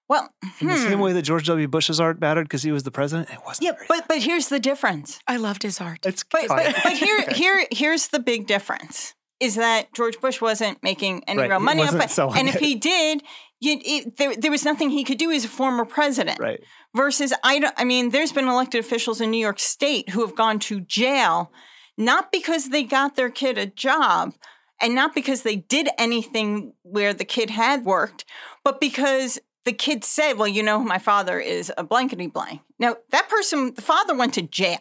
Well, 0.09 0.28
In 0.61 0.66
the 0.66 0.76
same 0.76 0.94
hmm. 0.99 1.00
way 1.00 1.12
that 1.14 1.23
George 1.23 1.47
W. 1.47 1.66
Bush's 1.68 1.99
art 2.00 2.21
mattered 2.21 2.44
because 2.44 2.62
he 2.62 2.73
was 2.73 2.82
the 2.82 2.90
president, 2.90 3.30
it 3.30 3.38
wasn't. 3.47 3.66
yeah, 3.66 3.73
but 3.88 4.06
but 4.09 4.18
here's 4.18 4.49
the 4.49 4.61
difference. 4.61 5.18
I 5.26 5.37
loved 5.38 5.62
his 5.62 5.80
art. 5.80 6.00
it's 6.04 6.23
But, 6.25 6.49
but, 6.49 6.75
but 6.85 6.92
here, 6.92 7.18
Okay. 7.23 7.35
here, 7.37 7.66
here's 7.70 8.09
the 8.09 8.18
big 8.20 8.46
difference: 8.46 9.14
is 9.40 9.55
that 9.55 9.92
George 9.94 10.20
Bush 10.20 10.40
wasn't 10.40 10.83
making 10.83 11.22
any 11.26 11.40
Right, 11.40 11.50
real 11.50 11.61
money 11.61 11.83
off 11.83 11.88
wasn't 11.94 12.05
it, 12.05 12.11
selling 12.11 12.38
and 12.38 12.48
if 12.48 12.57
it. 12.57 12.62
he 12.62 12.74
did, 12.74 13.22
you, 13.61 13.81
it, 13.85 14.16
there, 14.18 14.37
there 14.37 14.50
was 14.50 14.64
nothing 14.64 14.90
he 14.90 15.05
could 15.05 15.18
do 15.18 15.31
as 15.31 15.44
a 15.44 15.48
former 15.48 15.85
president. 15.85 16.38
right. 16.40 16.61
Versus, 16.94 17.33
I, 17.42 17.59
don't, 17.59 17.74
I 17.79 17.85
mean, 17.85 18.11
there's 18.11 18.33
been 18.33 18.48
elected 18.48 18.81
officials 18.85 19.22
in 19.22 19.31
New 19.31 19.40
York 19.40 19.59
State 19.59 20.11
who 20.11 20.20
have 20.20 20.37
gone 20.37 20.59
to 20.59 20.81
jail, 20.81 21.50
not 21.96 22.31
because 22.31 22.68
they 22.68 22.83
got 22.83 23.16
their 23.16 23.31
kid 23.31 23.57
a 23.57 23.64
job, 23.64 24.35
and 24.79 24.94
not 24.94 25.14
because 25.14 25.40
they 25.42 25.57
did 25.57 25.88
anything 25.96 26.74
where 26.83 27.14
the 27.14 27.24
kid 27.24 27.48
had 27.50 27.85
worked, 27.87 28.26
but 28.62 28.79
because 28.79 29.38
the 29.64 29.72
kid 29.72 30.05
said, 30.05 30.35
"Well, 30.35 30.48
you 30.48 30.62
know, 30.62 30.81
my 30.81 30.98
father 30.98 31.38
is 31.38 31.72
a 31.77 31.85
blankety 31.85 32.27
blank." 32.27 32.61
Now, 32.79 32.96
that 33.11 33.29
person, 33.29 33.75
the 33.75 33.83
father, 33.83 34.14
went 34.14 34.35
to 34.35 34.42
jail. 34.42 34.81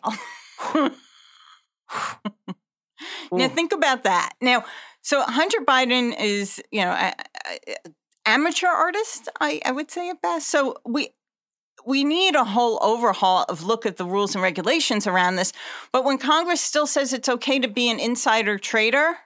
Now 3.31 3.47
think 3.47 3.71
about 3.71 4.03
that. 4.03 4.33
Now, 4.41 4.65
so 5.01 5.21
Hunter 5.21 5.59
Biden 5.65 6.13
is, 6.19 6.61
you 6.71 6.81
know, 6.81 6.91
a, 6.91 7.13
a- 7.67 7.75
amateur 8.25 8.67
artist, 8.67 9.29
I, 9.39 9.61
I 9.65 9.71
would 9.71 9.89
say 9.89 10.09
at 10.09 10.21
best. 10.21 10.49
So 10.49 10.75
we 10.85 11.09
we 11.85 12.03
need 12.03 12.35
a 12.35 12.43
whole 12.43 12.77
overhaul 12.83 13.43
of 13.49 13.63
look 13.63 13.87
at 13.87 13.97
the 13.97 14.05
rules 14.05 14.35
and 14.35 14.43
regulations 14.43 15.07
around 15.07 15.35
this. 15.35 15.51
But 15.91 16.03
when 16.03 16.19
Congress 16.19 16.61
still 16.61 16.85
says 16.85 17.11
it's 17.11 17.29
okay 17.29 17.57
to 17.57 17.67
be 17.67 17.89
an 17.89 17.99
insider 17.99 18.59
trader, 18.59 19.17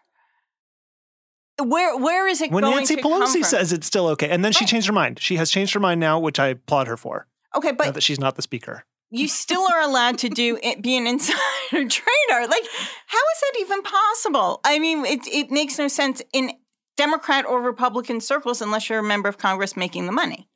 where 1.64 1.98
where 1.98 2.28
is 2.28 2.42
it 2.42 2.52
When 2.52 2.64
going 2.64 2.78
Nancy 2.78 2.98
Pelosi 2.98 3.44
says 3.46 3.72
it's 3.74 3.88
still 3.88 4.08
okay, 4.10 4.30
and 4.30 4.44
then 4.44 4.52
she 4.52 4.64
Right. 4.66 4.70
changed 4.70 4.88
her 4.88 4.94
mind. 4.94 5.20
She 5.20 5.36
has 5.38 5.50
changed 5.52 5.74
her 5.74 5.80
mind 5.80 6.00
now, 6.00 6.20
which 6.20 6.40
I 6.40 6.48
applaud 6.48 6.88
her 6.88 6.98
for. 6.98 7.28
okay, 7.56 7.72
but 7.72 7.94
that 7.94 8.04
she's 8.04 8.20
not 8.20 8.36
the 8.36 8.42
speaker. 8.42 8.84
you 9.12 9.28
still 9.28 9.66
are 9.72 9.82
allowed 9.82 10.18
to 10.20 10.30
do 10.30 10.58
it, 10.64 10.82
be 10.82 10.98
an 10.98 11.08
insider 11.08 11.38
trader. 11.72 12.48
Like, 12.48 12.66
how 13.08 13.24
is 13.34 13.40
that 13.42 13.54
even 13.60 13.82
possible? 13.84 14.60
I 14.66 14.80
mean, 14.80 15.06
it 15.06 15.22
it 15.28 15.52
makes 15.52 15.78
no 15.78 15.88
sense 15.88 16.22
in 16.34 16.52
Democrat 16.98 17.46
or 17.46 17.62
Republican 17.62 18.20
circles 18.22 18.62
unless 18.62 18.90
you're 18.90 19.00
a 19.00 19.04
member 19.04 19.30
of 19.30 19.38
Congress 19.38 19.76
making 19.78 20.06
the 20.06 20.12
money. 20.12 20.48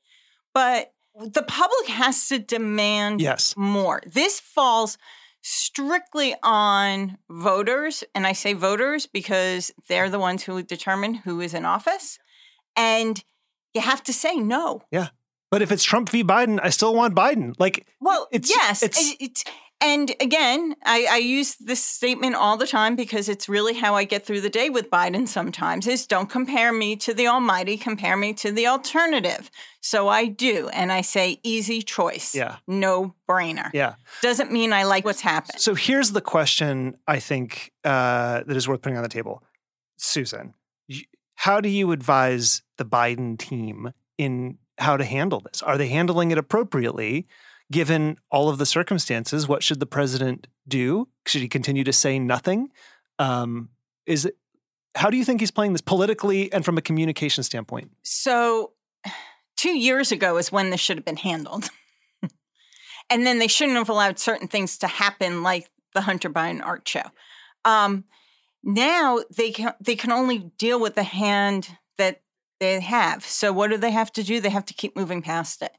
But 0.54 0.94
the 1.16 1.44
public 1.44 1.88
has 1.90 2.28
to 2.30 2.40
demand 2.40 3.20
Yes. 3.22 3.54
more. 3.58 4.02
This 4.06 4.40
falls 4.40 4.98
strictly 5.42 6.36
on 6.44 7.18
voters, 7.30 8.04
and 8.14 8.26
I 8.28 8.34
say 8.34 8.54
voters 8.54 9.06
because 9.08 9.72
they're 9.88 10.10
the 10.10 10.20
ones 10.20 10.44
who 10.44 10.62
determine 10.64 11.16
who 11.16 11.42
is 11.42 11.54
in 11.54 11.66
office, 11.66 12.20
and 12.76 13.24
you 13.74 13.82
have 13.82 14.04
to 14.04 14.14
say 14.14 14.36
no. 14.36 14.82
Yeah. 14.92 15.10
But 15.52 15.62
if 15.64 15.72
it's 15.72 15.84
Trump 15.84 16.10
v. 16.10 16.24
Biden, 16.24 16.60
I 16.62 16.70
still 16.70 16.94
want 16.94 17.16
Biden. 17.16 17.54
Like, 17.58 17.88
Well, 18.00 18.28
It's- 18.32 18.50
yes, 18.50 18.84
it's- 18.84 19.12
it- 19.14 19.18
it's, 19.20 19.44
and 19.82 20.14
again, 20.20 20.76
I, 20.86 21.08
I 21.10 21.18
use 21.18 21.56
this 21.56 21.84
statement 21.84 22.36
all 22.36 22.58
the 22.58 22.68
time 22.68 22.96
because 22.96 23.30
it's 23.30 23.48
really 23.48 23.74
how 23.74 23.96
I 23.96 24.04
get 24.04 24.26
through 24.26 24.42
the 24.42 24.50
day 24.50 24.70
with 24.70 24.90
Biden. 24.90 25.28
Sometimes 25.28 25.88
is 25.88 26.06
don't 26.06 26.30
compare 26.30 26.72
me 26.74 26.96
to 26.98 27.14
the 27.14 27.28
Almighty, 27.28 27.78
compare 27.78 28.18
me 28.18 28.34
to 28.34 28.52
the 28.52 28.68
alternative. 28.68 29.50
So 29.82 30.08
I 30.10 30.26
do, 30.26 30.68
and 30.70 30.92
I 30.92 31.02
say 31.02 31.40
easy 31.44 31.82
choice, 31.82 32.36
Yeah. 32.36 32.58
no 32.68 33.16
brainer. 33.30 33.70
yeah. 33.74 33.96
Doesn't 34.22 34.52
mean 34.52 34.74
I 34.74 34.84
like 34.84 35.06
what's 35.06 35.22
happened. 35.22 35.62
So 35.62 35.76
here's 35.76 36.12
the 36.12 36.22
question 36.22 36.96
I 37.08 37.20
think 37.20 37.72
uh, 37.86 38.44
that 38.46 38.58
is 38.58 38.68
worth 38.68 38.82
putting 38.82 38.98
on 38.98 39.04
the 39.04 39.10
table. 39.10 39.44
Susan, 39.98 40.54
how 41.36 41.62
do 41.62 41.70
you 41.70 41.92
advise 41.94 42.62
the 42.78 42.86
Biden 42.86 43.38
team 43.38 43.94
in 44.18 44.58
how 44.78 44.98
to 44.98 45.06
handle 45.06 45.40
this? 45.40 45.62
Are 45.62 45.78
they 45.78 45.88
handling 45.88 46.32
it 46.32 46.38
appropriately? 46.38 47.26
Given 47.72 48.18
all 48.32 48.50
of 48.50 48.58
the 48.58 48.66
circumstances, 48.66 49.48
what 49.48 49.62
should 49.62 49.80
the 49.80 49.86
president 49.86 50.48
do? 50.68 51.08
Should 51.28 51.42
he 51.42 51.48
continue 51.48 51.84
to 51.84 51.94
say 51.94 52.18
nothing? 52.18 52.72
Um, 53.20 53.70
is 54.06 54.26
it, 54.26 54.38
how 54.96 55.10
do 55.10 55.18
you 55.18 55.24
think 55.24 55.40
he's 55.40 55.52
playing 55.52 55.74
this 55.74 55.82
politically 55.82 56.52
and 56.52 56.66
from 56.66 56.78
a 56.78 56.82
communication 56.82 57.44
standpoint? 57.44 57.92
So, 58.02 58.72
two 59.56 59.78
years 59.78 60.12
ago 60.12 60.38
is 60.38 60.52
when 60.52 60.72
this 60.72 60.80
should 60.80 60.98
have 60.98 61.06
been 61.06 61.18
handled. 61.18 61.70
and 63.10 63.26
then 63.26 63.40
they 63.40 63.48
shouldn't 63.48 63.78
have 63.78 63.90
allowed 63.90 64.18
certain 64.18 64.48
things 64.48 64.78
to 64.80 64.88
happen, 64.88 65.44
like 65.44 65.70
the 65.94 66.02
Hunter 66.02 66.30
Biden 66.30 66.66
art 66.66 66.88
show. 66.88 67.04
Um, 67.66 68.06
now 68.64 69.20
they 69.36 69.52
can 69.52 69.74
they 69.80 69.96
can 69.96 70.12
only 70.12 70.52
deal 70.58 70.80
with 70.80 70.96
the 70.96 71.04
hand 71.04 71.78
that 71.98 72.22
they 72.60 72.80
have. 72.80 73.26
So 73.26 73.54
what 73.54 73.70
do 73.70 73.78
they 73.78 73.92
have 73.92 74.12
to 74.14 74.24
do? 74.24 74.40
They 74.40 74.50
have 74.50 74.66
to 74.66 74.74
keep 74.74 74.96
moving 74.96 75.22
past 75.22 75.62
it. 75.62 75.72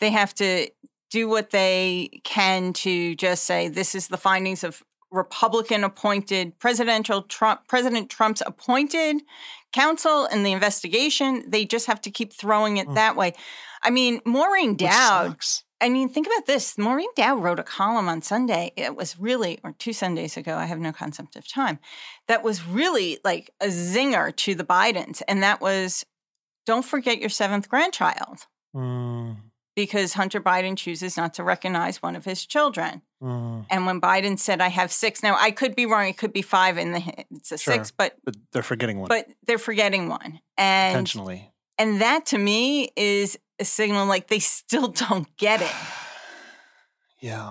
They 0.00 0.10
have 0.10 0.34
to 0.34 0.68
do 1.10 1.28
what 1.28 1.50
they 1.50 2.20
can 2.24 2.72
to 2.74 3.14
just 3.14 3.44
say 3.44 3.68
this 3.68 3.94
is 3.94 4.08
the 4.08 4.16
findings 4.16 4.64
of 4.64 4.82
Republican 5.12 5.84
appointed 5.84 6.58
presidential 6.58 7.22
Trump 7.22 7.68
President 7.68 8.10
Trump's 8.10 8.42
appointed 8.44 9.22
counsel 9.72 10.26
in 10.26 10.42
the 10.42 10.52
investigation. 10.52 11.44
They 11.48 11.64
just 11.64 11.86
have 11.86 12.00
to 12.02 12.10
keep 12.10 12.32
throwing 12.32 12.76
it 12.78 12.88
Mm. 12.88 12.94
that 12.94 13.16
way. 13.16 13.34
I 13.82 13.90
mean, 13.90 14.20
Maureen 14.24 14.76
Dowd. 14.76 15.36
I 15.80 15.90
mean, 15.90 16.08
think 16.08 16.26
about 16.26 16.46
this. 16.46 16.76
Maureen 16.78 17.10
Dowd 17.14 17.42
wrote 17.42 17.58
a 17.60 17.62
column 17.62 18.08
on 18.08 18.22
Sunday. 18.22 18.72
It 18.76 18.96
was 18.96 19.18
really, 19.18 19.60
or 19.62 19.72
two 19.72 19.92
Sundays 19.92 20.36
ago, 20.36 20.56
I 20.56 20.64
have 20.64 20.78
no 20.80 20.90
concept 20.92 21.36
of 21.36 21.46
time, 21.46 21.78
that 22.28 22.42
was 22.42 22.66
really 22.66 23.18
like 23.24 23.50
a 23.60 23.66
zinger 23.66 24.34
to 24.36 24.54
the 24.54 24.64
Bidens. 24.64 25.22
And 25.28 25.42
that 25.42 25.60
was 25.60 26.04
don't 26.64 26.84
forget 26.84 27.20
your 27.20 27.30
seventh 27.30 27.68
grandchild 27.68 28.46
Mm, 28.74 29.36
because 29.76 30.14
Hunter 30.14 30.40
Biden 30.40 30.76
chooses 30.76 31.16
not 31.16 31.34
to 31.34 31.44
recognize 31.44 32.02
one 32.02 32.16
of 32.16 32.24
his 32.24 32.44
children. 32.44 33.02
mm. 33.22 33.64
And 33.70 33.86
when 33.86 34.00
Biden 34.00 34.36
said, 34.38 34.60
I 34.60 34.68
have 34.68 34.90
six, 34.90 35.22
now 35.22 35.36
I 35.38 35.52
could 35.52 35.76
be 35.76 35.86
wrong, 35.86 36.08
it 36.08 36.16
could 36.18 36.32
be 36.32 36.42
five 36.42 36.78
in 36.78 36.92
the, 36.92 37.02
it's 37.30 37.52
a 37.52 37.58
Sure. 37.58 37.74
six, 37.74 37.90
but, 37.92 38.16
But 38.24 38.36
they're 38.52 38.62
forgetting 38.64 38.98
one 38.98 39.08
but 39.08 39.28
they're 39.46 39.58
forgetting 39.58 40.08
one. 40.08 40.40
And, 40.56 40.92
intentionally. 40.94 41.52
and 41.78 42.00
that 42.00 42.26
to 42.26 42.38
me 42.38 42.90
is 42.96 43.38
a 43.60 43.64
signal 43.64 44.06
like 44.06 44.26
they 44.28 44.38
still 44.40 44.88
don't 45.08 45.28
get 45.36 45.62
it. 45.62 45.70
Yeah. 47.20 47.50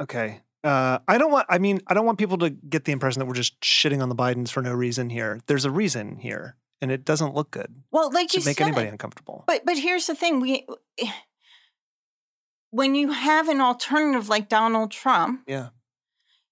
Okay. 0.00 0.40
Uh, 0.64 0.98
I 1.06 1.18
don't 1.18 1.30
want. 1.30 1.46
I 1.50 1.58
mean, 1.58 1.80
I 1.86 1.94
don't 1.94 2.06
want 2.06 2.18
people 2.18 2.38
to 2.38 2.50
get 2.50 2.84
the 2.86 2.92
impression 2.92 3.20
that 3.20 3.26
we're 3.26 3.34
just 3.34 3.60
shitting 3.60 4.00
on 4.02 4.08
the 4.08 4.14
Bidens 4.14 4.50
for 4.50 4.62
no 4.62 4.72
reason 4.72 5.10
here. 5.10 5.40
There's 5.46 5.64
a 5.64 5.70
reason 5.70 6.16
here, 6.16 6.56
and 6.80 6.90
it 6.90 7.04
doesn't 7.04 7.34
look 7.34 7.50
good. 7.50 7.74
Well, 7.90 8.10
like 8.10 8.32
you 8.32 8.40
Should 8.40 8.46
make 8.46 8.58
said, 8.58 8.68
anybody 8.68 8.88
uncomfortable. 8.88 9.44
But 9.46 9.64
but 9.66 9.76
here's 9.76 10.06
the 10.06 10.14
thing: 10.14 10.40
we 10.40 10.66
when 12.72 12.94
you 12.96 13.12
have 13.12 13.48
an 13.48 13.60
alternative 13.60 14.28
like 14.28 14.48
Donald 14.48 14.90
Trump, 14.90 15.42
Yeah. 15.46 15.68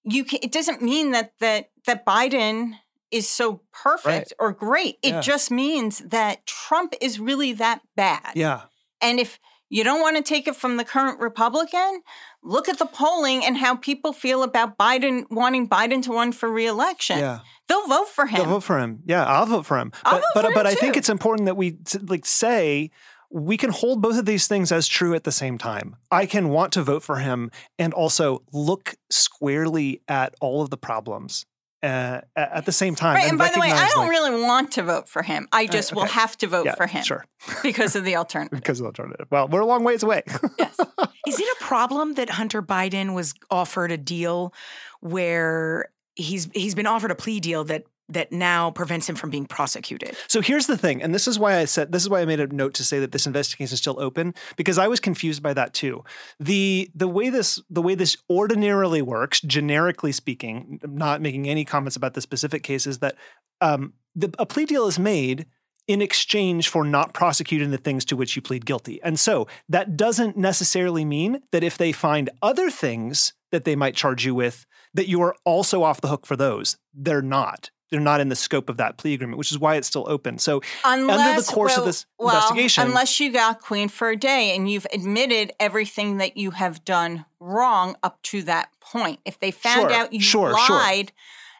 you 0.04 0.22
can, 0.24 0.38
it 0.42 0.52
doesn't 0.52 0.80
mean 0.82 1.10
that 1.10 1.32
that 1.40 1.70
that 1.86 2.06
Biden 2.06 2.74
is 3.10 3.28
so 3.28 3.62
perfect 3.72 4.06
Right. 4.06 4.32
or 4.38 4.52
great. 4.52 4.98
It 5.02 5.14
Yeah. 5.14 5.20
just 5.20 5.50
means 5.50 5.98
that 5.98 6.46
Trump 6.46 6.94
is 7.00 7.18
really 7.18 7.52
that 7.54 7.80
bad. 7.96 8.32
Yeah. 8.36 8.62
And 9.00 9.18
if 9.18 9.40
you 9.68 9.82
don't 9.82 10.00
want 10.00 10.16
to 10.16 10.22
take 10.22 10.46
it 10.46 10.54
from 10.56 10.76
the 10.76 10.84
current 10.84 11.20
Republican, 11.20 12.02
look 12.42 12.68
at 12.68 12.78
the 12.78 12.86
polling 12.86 13.44
and 13.44 13.56
how 13.56 13.76
people 13.76 14.12
feel 14.12 14.42
about 14.42 14.76
Biden 14.76 15.24
wanting 15.30 15.68
Biden 15.68 16.02
to 16.04 16.12
run 16.12 16.32
for 16.32 16.50
reelection. 16.50 17.18
Yeah. 17.18 17.40
They'll 17.68 17.86
vote 17.86 18.08
for 18.08 18.26
him. 18.26 18.36
They'll 18.42 18.50
vote 18.58 18.64
for 18.64 18.78
him. 18.78 19.02
Yeah, 19.06 19.24
I'll 19.24 19.46
vote 19.46 19.64
for 19.66 19.78
him. 19.78 19.90
I'll 20.04 20.14
but 20.14 20.20
vote 20.20 20.26
but 20.34 20.44
for 20.46 20.54
but 20.54 20.66
him 20.66 20.72
I 20.72 20.74
think 20.74 20.96
it's 20.96 21.08
important 21.08 21.46
that 21.46 21.56
we 21.56 21.78
like 22.02 22.26
say 22.26 22.90
we 23.30 23.56
can 23.56 23.70
hold 23.70 24.02
both 24.02 24.18
of 24.18 24.26
these 24.26 24.46
things 24.46 24.72
as 24.72 24.88
true 24.88 25.14
at 25.14 25.24
the 25.24 25.32
same 25.32 25.56
time. 25.56 25.96
I 26.10 26.26
can 26.26 26.48
want 26.48 26.72
to 26.72 26.82
vote 26.82 27.02
for 27.02 27.16
him 27.16 27.50
and 27.78 27.94
also 27.94 28.42
look 28.52 28.94
squarely 29.10 30.02
at 30.08 30.34
all 30.40 30.62
of 30.62 30.70
the 30.70 30.76
problems 30.76 31.46
uh, 31.82 32.20
at 32.36 32.52
at 32.52 32.66
the 32.66 32.72
same 32.72 32.94
time. 32.94 33.14
Right, 33.16 33.28
and 33.28 33.38
by 33.38 33.48
the 33.48 33.60
way, 33.60 33.70
I 33.70 33.88
don't 33.90 34.08
like- 34.08 34.10
really 34.10 34.42
want 34.42 34.72
to 34.72 34.82
vote 34.82 35.08
for 35.08 35.22
him. 35.22 35.48
I 35.52 35.66
just 35.66 35.94
will 35.94 36.02
okay. 36.02 36.12
have 36.12 36.36
to 36.38 36.46
vote 36.46 36.66
yeah, 36.66 36.74
for 36.74 36.86
him 36.86 37.02
Sure, 37.04 37.24
because 37.62 37.96
of 37.96 38.04
the 38.04 38.16
alternative. 38.16 38.58
because 38.58 38.80
of 38.80 38.84
the 38.84 38.88
alternative. 38.88 39.26
Well, 39.30 39.48
we're 39.48 39.60
a 39.60 39.66
long 39.66 39.84
ways 39.84 40.02
away. 40.02 40.22
yes. 40.58 40.78
Is 41.26 41.38
it 41.38 41.46
a 41.60 41.64
problem 41.64 42.14
that 42.14 42.30
Hunter 42.30 42.62
Biden 42.62 43.14
was 43.14 43.34
offered 43.50 43.92
a 43.92 43.96
deal 43.96 44.52
where 45.00 45.90
he's 46.16 46.48
he's 46.52 46.74
been 46.74 46.86
offered 46.86 47.10
a 47.10 47.14
plea 47.14 47.40
deal 47.40 47.64
that 47.64 47.84
that 48.12 48.32
now 48.32 48.70
prevents 48.70 49.08
him 49.08 49.14
from 49.14 49.30
being 49.30 49.46
prosecuted? 49.46 50.16
So 50.28 50.40
here's 50.40 50.66
the 50.66 50.76
thing, 50.76 51.02
and 51.02 51.14
this 51.14 51.28
is 51.28 51.38
why 51.38 51.58
I 51.58 51.64
said 51.64 51.92
this 51.92 52.02
is 52.02 52.08
why 52.08 52.20
I 52.20 52.24
made 52.24 52.40
a 52.40 52.46
note 52.46 52.74
to 52.74 52.84
say 52.84 52.98
that 53.00 53.12
this 53.12 53.26
investigation 53.26 53.72
is 53.72 53.78
still 53.78 54.00
open 54.00 54.34
because 54.56 54.78
I 54.78 54.88
was 54.88 55.00
confused 55.00 55.42
by 55.42 55.54
that 55.54 55.74
too. 55.74 56.04
The 56.38 56.90
the 56.94 57.08
way 57.08 57.30
this 57.30 57.60
the 57.70 57.82
way 57.82 57.94
this 57.94 58.16
ordinarily 58.28 59.02
works, 59.02 59.40
generically 59.40 60.12
speaking, 60.12 60.80
not 60.84 61.20
making 61.20 61.48
any 61.48 61.64
comments 61.64 61.96
about 61.96 62.14
the 62.14 62.20
specific 62.20 62.62
case, 62.62 62.86
is 62.86 62.98
that 62.98 63.16
um, 63.60 63.94
the, 64.14 64.32
a 64.38 64.46
plea 64.46 64.64
deal 64.66 64.86
is 64.86 64.98
made 64.98 65.46
in 65.86 66.00
exchange 66.00 66.68
for 66.68 66.84
not 66.84 67.12
prosecuting 67.12 67.72
the 67.72 67.78
things 67.78 68.04
to 68.04 68.16
which 68.16 68.36
you 68.36 68.42
plead 68.42 68.64
guilty. 68.64 69.02
And 69.02 69.18
so 69.18 69.48
that 69.68 69.96
doesn't 69.96 70.36
necessarily 70.36 71.04
mean 71.04 71.42
that 71.50 71.64
if 71.64 71.76
they 71.76 71.90
find 71.90 72.30
other 72.42 72.70
things 72.70 73.32
that 73.50 73.64
they 73.64 73.74
might 73.74 73.96
charge 73.96 74.24
you 74.24 74.34
with, 74.34 74.66
that 74.94 75.08
you 75.08 75.20
are 75.22 75.34
also 75.44 75.82
off 75.82 76.00
the 76.00 76.08
hook 76.08 76.26
for 76.26 76.36
those. 76.36 76.76
They're 76.94 77.22
not. 77.22 77.70
They're 77.90 78.00
not 78.00 78.20
in 78.20 78.28
the 78.28 78.36
scope 78.36 78.68
of 78.68 78.76
that 78.76 78.96
plea 78.98 79.14
agreement, 79.14 79.36
which 79.38 79.50
is 79.50 79.58
why 79.58 79.74
it's 79.76 79.88
still 79.88 80.04
open. 80.08 80.38
So 80.38 80.62
Unless, 80.84 81.18
under 81.20 81.40
the 81.42 81.46
course 81.52 81.76
of 81.76 81.84
this 81.84 82.06
well, 82.18 82.36
investigation- 82.36 82.86
unless 82.86 83.18
you 83.18 83.32
got 83.32 83.60
Queen 83.60 83.88
for 83.88 84.10
a 84.10 84.16
day 84.16 84.54
and 84.54 84.70
you've 84.70 84.86
admitted 84.92 85.52
everything 85.58 86.18
that 86.18 86.36
you 86.36 86.52
have 86.52 86.84
done 86.84 87.24
wrong 87.40 87.96
up 88.02 88.22
to 88.22 88.42
that 88.42 88.70
point. 88.80 89.18
If 89.24 89.40
they 89.40 89.50
found 89.50 89.90
Sure, 89.90 89.92
out 89.92 90.12
you 90.12 90.20
sure, 90.20 90.56
sure. 90.56 90.76
lied, 90.76 91.12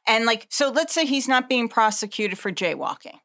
and 0.06 0.24
like, 0.24 0.46
so 0.50 0.68
let's 0.70 0.94
say 0.94 1.04
he's 1.04 1.26
not 1.26 1.48
being 1.48 1.68
prosecuted 1.68 2.38
for 2.38 2.52
jaywalking. 2.52 3.18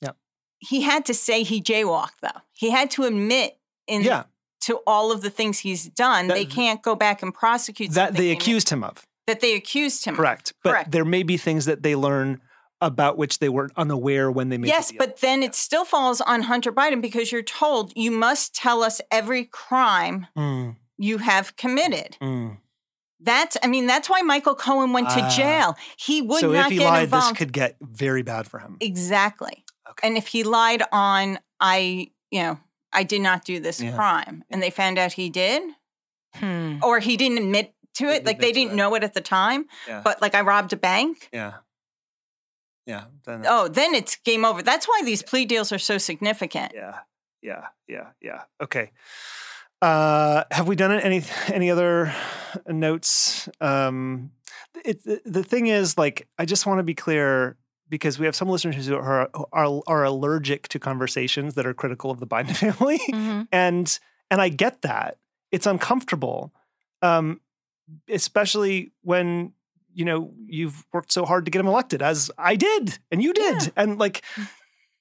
Yeah, 0.00 0.10
He 0.58 0.82
had 0.82 1.04
to 1.06 1.14
say 1.14 1.42
he 1.42 1.60
jaywalked, 1.60 2.20
though. 2.22 2.40
He 2.52 2.70
had 2.70 2.90
to 2.92 3.04
admit 3.04 3.58
in 3.88 4.02
yeah, 4.02 4.24
to 4.62 4.80
all 4.86 5.10
of 5.10 5.22
the 5.22 5.30
things 5.30 5.58
he's 5.60 5.86
done. 5.86 6.28
That- 6.28 6.34
they 6.34 6.44
can't 6.44 6.80
go 6.80 6.94
back 6.94 7.22
and 7.22 7.34
prosecute 7.34 7.90
that 7.92 8.14
they 8.14 8.30
accused 8.30 8.68
him 8.68 8.84
of. 8.84 9.04
That 9.30 9.40
they 9.40 9.54
accused 9.54 10.04
him. 10.04 10.14
of. 10.14 10.18
Correct. 10.18 10.52
But 10.62 10.70
Correct. 10.70 10.90
there 10.90 11.04
may 11.04 11.22
be 11.22 11.36
things 11.36 11.64
that 11.66 11.82
they 11.82 11.94
learn 11.96 12.40
about 12.80 13.18
which 13.18 13.38
they 13.38 13.48
weren't 13.48 13.72
unaware 13.76 14.30
when 14.30 14.48
they 14.48 14.56
made 14.58 14.68
Yes, 14.68 14.88
the 14.88 14.92
deal. 14.94 14.98
but 15.06 15.20
then 15.20 15.42
it 15.42 15.54
still 15.54 15.84
falls 15.84 16.20
on 16.22 16.42
Hunter 16.42 16.72
Biden 16.72 17.00
because 17.02 17.30
you're 17.30 17.42
told 17.42 17.92
you 17.94 18.10
must 18.10 18.54
tell 18.54 18.82
us 18.82 19.00
every 19.10 19.44
crime 19.44 20.26
Mm, 20.36 20.76
you 20.96 21.18
have 21.18 21.56
committed. 21.56 22.16
mm. 22.22 22.56
That's, 23.22 23.58
I 23.62 23.66
mean, 23.66 23.86
that's 23.86 24.08
why 24.08 24.22
Michael 24.22 24.54
Cohen 24.54 24.94
went 24.94 25.10
to 25.10 25.20
Ah. 25.20 25.28
jail. 25.28 25.76
He 25.98 26.22
would 26.22 26.40
so 26.40 26.52
not 26.52 26.66
if 26.66 26.72
he 26.72 26.78
get 26.78 26.88
lied, 26.88 27.02
involved. 27.04 27.26
this 27.34 27.38
could 27.38 27.52
get 27.52 27.76
very 27.82 28.22
bad 28.22 28.46
for 28.48 28.58
him. 28.60 28.78
exactly. 28.80 29.64
Okay. 29.90 30.08
And 30.08 30.16
if 30.16 30.28
he 30.28 30.42
lied 30.42 30.82
on, 30.90 31.38
I, 31.60 32.08
you 32.30 32.42
know, 32.42 32.58
I 32.94 33.02
did 33.02 33.20
not 33.20 33.44
do 33.44 33.60
this 33.60 33.80
Yeah. 33.82 33.94
crime, 33.94 34.42
and 34.48 34.62
they 34.62 34.70
found 34.70 34.98
out 34.98 35.12
he 35.12 35.28
did, 35.28 35.62
Hmm. 36.36 36.78
or 36.82 36.98
he 37.00 37.16
didn't 37.18 37.38
admit 37.38 37.74
to 37.94 38.04
it, 38.06 38.24
like 38.24 38.38
they 38.40 38.52
didn't 38.52 38.74
know 38.74 38.94
it 38.94 39.02
at 39.04 39.14
the 39.14 39.20
time, 39.20 39.66
Yeah. 39.88 40.00
but 40.04 40.20
like 40.22 40.34
I 40.34 40.40
robbed 40.42 40.72
a 40.72 40.76
bank. 40.76 41.28
yeah. 41.32 41.54
Yeah. 42.86 43.04
Then 43.24 43.44
Oh, 43.46 43.68
then 43.68 43.94
it's 43.94 44.16
game 44.16 44.44
over. 44.44 44.62
That's 44.62 44.86
why 44.88 45.02
these 45.04 45.22
plea 45.22 45.44
deals 45.44 45.70
are 45.72 45.78
so 45.78 45.98
significant. 45.98 46.72
Yeah, 46.74 46.98
yeah, 47.42 47.66
yeah, 47.86 48.08
yeah. 48.20 48.42
Okay. 48.60 48.90
Uh, 49.82 50.44
have 50.50 50.66
we 50.68 50.76
done? 50.76 50.92
Any 50.92 51.22
any 51.48 51.70
other 51.70 52.12
notes? 52.66 53.48
Um, 53.60 54.32
it, 54.84 55.02
the, 55.04 55.20
the 55.24 55.42
thing 55.44 55.68
is, 55.68 55.96
like, 55.96 56.26
I 56.38 56.44
just 56.44 56.66
want 56.66 56.78
to 56.80 56.82
be 56.82 56.94
clear 56.94 57.56
because 57.88 58.18
we 58.18 58.26
have 58.26 58.36
some 58.36 58.48
listeners 58.48 58.86
who 58.86 58.94
are, 58.96 59.30
are 59.52 59.82
are 59.86 60.04
allergic 60.04 60.68
to 60.68 60.78
conversations 60.78 61.54
that 61.54 61.66
are 61.66 61.74
critical 61.74 62.10
of 62.10 62.20
the 62.20 62.26
Biden 62.26 62.56
family, 62.56 62.98
Mhm. 63.10 63.48
and 63.52 63.98
and 64.30 64.40
I 64.42 64.48
get 64.48 64.82
that 64.82 65.16
it's 65.52 65.66
uncomfortable, 65.66 66.52
um, 67.02 67.40
especially 68.08 68.92
when 69.02 69.52
you 69.92 70.04
know 70.04 70.32
you've 70.46 70.84
worked 70.92 71.12
so 71.12 71.24
hard 71.24 71.44
to 71.44 71.50
get 71.50 71.60
him 71.60 71.66
elected, 71.66 72.02
as 72.02 72.30
I 72.38 72.56
did, 72.56 72.98
and 73.10 73.22
you 73.22 73.32
did, 73.32 73.72
and 73.76 73.98
like, 73.98 74.22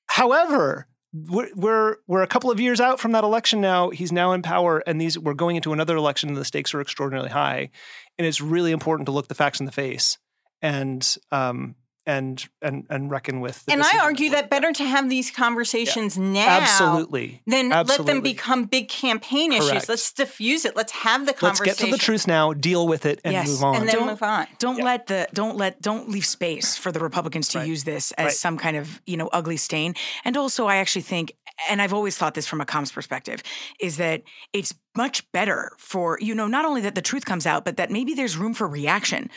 however. 0.08 0.88
We're, 1.12 1.50
we're 1.56 1.96
we're 2.06 2.22
a 2.22 2.28
couple 2.28 2.52
of 2.52 2.60
years 2.60 2.80
out 2.80 3.00
from 3.00 3.14
that 3.14 3.24
election 3.24 3.62
now. 3.62 3.90
He's 3.90 4.12
now 4.12 4.34
in 4.34 4.44
power, 4.44 4.84
and 4.86 5.02
these 5.02 5.18
we're 5.18 5.34
going 5.34 5.56
into 5.56 5.74
another 5.74 5.96
election, 5.96 6.30
and 6.30 6.38
the 6.38 6.46
stakes 6.46 6.72
are 6.76 6.82
extraordinarily 6.82 7.32
high. 7.32 7.72
And 8.20 8.28
it's 8.28 8.40
really 8.40 8.72
important 8.72 9.08
to 9.08 9.12
look 9.12 9.28
the 9.28 9.34
facts 9.34 9.60
in 9.60 9.66
the 9.66 9.72
face 9.72 10.20
and 10.62 11.18
um 11.32 11.76
and 12.10 12.50
and 12.64 12.86
and 12.90 13.12
reckon 13.12 13.40
with. 13.40 13.64
The 13.66 13.74
And 13.74 13.84
I 13.84 14.00
argue 14.00 14.32
that 14.32 14.50
better 14.50 14.72
to 14.74 14.84
have 14.84 15.10
these 15.10 15.30
conversations 15.30 16.18
now 16.18 16.60
absolutely. 16.62 17.42
than 17.46 17.70
let 17.70 18.04
them 18.06 18.22
become 18.22 18.66
big 18.66 18.90
campaign 18.90 19.52
issues. 19.54 19.88
Let's 19.88 20.12
diffuse 20.12 20.66
it. 20.66 20.76
Let's 20.76 20.92
have 20.92 21.28
the 21.28 21.34
conversation. 21.34 21.68
Let's 21.70 21.80
get 21.82 21.86
to 21.86 21.92
the 21.92 21.98
truth 22.00 22.28
now, 22.28 22.54
deal 22.54 22.88
with 22.88 23.06
it, 23.06 23.22
and 23.24 23.34
Yes, 23.34 23.48
move 23.48 23.64
on. 23.64 23.76
and 23.76 23.88
then 23.88 23.96
Don't- 23.96 24.08
move 24.08 24.24
on. 24.24 24.48
Don't 24.58 24.78
Yeah. 24.80 24.86
let 24.86 25.06
the 25.08 25.28
don't 25.34 25.56
let 25.58 25.82
don't 25.82 26.10
leave 26.10 26.26
space 26.26 26.76
for 26.76 26.92
the 26.92 27.00
Republicans 27.00 27.48
to 27.50 27.60
Right. 27.60 27.68
use 27.68 27.84
this 27.84 28.12
as 28.14 28.26
Right. 28.26 28.34
some 28.34 28.58
kind 28.58 28.76
of 28.76 29.02
you 29.06 29.16
know 29.16 29.28
ugly 29.32 29.58
stain. 29.58 29.94
And 30.26 30.36
also, 30.36 30.66
I 30.66 30.78
actually 30.78 31.04
think, 31.04 31.34
and 31.70 31.80
I've 31.82 31.94
always 31.94 32.18
thought 32.18 32.34
this 32.34 32.48
from 32.48 32.60
a 32.60 32.66
comms 32.66 32.92
perspective, 32.92 33.44
is 33.80 33.98
that 33.98 34.24
it's 34.52 34.74
much 34.98 35.32
better 35.32 35.72
for 35.78 36.18
you 36.22 36.34
know 36.34 36.48
not 36.48 36.66
only 36.66 36.82
that 36.82 36.96
the 36.96 37.02
truth 37.04 37.26
comes 37.26 37.46
out, 37.46 37.66
but 37.66 37.78
that 37.78 37.92
maybe 37.92 38.16
there's 38.16 38.36
room 38.36 38.56
for 38.56 38.68
reaction. 38.68 39.30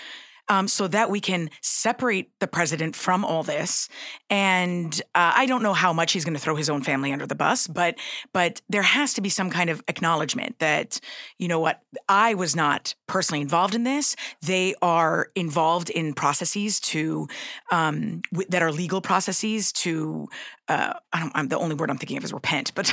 Um, 0.49 0.67
so 0.69 0.89
that 0.89 1.09
we 1.09 1.21
can 1.21 1.51
separate 1.63 2.31
the 2.41 2.47
president 2.47 2.97
from 2.97 3.25
all 3.25 3.43
this, 3.43 3.89
and 4.29 5.01
uh, 5.15 5.33
I 5.37 5.47
don't 5.47 5.63
know 5.63 5.73
how 5.73 5.93
much 5.93 6.13
he's 6.13 6.25
going 6.25 6.35
to 6.35 6.41
throw 6.41 6.57
his 6.57 6.69
own 6.69 6.83
family 6.83 7.13
under 7.13 7.27
the 7.27 7.35
bus, 7.35 7.67
but 7.67 7.97
but 8.33 8.61
there 8.69 8.83
has 8.83 9.15
to 9.15 9.21
be 9.21 9.29
some 9.29 9.51
kind 9.51 9.71
of 9.71 9.83
acknowledgement 9.89 10.59
that 10.59 11.01
you 11.39 11.49
know 11.49 11.61
what 11.61 11.81
I 12.09 12.35
was 12.35 12.57
not 12.57 12.95
personally 13.07 13.41
involved 13.41 13.75
in 13.75 13.85
this. 13.85 14.17
They 14.43 14.75
are 14.83 15.29
involved 15.35 15.91
in 15.91 16.13
processes 16.13 16.81
to 16.81 17.29
um, 17.71 18.23
w- 18.33 18.49
that 18.51 18.63
are 18.63 18.73
legal 18.73 19.01
processes 19.01 19.73
to 19.73 20.29
uh, 20.73 20.93
I 21.13 21.21
don't, 21.21 21.33
I'm 21.35 21.49
the 21.49 21.59
only 21.59 21.75
word 21.75 21.91
I'm 21.91 21.99
thinking 21.99 22.17
of 22.19 22.25
is 22.25 22.33
repent, 22.33 22.75
but 22.75 22.87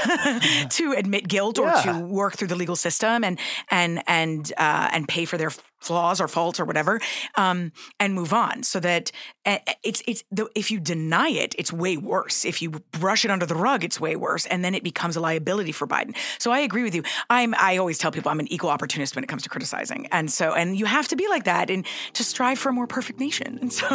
to 0.77 0.91
admit 1.01 1.27
guilt 1.27 1.57
or 1.59 1.67
Yeah. 1.67 1.81
to 1.93 1.99
work 1.99 2.33
through 2.37 2.49
the 2.53 2.55
legal 2.63 2.75
system 2.75 3.23
and 3.23 3.39
and 3.71 4.03
and 4.07 4.43
uh, 4.57 4.89
and 4.93 5.07
pay 5.07 5.25
for 5.25 5.37
their 5.37 5.51
flaws 5.81 6.19
or 6.19 6.27
faults 6.27 6.59
or 6.59 6.65
whatever, 6.65 6.99
um, 7.35 7.71
and 8.01 8.13
move 8.13 8.33
on. 8.33 8.63
So 8.63 8.79
that 8.81 9.11
uh, 9.45 9.59
it's 9.83 10.01
it's 10.07 10.23
the, 10.37 10.43
if 10.55 10.71
you 10.71 10.79
deny 10.79 11.29
it, 11.29 11.55
it's 11.57 11.71
way 11.71 11.95
worse. 11.97 12.43
If 12.45 12.61
you 12.61 12.69
brush 12.91 13.23
it 13.25 13.31
under 13.31 13.45
the 13.45 13.55
rug, 13.55 13.83
it's 13.83 13.99
way 13.99 14.15
worse, 14.15 14.45
and 14.51 14.63
then 14.63 14.73
it 14.75 14.83
becomes 14.83 15.15
a 15.15 15.21
liability 15.21 15.71
for 15.71 15.87
Biden. 15.87 16.15
So 16.37 16.51
I 16.51 16.59
agree 16.59 16.83
with 16.83 16.95
you. 16.95 17.03
I'm 17.29 17.55
I 17.55 17.77
always 17.77 17.97
tell 17.97 18.11
people 18.11 18.29
I'm 18.31 18.39
an 18.41 18.51
equal 18.51 18.69
opportunist 18.69 19.15
when 19.15 19.23
it 19.23 19.27
comes 19.27 19.43
to 19.43 19.49
criticizing, 19.49 20.07
and 20.11 20.29
so 20.29 20.53
and 20.53 20.77
you 20.77 20.85
have 20.85 21.07
to 21.09 21.15
be 21.15 21.27
like 21.29 21.45
that 21.45 21.69
and 21.69 21.85
to 22.13 22.23
strive 22.23 22.59
for 22.59 22.69
a 22.69 22.73
more 22.73 22.87
perfect 22.87 23.19
nation. 23.19 23.57
And 23.61 23.71
so 23.79 23.87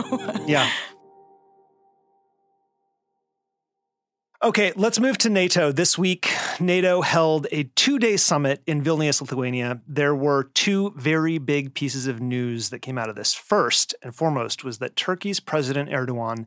Yeah. 0.47 0.69
Okay, 4.43 4.73
let's 4.77 5.01
move 5.01 5.17
to 5.19 5.31
NATO. 5.31 5.73
This 5.73 5.97
week, 5.97 6.29
NATO 6.61 7.01
held 7.01 7.47
a 7.53 7.65
two 7.77 7.99
day 7.99 8.17
summit 8.17 8.63
in 8.67 8.83
Vilnius, 8.83 9.21
Lithuania. 9.21 9.81
There 9.87 10.15
were 10.15 10.45
two 10.55 10.93
very 10.97 11.39
big 11.39 11.73
pieces 11.73 12.07
of 12.07 12.21
news 12.21 12.71
that 12.71 12.81
came 12.81 12.99
out 12.99 13.09
of 13.09 13.15
this. 13.15 13.33
First 13.33 13.95
and 14.03 14.15
foremost 14.15 14.65
was 14.65 14.79
that 14.79 14.97
Turkey's 14.97 15.41
President 15.41 15.89
Erdogan 15.89 16.47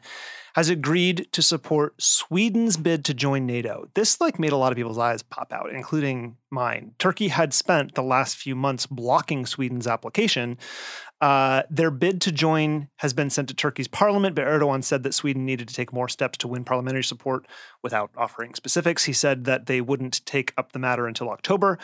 has 0.57 0.69
agreed 0.69 1.27
to 1.31 1.43
support 1.43 1.93
Sweden's 2.01 2.77
bid 2.77 3.05
to 3.05 3.13
join 3.13 3.45
NATO. 3.45 3.87
This 3.93 4.19
like 4.19 4.39
made 4.39 4.51
a 4.51 4.57
lot 4.57 4.71
of 4.71 4.75
people's 4.75 4.97
eyes 4.97 5.21
pop 5.21 5.53
out, 5.53 5.69
including 5.69 6.35
mine. 6.49 6.95
Turkey 6.97 7.27
had 7.27 7.53
spent 7.53 7.93
the 7.93 8.01
last 8.01 8.37
few 8.37 8.55
months 8.55 8.87
blocking 8.87 9.45
Sweden's 9.45 9.85
application. 9.85 10.57
Uh, 11.21 11.61
their 11.69 11.91
bid 11.91 12.21
to 12.21 12.31
join 12.31 12.89
has 12.97 13.13
been 13.13 13.29
sent 13.29 13.49
to 13.49 13.53
Turkey's 13.53 13.87
parliament, 13.87 14.35
but 14.35 14.45
Erdogan 14.45 14.83
said 14.83 15.03
that 15.03 15.13
Sweden 15.13 15.45
needed 15.45 15.67
to 15.67 15.75
take 15.75 15.93
more 15.93 16.09
steps 16.09 16.39
to 16.39 16.47
win 16.47 16.63
parliamentary 16.63 17.03
support 17.03 17.45
without 17.83 18.09
offering 18.17 18.55
specifics. 18.55 19.03
He 19.03 19.13
said 19.13 19.45
that 19.45 19.67
they 19.67 19.79
wouldn't 19.79 20.25
take 20.25 20.55
up 20.57 20.71
the 20.71 20.79
matter 20.79 21.05
until 21.05 21.29
October. 21.29 21.77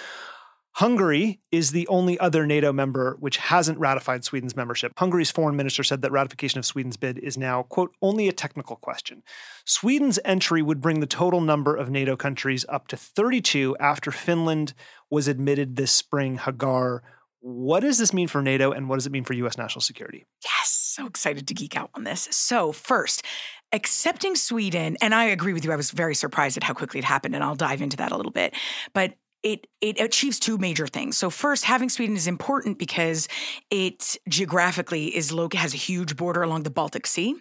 Hungary 0.78 1.40
is 1.52 1.72
the 1.72 1.88
only 1.88 2.20
other 2.20 2.48
NATO 2.48 2.74
member 2.74 3.16
which 3.20 3.38
hasn't 3.38 3.78
ratified 3.78 4.24
Sweden's 4.24 4.56
membership. 4.56 4.92
Hungary's 4.98 5.30
foreign 5.30 5.56
minister 5.56 5.84
said 5.84 6.02
that 6.02 6.12
ratification 6.12 6.58
of 6.58 6.66
Sweden's 6.66 6.98
bid 6.98 7.20
is 7.20 7.38
now, 7.38 7.64
quote, 7.64 7.94
only 8.02 8.28
a 8.28 8.34
technical 8.34 8.76
question. 8.76 9.22
Sweden's 9.66 10.18
entry 10.26 10.64
would 10.64 10.82
bring 10.82 11.00
the 11.00 11.06
total 11.06 11.42
number 11.42 11.76
of 11.76 11.92
NATO 11.92 12.16
countries 12.16 12.66
up 12.70 12.88
to 12.88 12.98
32 12.98 13.78
after 13.80 14.10
Finland 14.10 14.74
was 15.12 15.28
admitted 15.28 15.76
this 15.76 15.92
spring. 15.92 16.38
Hagar, 16.38 17.04
what 17.40 17.82
does 17.82 18.00
this 18.00 18.14
mean 18.14 18.28
for 18.28 18.42
NATO 18.42 18.72
and 18.72 18.90
what 18.90 18.96
does 18.96 19.06
it 19.06 19.12
mean 19.12 19.26
for 19.26 19.34
US 19.34 19.58
national 19.60 19.82
security? 19.82 20.26
Yes, 20.44 20.70
so 20.70 21.06
excited 21.06 21.48
to 21.48 21.54
geek 21.54 21.78
out 21.78 21.92
on 21.94 22.04
this. 22.04 22.28
So, 22.32 22.72
first, 22.72 23.24
accepting 23.74 24.36
Sweden, 24.36 24.98
and 25.02 25.14
I 25.14 25.26
agree 25.26 25.54
with 25.54 25.66
you, 25.66 25.72
I 25.72 25.76
was 25.76 25.92
very 25.92 26.16
surprised 26.16 26.58
at 26.58 26.64
how 26.64 26.74
quickly 26.74 27.00
it 27.00 27.04
happened, 27.06 27.36
and 27.36 27.44
I'll 27.44 27.56
dive 27.56 27.82
into 27.82 27.98
that 27.98 28.12
a 28.12 28.18
little 28.18 28.32
bit. 28.32 28.56
But 28.94 29.16
it 29.44 29.68
it 29.82 30.00
achieves 30.00 30.40
two 30.40 30.58
major 30.58 30.88
things. 30.88 31.18
So 31.18 31.30
first, 31.30 31.66
having 31.66 31.90
Sweden 31.90 32.16
is 32.16 32.28
important 32.28 32.80
because 32.80 33.28
it 33.70 34.16
geographically 34.30 35.16
is 35.16 35.32
located 35.32 35.60
has 35.60 35.74
a 35.74 35.78
huge 35.78 36.16
border 36.16 36.42
along 36.42 36.64
the 36.64 36.70
Baltic 36.70 37.06
Sea, 37.06 37.36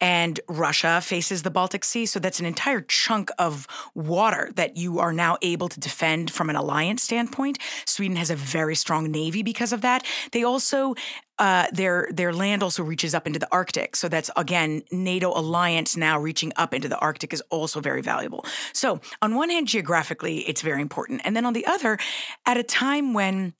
and 0.00 0.40
Russia 0.48 1.00
faces 1.02 1.42
the 1.42 1.50
Baltic 1.50 1.84
Sea. 1.84 2.06
So 2.06 2.18
that's 2.18 2.40
an 2.40 2.46
entire 2.46 2.80
chunk 2.80 3.30
of 3.38 3.66
water 3.94 4.50
that 4.56 4.76
you 4.76 4.98
are 4.98 5.12
now 5.12 5.36
able 5.42 5.68
to 5.68 5.78
defend 5.78 6.30
from 6.30 6.48
an 6.48 6.56
alliance 6.56 7.02
standpoint. 7.02 7.58
Sweden 7.84 8.16
has 8.16 8.30
a 8.30 8.36
very 8.36 8.74
strong 8.74 9.10
navy 9.10 9.42
because 9.42 9.72
of 9.72 9.82
that. 9.82 10.04
They 10.32 10.42
also 10.42 10.94
uh, 11.42 11.66
their 11.72 12.08
their 12.12 12.32
land 12.32 12.62
also 12.62 12.84
reaches 12.84 13.16
up 13.16 13.26
into 13.26 13.40
the 13.40 13.48
Arctic. 13.50 13.96
So 13.96 14.08
that's 14.08 14.30
again 14.36 14.84
NATO 14.92 15.36
alliance 15.36 15.96
now 15.96 16.16
reaching 16.16 16.52
up 16.54 16.72
into 16.72 16.88
the 16.88 16.98
Arctic 16.98 17.32
is 17.32 17.42
also 17.50 17.80
very 17.80 18.00
valuable. 18.00 18.46
So 18.72 19.00
on 19.20 19.34
one 19.34 19.50
hand, 19.50 19.66
geographically, 19.66 20.48
it's 20.48 20.62
very 20.62 20.80
important, 20.80 21.20
and 21.24 21.34
then 21.34 21.44
on 21.44 21.52
the 21.52 21.66
other, 21.66 21.98
at 22.46 22.58
a 22.58 22.62
time 22.62 23.12
when 23.12 23.54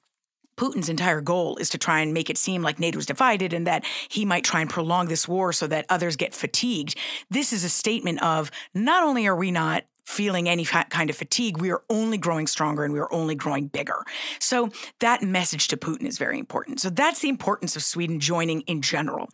Putin's 0.57 0.89
entire 0.89 1.21
goal 1.21 1.57
is 1.57 1.71
to 1.71 1.79
try 1.79 1.99
and 1.99 2.15
make 2.15 2.31
it 2.31 2.39
seem 2.39 2.63
like 2.63 2.79
NATO's 2.79 3.07
divided 3.07 3.53
and 3.53 3.67
that 3.67 3.85
he 4.09 4.25
might 4.25 4.45
try 4.45 4.61
and 4.61 4.71
prolong 4.71 5.09
this 5.09 5.27
war 5.27 5.53
so 5.53 5.67
that 5.67 5.87
others 5.89 6.15
get 6.15 6.35
fatigued. 6.35 6.95
This 7.31 7.53
is 7.53 7.65
a 7.65 7.69
statement 7.69 8.23
of 8.23 8.53
not 8.75 9.03
only 9.03 9.27
are 9.27 9.35
we 9.35 9.51
not 9.51 9.83
feeling 10.13 10.49
any 10.49 10.65
kind 10.65 11.11
of 11.11 11.17
fatigue, 11.17 11.59
we 11.59 11.71
are 11.73 11.83
only 11.89 12.19
growing 12.19 12.47
stronger 12.47 12.85
and 12.85 12.93
we 12.93 13.01
are 13.01 13.13
only 13.13 13.35
growing 13.35 13.67
bigger. 13.67 14.05
So 14.39 14.71
that 15.01 15.23
message 15.23 15.69
to 15.69 15.77
Putin 15.77 16.03
is 16.07 16.19
very 16.19 16.39
important. 16.39 16.81
So 16.81 16.91
that's 16.91 17.21
the 17.21 17.29
importance 17.29 17.77
of 17.77 17.83
Sweden 17.83 18.21
joining 18.21 18.61
in 18.63 18.83
general. 18.83 19.31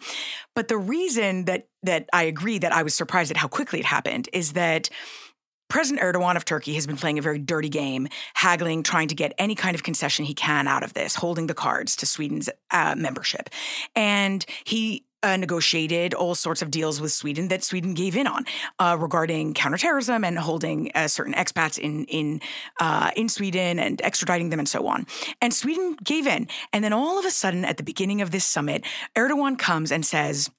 But 0.55 0.69
the 0.69 0.79
reason 0.79 1.45
that 1.47 1.69
that 1.83 2.09
I 2.13 2.25
agree 2.25 2.59
that 2.59 2.73
I 2.73 2.83
was 2.83 2.95
surprised 2.95 3.31
at 3.31 3.37
how 3.37 3.49
quickly 3.49 3.81
it 3.81 3.87
happened 3.87 4.29
is 4.33 4.55
that 4.55 4.91
President 5.69 6.03
Erdogan 6.03 6.37
of 6.37 6.45
Turkey 6.45 6.75
has 6.75 6.87
been 6.87 6.97
playing 6.97 7.19
a 7.19 7.23
very 7.23 7.39
dirty 7.39 7.69
game, 7.69 8.09
haggling, 8.35 8.83
trying 8.83 9.09
to 9.09 9.15
get 9.15 9.35
any 9.39 9.55
kind 9.55 9.75
of 9.75 9.83
concession 9.83 10.25
he 10.25 10.35
can 10.35 10.67
out 10.67 10.83
of 10.83 10.95
this, 10.95 11.15
holding 11.15 11.47
the 11.47 11.55
cards 11.55 11.95
to 11.97 12.07
Sweden's 12.07 12.49
uh, 12.71 12.95
membership. 12.97 13.51
And 13.95 14.45
he 14.65 15.05
uh, 15.23 15.37
negotiated 15.37 16.15
all 16.15 16.35
sorts 16.35 16.63
of 16.63 16.71
deals 16.71 17.01
with 17.01 17.13
Sweden 17.13 17.49
that 17.49 17.65
Sweden 17.65 17.95
gave 17.95 18.17
in 18.17 18.27
on 18.27 18.45
uh, 18.79 18.97
regarding 18.99 19.55
counterterrorism 19.55 20.25
and 20.25 20.39
holding 20.39 20.91
uh, 20.95 21.09
certain 21.09 21.35
expats 21.35 21.79
in 21.79 22.05
in 22.05 22.41
uh, 22.81 23.11
in 23.17 23.29
Sweden 23.29 23.79
and 23.79 23.99
extraditing 23.99 24.51
them 24.51 24.59
and 24.59 24.69
so 24.69 24.87
on. 24.87 25.07
And 25.41 25.53
Sweden 25.53 25.97
gave 26.03 26.27
in, 26.27 26.49
and 26.73 26.85
then 26.85 26.93
all 26.93 27.19
of 27.19 27.25
a 27.25 27.31
sudden, 27.31 27.65
at 27.65 27.77
the 27.77 27.83
beginning 27.83 28.21
of 28.21 28.31
this 28.31 28.45
summit, 28.45 28.85
Erdogan 29.17 29.59
comes 29.59 29.91
and 29.91 30.05
says 30.07 30.51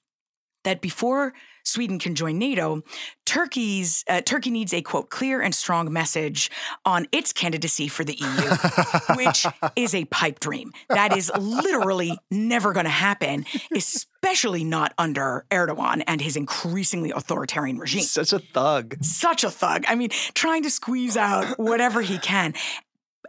that 0.64 0.80
before 0.80 1.32
Sweden 1.70 1.98
can 1.98 2.14
join 2.14 2.38
NATO, 2.38 2.82
Turkey's 3.24 4.04
uh, 4.08 4.20
Turkey 4.22 4.50
needs 4.50 4.74
a 4.74 4.82
quote 4.82 5.08
clear 5.08 5.40
and 5.40 5.54
strong 5.54 5.92
message 5.92 6.50
on 6.84 7.06
its 7.12 7.32
candidacy 7.32 7.86
for 7.86 8.02
the 8.02 8.14
EU, 8.14 9.16
which 9.16 9.46
is 9.76 9.94
a 9.94 10.04
pipe 10.06 10.40
dream. 10.40 10.72
That 10.88 11.16
is 11.16 11.30
literally 11.38 12.18
never 12.30 12.72
going 12.72 12.86
to 12.86 12.90
happen, 12.90 13.46
especially 13.74 14.64
not 14.64 14.94
under 14.98 15.46
Erdogan 15.50 16.02
and 16.06 16.20
his 16.20 16.36
increasingly 16.36 17.12
authoritarian 17.12 17.78
regime. 17.78 18.02
Such 18.02 18.32
a 18.32 18.40
thug. 18.40 18.96
Such 19.02 19.44
a 19.44 19.50
thug. 19.50 19.84
I 19.86 19.94
mean, 19.94 20.10
trying 20.34 20.64
to 20.64 20.70
squeeze 20.70 21.16
out 21.16 21.58
whatever 21.58 22.02
he 22.02 22.18
can. 22.18 22.54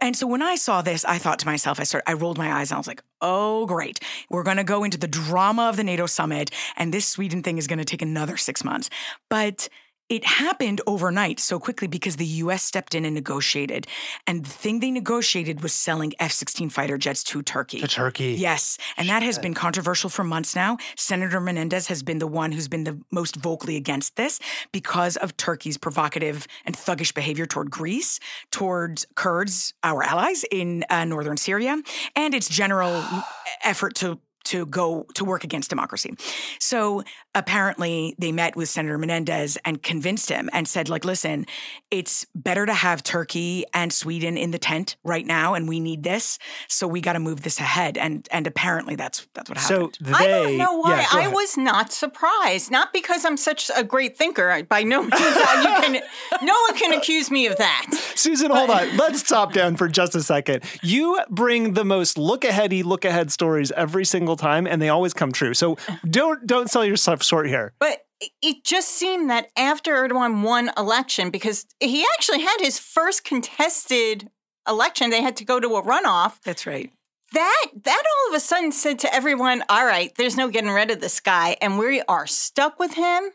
And 0.02 0.16
so 0.16 0.26
when 0.26 0.42
I 0.42 0.56
saw 0.56 0.82
this, 0.82 1.04
I 1.04 1.18
thought 1.18 1.38
to 1.38 1.46
myself, 1.46 1.78
I 1.78 1.84
started, 1.84 2.10
I 2.10 2.14
rolled 2.14 2.36
my 2.36 2.52
eyes 2.52 2.72
and 2.72 2.74
I 2.74 2.80
was 2.80 2.88
like, 2.88 3.04
oh, 3.20 3.66
great. 3.66 4.00
We're 4.28 4.42
going 4.42 4.56
to 4.56 4.64
go 4.64 4.82
into 4.82 4.98
the 4.98 5.06
drama 5.06 5.68
of 5.68 5.76
the 5.76 5.84
NATO 5.84 6.06
summit, 6.06 6.50
and 6.76 6.92
this 6.92 7.06
Sweden 7.06 7.40
thing 7.44 7.56
is 7.56 7.68
going 7.68 7.78
to 7.78 7.84
take 7.84 8.02
another 8.02 8.36
six 8.36 8.64
months. 8.64 8.90
But 9.30 9.68
it 10.12 10.26
happened 10.26 10.82
overnight 10.86 11.40
so 11.40 11.58
quickly 11.58 11.88
because 11.88 12.16
the 12.16 12.26
US 12.44 12.62
stepped 12.62 12.94
in 12.94 13.06
and 13.06 13.14
negotiated. 13.14 13.86
And 14.26 14.44
the 14.44 14.50
thing 14.50 14.80
they 14.80 14.90
negotiated 14.90 15.62
was 15.62 15.72
selling 15.72 16.12
F 16.20 16.32
16 16.32 16.68
fighter 16.68 16.98
jets 16.98 17.24
to 17.24 17.40
Turkey. 17.40 17.80
To 17.80 17.88
Turkey. 17.88 18.34
Yes. 18.34 18.76
And 18.98 19.08
that 19.08 19.22
has 19.22 19.38
been 19.38 19.54
controversial 19.54 20.10
for 20.10 20.22
months 20.22 20.54
now. 20.54 20.76
Senator 20.98 21.40
Menendez 21.40 21.86
has 21.86 22.02
been 22.02 22.18
the 22.18 22.26
one 22.26 22.52
who's 22.52 22.68
been 22.68 22.84
the 22.84 23.00
most 23.10 23.36
vocally 23.36 23.76
against 23.76 24.16
this 24.16 24.38
because 24.70 25.16
of 25.16 25.34
Turkey's 25.38 25.78
provocative 25.78 26.46
and 26.66 26.76
thuggish 26.76 27.14
behavior 27.14 27.46
toward 27.46 27.70
Greece, 27.70 28.20
towards 28.50 29.06
Kurds, 29.14 29.72
our 29.82 30.02
allies 30.02 30.44
in 30.50 30.84
uh, 30.90 31.06
northern 31.06 31.38
Syria, 31.38 31.80
and 32.14 32.34
its 32.34 32.50
general 32.50 33.02
effort 33.64 33.94
to 33.94 34.18
to 34.52 34.66
go 34.66 35.06
to 35.14 35.24
work 35.24 35.44
against 35.44 35.70
democracy. 35.70 36.14
So 36.58 37.02
apparently 37.34 38.14
they 38.18 38.32
met 38.32 38.54
with 38.56 38.68
Senator 38.68 38.98
Menendez 38.98 39.56
and 39.64 39.82
convinced 39.82 40.28
him 40.28 40.50
and 40.52 40.68
said 40.68 40.88
like 40.88 41.04
listen, 41.04 41.46
it's 41.90 42.26
better 42.34 42.66
to 42.66 42.74
have 42.74 43.02
Turkey 43.02 43.64
and 43.72 43.92
Sweden 43.92 44.36
in 44.36 44.50
the 44.50 44.58
tent 44.58 44.96
right 45.04 45.26
now 45.26 45.54
and 45.54 45.68
we 45.68 45.80
need 45.80 46.02
this, 46.02 46.38
so 46.68 46.86
we 46.86 47.00
got 47.00 47.14
to 47.14 47.20
move 47.20 47.42
this 47.42 47.58
ahead 47.60 47.96
and 47.96 48.28
and 48.30 48.46
apparently 48.46 48.94
that's 48.94 49.26
that's 49.34 49.48
what 49.48 49.58
happened. 49.58 49.96
So 49.98 50.06
happened. 50.10 50.28
they, 50.28 50.34
I 50.34 50.42
don't 50.42 50.58
know 50.58 50.76
why. 50.78 51.00
Yeah, 51.00 51.06
I 51.12 51.20
ahead. 51.20 51.32
was 51.32 51.56
not 51.56 51.92
surprised. 51.92 52.70
Not 52.70 52.92
because 52.92 53.24
I'm 53.24 53.36
such 53.36 53.70
a 53.74 53.82
great 53.82 54.16
thinker. 54.16 54.62
By 54.68 54.82
no 54.82 55.02
means, 55.02 55.12
you 55.14 55.72
can. 55.80 56.02
No 56.42 56.54
one 56.68 56.76
can 56.76 56.92
accuse 56.92 57.30
me 57.30 57.46
of 57.46 57.56
that. 57.58 57.86
Susan, 58.16 58.50
hold 58.50 58.70
on. 58.70 58.96
Let's 58.96 59.22
top 59.22 59.52
down 59.52 59.76
for 59.76 59.86
just 59.86 60.14
a 60.14 60.22
second. 60.22 60.64
You 60.82 61.20
bring 61.30 61.74
the 61.74 61.84
most 61.84 62.18
look 62.18 62.42
aheady, 62.42 62.82
look 62.82 63.04
ahead 63.04 63.30
stories 63.30 63.70
every 63.72 64.04
single 64.04 64.36
time, 64.42 64.66
and 64.66 64.82
they 64.82 64.88
always 64.88 65.14
come 65.14 65.32
true. 65.32 65.54
So 65.54 65.76
don't 66.04 66.46
don't 66.46 66.70
sell 66.70 66.84
yourself 66.84 67.22
short 67.22 67.46
here. 67.48 67.72
But 67.78 68.04
it 68.40 68.64
just 68.64 68.88
seemed 68.88 69.30
that 69.30 69.48
after 69.56 69.94
Erdogan 69.94 70.42
won 70.42 70.70
election, 70.76 71.30
because 71.30 71.66
he 71.80 72.04
actually 72.14 72.40
had 72.40 72.58
his 72.60 72.78
first 72.78 73.24
contested 73.24 74.30
election, 74.68 75.10
they 75.10 75.22
had 75.22 75.36
to 75.36 75.44
go 75.44 75.58
to 75.58 75.68
a 75.76 75.82
runoff. 75.82 76.40
that's 76.44 76.66
right. 76.66 76.92
That 77.32 77.66
that 77.84 78.02
all 78.10 78.34
of 78.34 78.36
a 78.36 78.40
sudden 78.40 78.72
said 78.72 78.98
to 79.00 79.14
everyone, 79.14 79.64
"All 79.68 79.86
right, 79.86 80.12
there's 80.16 80.36
no 80.36 80.48
getting 80.48 80.70
rid 80.70 80.90
of 80.90 81.00
this 81.00 81.18
guy, 81.20 81.56
and 81.62 81.78
we 81.78 82.02
are 82.02 82.26
stuck 82.26 82.78
with 82.78 82.94
him." 82.94 83.30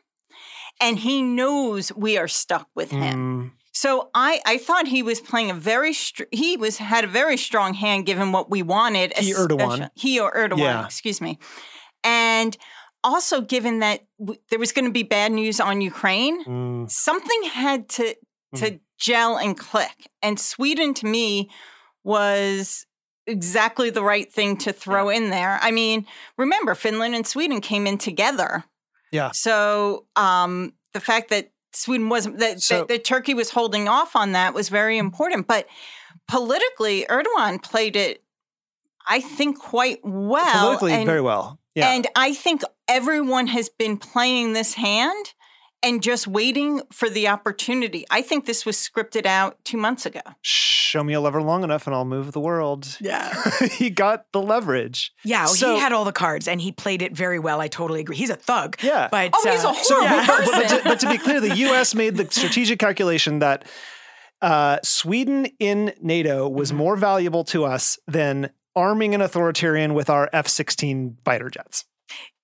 And 0.80 1.00
he 1.00 1.24
knows 1.24 1.92
we 1.94 2.20
are 2.20 2.28
stuck 2.28 2.68
with 2.76 2.92
him. 2.92 3.16
Mm, 3.18 3.57
So 3.84 4.10
I, 4.16 4.42
I 4.54 4.58
thought 4.58 4.88
he 4.88 5.04
was 5.04 5.20
playing 5.32 5.50
a 5.52 5.54
very 5.54 5.94
str- 5.94 6.32
he 6.32 6.58
was 6.58 6.78
had 6.78 7.04
a 7.04 7.08
very 7.22 7.38
strong 7.38 7.76
hand 7.76 8.08
given 8.08 8.32
what 8.32 8.50
we 8.50 8.62
wanted. 8.64 9.08
He, 9.18 9.34
Erdogan. 9.34 9.90
He 9.96 10.20
or 10.20 10.32
Erdogan, 10.34 10.58
Yeah. 10.60 10.86
excuse 10.86 11.20
me. 11.22 11.38
And 12.04 12.58
also 13.04 13.36
given 13.42 13.80
that 13.86 14.00
w- 14.20 14.40
there 14.50 14.58
was 14.58 14.72
going 14.72 14.86
to 14.86 14.92
be 14.92 15.04
bad 15.04 15.32
news 15.32 15.60
on 15.60 15.82
Ukraine, 15.82 16.44
Mm, 16.46 16.90
something 16.90 17.42
had 17.64 17.80
to 17.98 18.06
to 18.56 18.80
gel 18.98 19.38
and 19.38 19.54
click. 19.70 19.98
And 20.24 20.40
Sweden 20.40 20.94
to 20.96 21.06
me 21.06 21.28
was 22.04 22.86
exactly 23.28 23.90
the 23.92 24.04
right 24.04 24.32
thing 24.38 24.58
to 24.66 24.72
throw 24.74 25.10
in 25.10 25.30
there. 25.30 25.60
I 25.62 25.72
mean, 25.72 26.08
remember 26.38 26.74
Finland 26.76 27.14
and 27.14 27.28
Sweden 27.28 27.60
came 27.62 27.86
in 27.86 27.98
together. 27.98 28.64
Yeah. 29.12 29.32
So 29.34 30.06
um 30.16 30.74
the 30.94 31.00
fact 31.10 31.30
that 31.30 31.52
Sweden 31.78 32.10
wasn't 32.10 32.40
that, 32.40 32.62
So- 32.62 32.80
that, 32.80 32.88
that 32.88 33.06
Turkey 33.06 33.34
was 33.34 33.52
holding 33.52 33.88
off 33.88 34.16
on 34.16 34.32
that 34.32 34.54
was 34.54 34.70
very 34.70 34.98
important. 34.98 35.48
But 35.48 35.68
politically, 36.28 37.06
Erdogan 37.10 37.62
played 37.62 37.96
it, 37.96 38.24
I 39.08 39.22
think, 39.22 39.60
quite 39.60 40.00
well. 40.04 40.62
politically, 40.62 40.94
and, 40.94 41.06
very 41.06 41.22
well. 41.22 41.60
Yeah. 41.76 41.92
and 41.92 42.08
I 42.16 42.34
think 42.34 42.64
everyone 42.88 43.48
has 43.48 43.70
been 43.70 43.98
playing 43.98 44.54
this 44.54 44.74
hand 44.74 45.34
and 45.84 46.02
just 46.02 46.28
waiting 46.28 46.82
for 46.92 47.10
the 47.10 47.28
opportunity. 47.28 48.06
I 48.10 48.22
think 48.22 48.46
this 48.46 48.66
was 48.66 48.76
scripted 48.78 49.26
out 49.26 49.58
two 49.64 49.78
months 49.78 50.06
ago. 50.06 50.22
Show 50.42 51.04
me 51.04 51.14
a 51.14 51.22
lever 51.22 51.42
long 51.42 51.64
enough 51.64 51.86
and 51.88 51.96
I'll 51.96 52.06
move 52.06 52.32
the 52.32 52.40
world. 52.40 52.98
Yeah. 53.00 53.34
he 53.72 53.90
got 53.90 54.26
the 54.32 54.42
leverage. 54.42 55.12
Yeah, 55.24 55.46
well, 55.46 55.54
So- 55.54 55.76
he 55.76 55.80
had 55.80 55.92
all 55.94 56.06
the 56.06 56.12
cards 56.12 56.48
and 56.48 56.60
he 56.62 56.72
played 56.72 57.02
it 57.02 57.16
very 57.16 57.40
well. 57.40 57.62
I 57.62 57.68
totally 57.68 58.02
agree. 58.02 58.16
He's 58.16 58.30
a 58.30 58.36
thug. 58.36 58.78
Yeah. 58.82 59.08
But 59.12 59.32
Oh, 59.36 59.52
he's 59.52 59.64
a 59.64 59.70
uh, 59.70 59.74
So, 59.74 59.96
horrible 60.08 60.26
but, 60.26 60.28
but- 60.28 60.46
but 60.46 60.54
person. 60.64 60.78
to, 60.78 60.84
but 60.84 61.00
to 61.02 61.10
be 61.12 61.18
clear, 61.18 61.40
the 61.40 61.56
U.S. 61.58 61.94
made 61.94 62.16
the 62.18 62.26
strategic 62.30 62.80
calculation 62.80 63.40
that 63.40 63.66
uh, 64.42 64.78
Sweden 64.84 65.48
in 65.60 65.94
NATO 66.02 66.48
was 66.48 66.70
Mm-hmm. 66.70 66.78
more 66.78 66.96
valuable 66.96 67.44
to 67.46 67.66
us 67.66 67.98
than 68.08 68.50
arming 68.76 69.16
an 69.16 69.22
authoritarian 69.22 69.94
with 69.96 70.10
our 70.10 70.30
F-16 70.34 71.16
fighter 71.26 71.50
jets. 71.50 71.86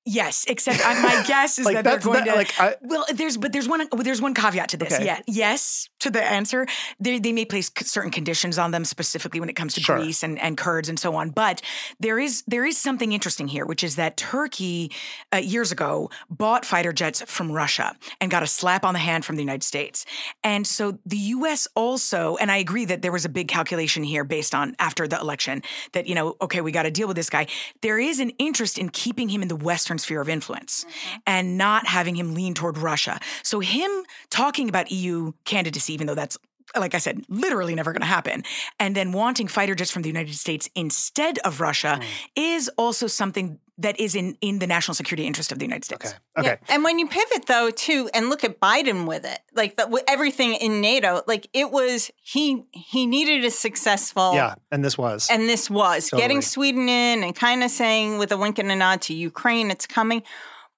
Yes, 0.06 0.46
except 0.50 0.86
I, 0.86 1.02
my 1.02 1.24
guess 1.28 1.58
is 1.60 1.66
Like 1.66 1.76
that 1.76 1.84
they're 1.86 2.00
going 2.00 2.26
that, 2.26 2.32
to. 2.32 2.36
like 2.36 2.60
I, 2.60 2.76
well, 2.82 3.06
there's 3.14 3.38
but 3.38 3.54
there's 3.54 3.70
one 3.70 3.88
there's 3.98 4.22
one 4.22 4.34
caveat 4.34 4.70
to 4.70 4.78
this. 4.78 4.94
Okay. 4.94 5.06
Yeah, 5.06 5.22
yes 5.28 5.90
to 6.00 6.10
the 6.10 6.22
answer. 6.24 6.68
They 7.00 7.20
they 7.20 7.32
may 7.32 7.46
place 7.46 7.72
certain 7.78 8.12
conditions 8.12 8.58
on 8.60 8.72
them 8.72 8.84
specifically 8.84 9.40
when 9.40 9.48
it 9.50 9.56
comes 9.56 9.74
to 9.76 9.82
Sure. 9.82 9.98
Greece 9.98 10.22
and, 10.24 10.38
and 10.40 10.58
Kurds 10.58 10.90
and 10.90 11.00
so 11.00 11.16
on. 11.16 11.30
But 11.30 11.62
there 12.00 12.20
is 12.20 12.44
there 12.48 12.66
is 12.66 12.78
something 12.78 13.14
interesting 13.14 13.48
here, 13.48 13.66
which 13.66 13.84
is 13.84 13.96
that 13.96 14.18
Turkey 14.18 14.92
uh, 15.34 15.38
years 15.38 15.72
ago 15.72 16.10
bought 16.30 16.66
fighter 16.66 16.92
jets 16.92 17.22
from 17.22 17.52
Russia 17.52 17.96
and 18.20 18.30
got 18.30 18.44
a 18.44 18.48
slap 18.48 18.84
on 18.84 18.94
the 18.94 19.00
hand 19.00 19.24
from 19.24 19.38
the 19.38 19.42
United 19.42 19.64
States. 19.64 20.06
And 20.44 20.68
so 20.68 21.00
the 21.06 21.18
U.S. 21.18 21.68
also, 21.76 22.36
and 22.38 22.52
I 22.52 22.58
agree 22.58 22.84
that 22.86 23.02
there 23.02 23.12
was 23.14 23.24
a 23.24 23.30
big 23.30 23.48
calculation 23.48 24.04
here 24.04 24.26
based 24.26 24.54
on 24.54 24.76
after 24.80 25.08
the 25.08 25.18
election 25.20 25.64
that 25.94 26.08
you 26.08 26.16
know 26.16 26.36
okay 26.42 26.60
we 26.60 26.74
got 26.74 26.84
to 26.84 26.92
deal 26.92 27.08
with 27.08 27.16
this 27.16 27.30
guy. 27.30 27.48
There 27.82 28.00
is 28.00 28.20
an 28.20 28.32
interest 28.32 28.78
in 28.78 28.90
keeping 28.90 29.30
him 29.30 29.42
in 29.42 29.48
the 29.48 29.56
Western 29.56 29.93
sphere 29.98 30.22
of 30.22 30.30
influence 30.30 30.86
and 31.26 31.58
not 31.58 31.88
having 31.88 32.16
him 32.16 32.34
lean 32.34 32.54
toward 32.54 32.78
Russia. 32.78 33.20
So 33.44 33.60
him 33.60 33.92
talking 34.30 34.70
about 34.70 34.92
EU 34.92 35.34
candidacy, 35.46 35.94
even 35.94 36.08
though 36.08 36.16
that's 36.16 36.38
like 36.76 36.96
I 36.96 36.98
said, 36.98 37.24
literally 37.30 37.76
never 37.76 37.92
going 37.92 38.02
to 38.02 38.08
happen. 38.08 38.42
And 38.80 38.96
then 38.96 39.12
wanting 39.12 39.48
fighter 39.48 39.76
jets 39.76 39.92
from 39.92 40.02
the 40.02 40.10
United 40.10 40.34
States 40.34 40.68
instead 40.74 41.38
of 41.40 41.62
Russia 41.62 41.98
Hmm. 41.98 42.08
is 42.36 42.68
also 42.78 43.06
something 43.06 43.60
that 43.80 44.00
is 44.00 44.14
in, 44.14 44.38
in 44.40 44.60
the 44.60 44.68
national 44.68 44.94
security 44.94 45.26
interest 45.26 45.52
of 45.52 45.58
the 45.60 45.66
United 45.66 45.84
States. 45.84 46.06
okay, 46.06 46.18
okay. 46.38 46.58
Yeah. 46.68 46.74
And 46.76 46.84
when 46.84 47.00
you 47.00 47.08
pivot 47.08 47.48
though 47.48 47.72
too 47.72 48.10
and 48.14 48.30
look 48.30 48.44
at 48.44 48.60
Biden 48.60 49.08
with 49.08 49.26
it, 49.26 49.40
like 49.56 49.78
the, 49.78 49.88
with 49.88 50.04
everything 50.08 50.54
in 50.54 50.80
NATO, 50.80 51.24
like 51.28 51.48
it 51.54 51.72
was 51.72 52.12
he 52.22 52.64
he 52.72 53.08
needed 53.08 53.44
a 53.46 53.50
successful 53.52 54.34
Yeah, 54.36 54.56
and 54.72 54.86
this 54.86 54.98
was. 54.98 55.28
and 55.32 55.50
this 55.50 55.70
was 55.70 56.10
Totally. 56.10 56.22
getting 56.22 56.42
Sweden 56.42 56.88
in 56.88 57.24
and 57.24 57.36
kind 57.36 57.64
of 57.64 57.72
saying 57.72 58.20
with 58.20 58.32
a 58.32 58.38
wink 58.38 58.60
and 58.60 58.72
a 58.72 58.76
nod 58.76 59.02
to 59.04 59.14
Ukraine 59.16 59.72
it's 59.72 59.88
coming. 59.88 60.22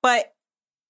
But 0.01 0.33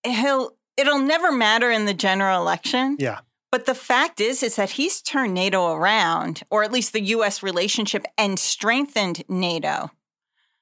he'll 0.06 0.52
it'll 0.78 1.00
never 1.00 1.32
matter 1.32 1.72
in 1.72 1.86
the 1.86 1.94
general 1.94 2.39
election. 2.41 2.98
yeah, 3.00 3.20
But 3.52 3.65
the 3.65 3.74
fact 3.76 4.20
is, 4.20 4.44
is 4.44 4.58
that 4.58 4.72
he's 4.72 5.02
turned 5.02 5.34
NATO 5.34 5.72
around, 5.72 6.44
or 6.52 6.63
at 6.63 6.72
least 6.72 6.91
the 6.94 7.02
U.S. 7.02 7.41
relationship, 7.41 8.06
and 8.18 8.38
strengthened 8.38 9.24
NATO. 9.30 9.89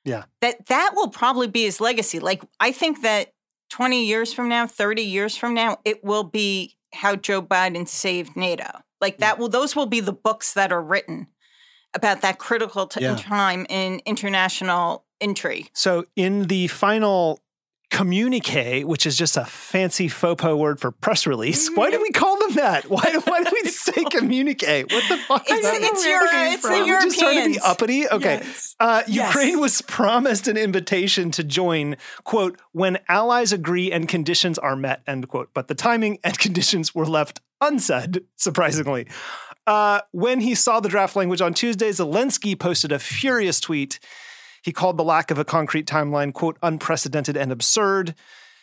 Yeah. 0.06 0.24
That 0.42 0.66
that 0.68 0.92
will 0.96 1.10
probably 1.10 1.48
be 1.48 1.64
his 1.64 1.80
legacy. 1.80 2.20
Like 2.20 2.44
I 2.60 2.72
think 2.72 3.02
that 3.04 3.34
twenty 3.70 4.06
years 4.06 4.34
from 4.34 4.50
now, 4.50 4.68
thirty 4.68 5.04
years 5.04 5.36
from 5.36 5.54
now, 5.54 5.78
it 5.86 6.04
will 6.04 6.24
be 6.24 6.76
how 6.94 7.16
Joe 7.16 7.42
Biden 7.42 7.88
saved 7.88 8.36
NATO. 8.36 8.70
Like 9.02 9.18
that 9.20 9.40
will 9.40 9.50
those 9.50 9.76
will 9.76 9.86
be 9.86 10.00
the 10.00 10.14
books 10.14 10.54
that 10.54 10.72
are 10.72 10.82
written 10.82 11.28
about 11.94 12.22
that 12.22 12.40
critical 12.40 12.88
t- 12.88 13.02
Yeah. 13.02 13.16
time 13.16 13.66
in 13.70 14.02
international 14.06 15.06
intrigue. 15.22 15.70
So 15.74 16.06
in 16.16 16.44
the 16.48 16.68
final 16.68 17.40
communique, 17.94 18.84
which 18.84 19.06
is 19.06 19.16
just 19.16 19.38
a 19.38 19.46
fancy 19.46 20.08
faux 20.10 20.42
pas 20.42 20.56
word 20.56 20.80
for 20.80 20.92
press 20.92 21.26
release, 21.26 21.70
why 21.76 21.90
do 21.92 22.02
we 22.02 22.10
call 22.12 22.38
them 22.40 22.56
that? 22.56 22.90
Why 22.90 23.04
do, 23.04 23.20
why 23.26 23.44
do 23.44 23.50
we 23.64 23.70
say 23.70 24.04
communique? 24.06 24.84
What 24.92 25.04
the 25.08 25.18
fuck 25.18 25.50
is 25.50 25.60
It's, 25.60 25.72
that? 25.72 25.82
it's, 25.82 26.04
where 26.06 26.26
it 26.26 26.26
Euro, 26.26 26.32
came 26.32 26.54
it's 26.54 26.62
from. 26.62 26.72
the 26.72 26.92
Are 26.92 27.02
just 27.02 27.20
trying 27.20 27.44
to 27.44 27.50
be 27.52 27.60
uppity? 27.60 28.08
Okay. 28.10 28.42
Yes. 28.44 28.76
Uh, 28.80 29.04
Yes. 29.08 29.34
Ukraine 29.36 29.60
was 29.60 29.82
promised 29.82 30.48
an 30.48 30.58
invitation 30.58 31.30
to 31.32 31.44
join, 31.44 31.96
quote, 32.24 32.60
when 32.72 32.98
allies 33.08 33.54
agree 33.54 33.92
and 33.92 34.08
conditions 34.08 34.58
are 34.58 34.76
met, 34.76 35.02
end 35.08 35.28
quote. 35.28 35.50
But 35.54 35.68
the 35.68 35.76
timing 35.76 36.18
and 36.24 36.38
conditions 36.46 36.94
were 36.96 37.06
left 37.06 37.42
unsaid, 37.62 38.24
surprisingly. 38.36 39.08
Uh, 39.68 40.02
when 40.12 40.42
he 40.42 40.56
saw 40.56 40.80
the 40.80 40.90
draft 40.90 41.16
language 41.16 41.42
on 41.42 41.54
Tuesday, 41.54 41.90
Zelensky 41.90 42.58
posted 42.60 42.92
a 42.92 43.00
furious 43.00 43.60
tweet. 43.62 44.00
He 44.64 44.72
called 44.72 44.98
the 44.98 45.04
lack 45.04 45.30
of 45.30 45.38
a 45.38 45.46
concrete 45.46 45.86
timeline, 45.86 46.34
quote, 46.34 46.58
unprecedented 46.64 47.36
and 47.36 47.52
absurd. 47.52 48.16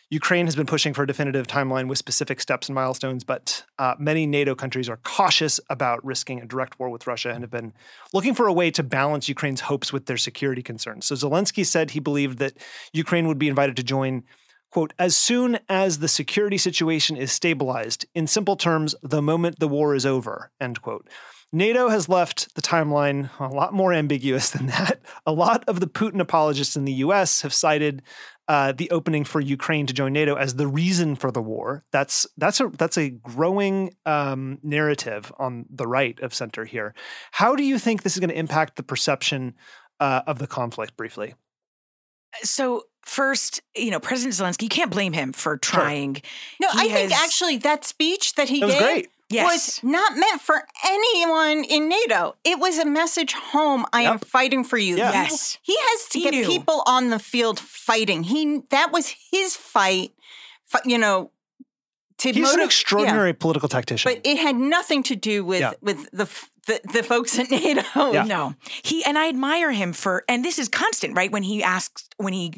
Ukraine 0.08 0.46
has 0.46 0.56
been 0.56 0.66
pushing 0.66 0.92
for 0.92 1.04
a 1.04 1.06
definitive 1.06 1.46
timeline 1.46 1.86
with 1.86 1.98
specific 1.98 2.40
steps 2.40 2.68
and 2.68 2.74
milestones, 2.74 3.22
but 3.22 3.62
uh, 3.78 3.94
many 3.96 4.26
NATO 4.26 4.56
countries 4.56 4.88
are 4.88 4.96
cautious 5.04 5.60
about 5.70 6.04
risking 6.04 6.40
a 6.40 6.46
direct 6.46 6.80
war 6.80 6.88
with 6.88 7.06
Russia 7.06 7.30
and 7.30 7.42
have 7.42 7.50
been 7.50 7.72
looking 8.12 8.34
for 8.34 8.48
a 8.48 8.52
way 8.52 8.72
to 8.72 8.82
balance 8.82 9.28
Ukraine's 9.28 9.60
hopes 9.60 9.92
with 9.92 10.06
their 10.06 10.16
security 10.16 10.62
concerns. 10.62 11.06
So 11.06 11.14
Zelensky 11.14 11.64
said 11.64 11.92
he 11.92 12.00
believed 12.00 12.38
that 12.38 12.56
Ukraine 12.92 13.28
would 13.28 13.38
be 13.38 13.46
invited 13.46 13.76
to 13.76 13.84
join, 13.84 14.24
quote, 14.72 14.94
as 14.98 15.16
soon 15.16 15.60
as 15.68 16.00
the 16.00 16.08
security 16.08 16.58
situation 16.58 17.16
is 17.16 17.30
stabilized. 17.30 18.04
In 18.12 18.26
simple 18.26 18.56
terms, 18.56 18.96
the 19.02 19.22
moment 19.22 19.60
the 19.60 19.68
war 19.68 19.94
is 19.94 20.04
over, 20.06 20.50
end 20.60 20.82
quote. 20.82 21.08
NATO 21.52 21.88
has 21.88 22.08
left 22.08 22.54
the 22.54 22.62
timeline 22.62 23.28
a 23.40 23.48
lot 23.48 23.74
more 23.74 23.92
ambiguous 23.92 24.50
than 24.50 24.66
that. 24.66 25.00
A 25.26 25.32
lot 25.32 25.64
of 25.66 25.80
the 25.80 25.86
Putin 25.86 26.20
apologists 26.20 26.76
in 26.76 26.84
the 26.84 26.92
US 26.94 27.42
have 27.42 27.52
cited 27.52 28.02
uh, 28.48 28.72
the 28.72 28.90
opening 28.90 29.24
for 29.24 29.40
Ukraine 29.40 29.86
to 29.86 29.92
join 29.92 30.12
NATO 30.12 30.34
as 30.34 30.54
the 30.54 30.66
reason 30.66 31.14
for 31.16 31.30
the 31.30 31.42
war. 31.42 31.84
That's 31.92 32.26
that's 32.36 32.60
a 32.60 32.68
that's 32.68 32.96
a 32.96 33.10
growing 33.10 33.94
um, 34.06 34.58
narrative 34.62 35.32
on 35.38 35.66
the 35.70 35.86
right 35.86 36.18
of 36.20 36.34
center 36.34 36.64
here. 36.64 36.94
How 37.32 37.54
do 37.54 37.62
you 37.62 37.78
think 37.78 38.02
this 38.02 38.14
is 38.14 38.20
going 38.20 38.30
to 38.30 38.38
impact 38.38 38.76
the 38.76 38.82
perception 38.82 39.54
uh, 40.00 40.22
of 40.26 40.38
the 40.38 40.46
conflict? 40.46 40.96
Briefly, 40.96 41.34
So 42.42 42.84
first, 43.04 43.60
you 43.76 43.90
know, 43.90 44.00
President 44.00 44.34
Zelensky, 44.34 44.62
you 44.62 44.68
can't 44.68 44.90
blame 44.90 45.12
him 45.12 45.32
for 45.32 45.56
trying. 45.56 46.22
No, 46.60 46.68
He 46.70 46.78
I 46.80 46.88
think 46.88 47.12
actually 47.12 47.58
that 47.58 47.84
speech 47.84 48.34
that 48.34 48.48
he 48.48 48.62
it 48.62 48.64
was 48.64 48.74
gave 48.74 48.82
great. 48.82 49.08
Yes. 49.30 49.80
was 49.80 49.80
not 49.84 50.16
meant 50.16 50.40
for 50.40 50.62
anyone 50.84 51.64
in 51.64 51.88
NATO. 51.88 52.34
It 52.44 52.58
was 52.58 52.78
a 52.78 52.84
message 52.84 53.32
home. 53.32 53.86
I 53.92 54.02
am 54.02 54.18
fighting 54.18 54.64
for 54.64 54.76
you. 54.76 54.96
Yeah. 54.96 55.12
Yes. 55.12 55.58
He, 55.62 55.76
has 55.78 56.08
to 56.10 56.18
He 56.18 56.24
get 56.24 56.34
knew. 56.34 56.46
people 56.46 56.82
on 56.86 57.10
the 57.10 57.18
field 57.18 57.58
fighting. 57.60 58.24
He 58.24 58.60
that 58.70 58.90
was 58.92 59.14
his 59.30 59.54
fight. 59.56 60.12
You 60.84 60.98
know, 60.98 61.30
to 62.18 62.28
He's 62.32 62.36
an 62.38 62.42
motiv- 62.42 62.64
extraordinary 62.66 63.32
political 63.32 63.68
tactician. 63.68 64.12
But 64.12 64.20
it 64.26 64.36
had 64.38 64.56
nothing 64.56 65.02
to 65.04 65.16
do 65.16 65.44
with 65.44 65.60
Yeah. 65.60 65.72
with 65.80 66.10
the, 66.10 66.28
the 66.66 66.80
the 66.92 67.02
folks 67.02 67.38
at 67.38 67.50
NATO. 67.52 68.12
Yeah. 68.12 68.24
No, 68.24 68.54
he 68.82 69.04
and 69.04 69.16
I 69.16 69.28
admire 69.28 69.72
him 69.72 69.92
for, 69.92 70.24
and 70.28 70.44
this 70.44 70.58
is 70.58 70.68
constant, 70.68 71.16
right? 71.16 71.30
When 71.32 71.42
he 71.44 71.62
asks, 71.62 72.08
when 72.22 72.32
he, 72.32 72.52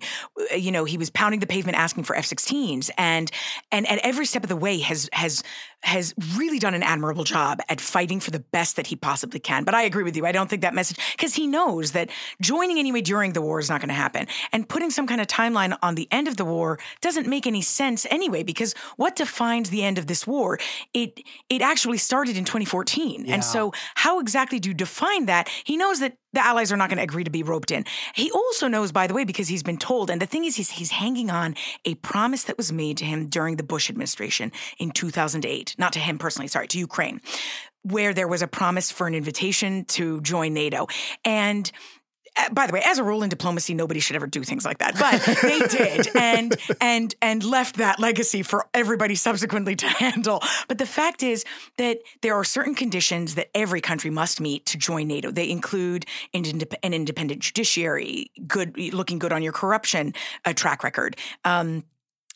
you 0.56 0.70
know, 0.72 0.84
he 0.84 0.98
was 0.98 1.10
pounding 1.10 1.40
the 1.40 1.46
pavement 1.46 1.76
asking 1.78 2.04
for 2.04 2.16
F-16s, 2.16 2.90
and 2.98 3.30
and 3.70 3.88
at 3.88 3.98
every 4.00 4.26
step 4.26 4.42
of 4.42 4.48
the 4.48 4.56
way 4.56 4.78
has 4.80 5.08
has 5.12 5.42
has 5.84 6.14
really 6.36 6.60
done 6.60 6.74
an 6.74 6.82
admirable 6.84 7.24
job 7.24 7.60
at 7.68 7.80
fighting 7.80 8.20
for 8.20 8.30
the 8.30 8.38
best 8.38 8.76
that 8.76 8.86
he 8.86 8.94
possibly 8.94 9.40
can. 9.40 9.64
But 9.64 9.74
I 9.74 9.82
agree 9.82 10.04
with 10.04 10.16
you. 10.16 10.24
I 10.26 10.30
don't 10.30 10.48
think 10.48 10.62
that 10.62 10.74
message 10.74 10.96
because 11.16 11.34
he 11.34 11.46
knows 11.48 11.90
that 11.92 12.08
joining 12.40 12.78
anyway 12.78 13.00
during 13.00 13.32
the 13.32 13.42
war 13.42 13.58
is 13.58 13.68
not 13.68 13.80
going 13.80 13.88
to 13.88 13.94
happen, 13.94 14.26
and 14.52 14.68
putting 14.68 14.90
some 14.90 15.06
kind 15.06 15.20
of 15.20 15.26
timeline 15.26 15.76
on 15.82 15.94
the 15.96 16.08
end 16.10 16.28
of 16.28 16.36
the 16.36 16.44
war 16.44 16.78
doesn't 17.00 17.26
make 17.26 17.46
any 17.46 17.62
sense 17.62 18.06
anyway. 18.10 18.42
Because 18.42 18.74
what 18.96 19.16
defines 19.16 19.70
the 19.70 19.82
end 19.82 19.98
of 19.98 20.06
this 20.06 20.26
war? 20.26 20.58
It 20.94 21.20
it 21.48 21.62
actually 21.62 21.98
started 21.98 22.36
in 22.36 22.44
2014, 22.44 23.24
Yeah. 23.24 23.34
and 23.34 23.44
so 23.44 23.72
how 23.96 24.20
exactly 24.20 24.58
do 24.60 24.68
you 24.68 24.74
define 24.74 25.26
that? 25.26 25.48
He 25.64 25.76
knows 25.76 25.98
that 26.00 26.16
the 26.32 26.44
allies 26.44 26.72
are 26.72 26.76
not 26.76 26.88
going 26.88 26.98
to 26.98 27.02
agree 27.02 27.24
to 27.24 27.30
be 27.30 27.42
roped 27.42 27.70
in. 27.70 27.84
He 28.14 28.30
also 28.30 28.68
knows, 28.68 28.92
by 28.92 29.06
the 29.06 29.14
way, 29.14 29.24
because 29.24 29.48
he's 29.48 29.62
been 29.62 29.78
told, 29.78 30.10
and 30.10 30.20
the 30.20 30.26
thing 30.26 30.44
is, 30.44 30.56
he's, 30.56 30.70
he's 30.70 30.90
hanging 30.90 31.30
on 31.30 31.54
a 31.84 31.94
promise 31.96 32.44
that 32.44 32.56
was 32.56 32.72
made 32.72 32.96
to 32.98 33.04
him 33.04 33.26
during 33.26 33.56
the 33.56 33.62
Bush 33.62 33.90
administration 33.90 34.52
in 34.78 34.90
2008, 34.90 35.74
not 35.78 35.92
to 35.92 35.98
him 35.98 36.18
personally, 36.18 36.48
sorry, 36.48 36.68
to 36.68 36.78
Ukraine, 36.78 37.20
where 37.82 38.14
there 38.14 38.28
was 38.28 38.42
a 38.42 38.46
promise 38.46 38.90
for 38.90 39.06
an 39.06 39.14
invitation 39.14 39.84
to 39.86 40.20
join 40.20 40.54
NATO. 40.54 40.86
And 41.24 41.70
by 42.52 42.66
the 42.66 42.72
way, 42.72 42.82
as 42.84 42.98
a 42.98 43.04
rule 43.04 43.22
in 43.22 43.28
diplomacy, 43.28 43.74
nobody 43.74 44.00
should 44.00 44.16
ever 44.16 44.26
do 44.26 44.42
things 44.42 44.64
like 44.64 44.78
that, 44.78 44.98
but 44.98 45.20
they 45.42 45.58
did, 45.68 46.14
and 46.16 46.56
and 46.80 47.14
and 47.20 47.44
left 47.44 47.76
that 47.76 47.98
legacy 47.98 48.42
for 48.42 48.66
everybody 48.74 49.14
subsequently 49.14 49.76
to 49.76 49.86
handle. 50.02 50.42
But 50.68 50.78
the 50.78 50.86
fact 50.86 51.22
is 51.22 51.44
that 51.76 51.98
there 52.22 52.34
are 52.34 52.44
certain 52.44 52.74
conditions 52.74 53.34
that 53.34 53.48
every 53.54 53.80
country 53.80 54.10
must 54.10 54.40
meet 54.40 54.66
to 54.66 54.78
join 54.78 55.08
NATO. 55.08 55.30
They 55.30 55.50
include 55.50 56.06
an, 56.34 56.44
independent 56.94 57.40
judiciary, 57.40 58.30
good 58.46 58.76
looking 58.92 59.18
good 59.18 59.32
on 59.32 59.42
your 59.42 59.52
corruption 59.52 60.14
uh, 60.44 60.52
track 60.52 60.82
record. 60.82 61.16
Um, 61.44 61.84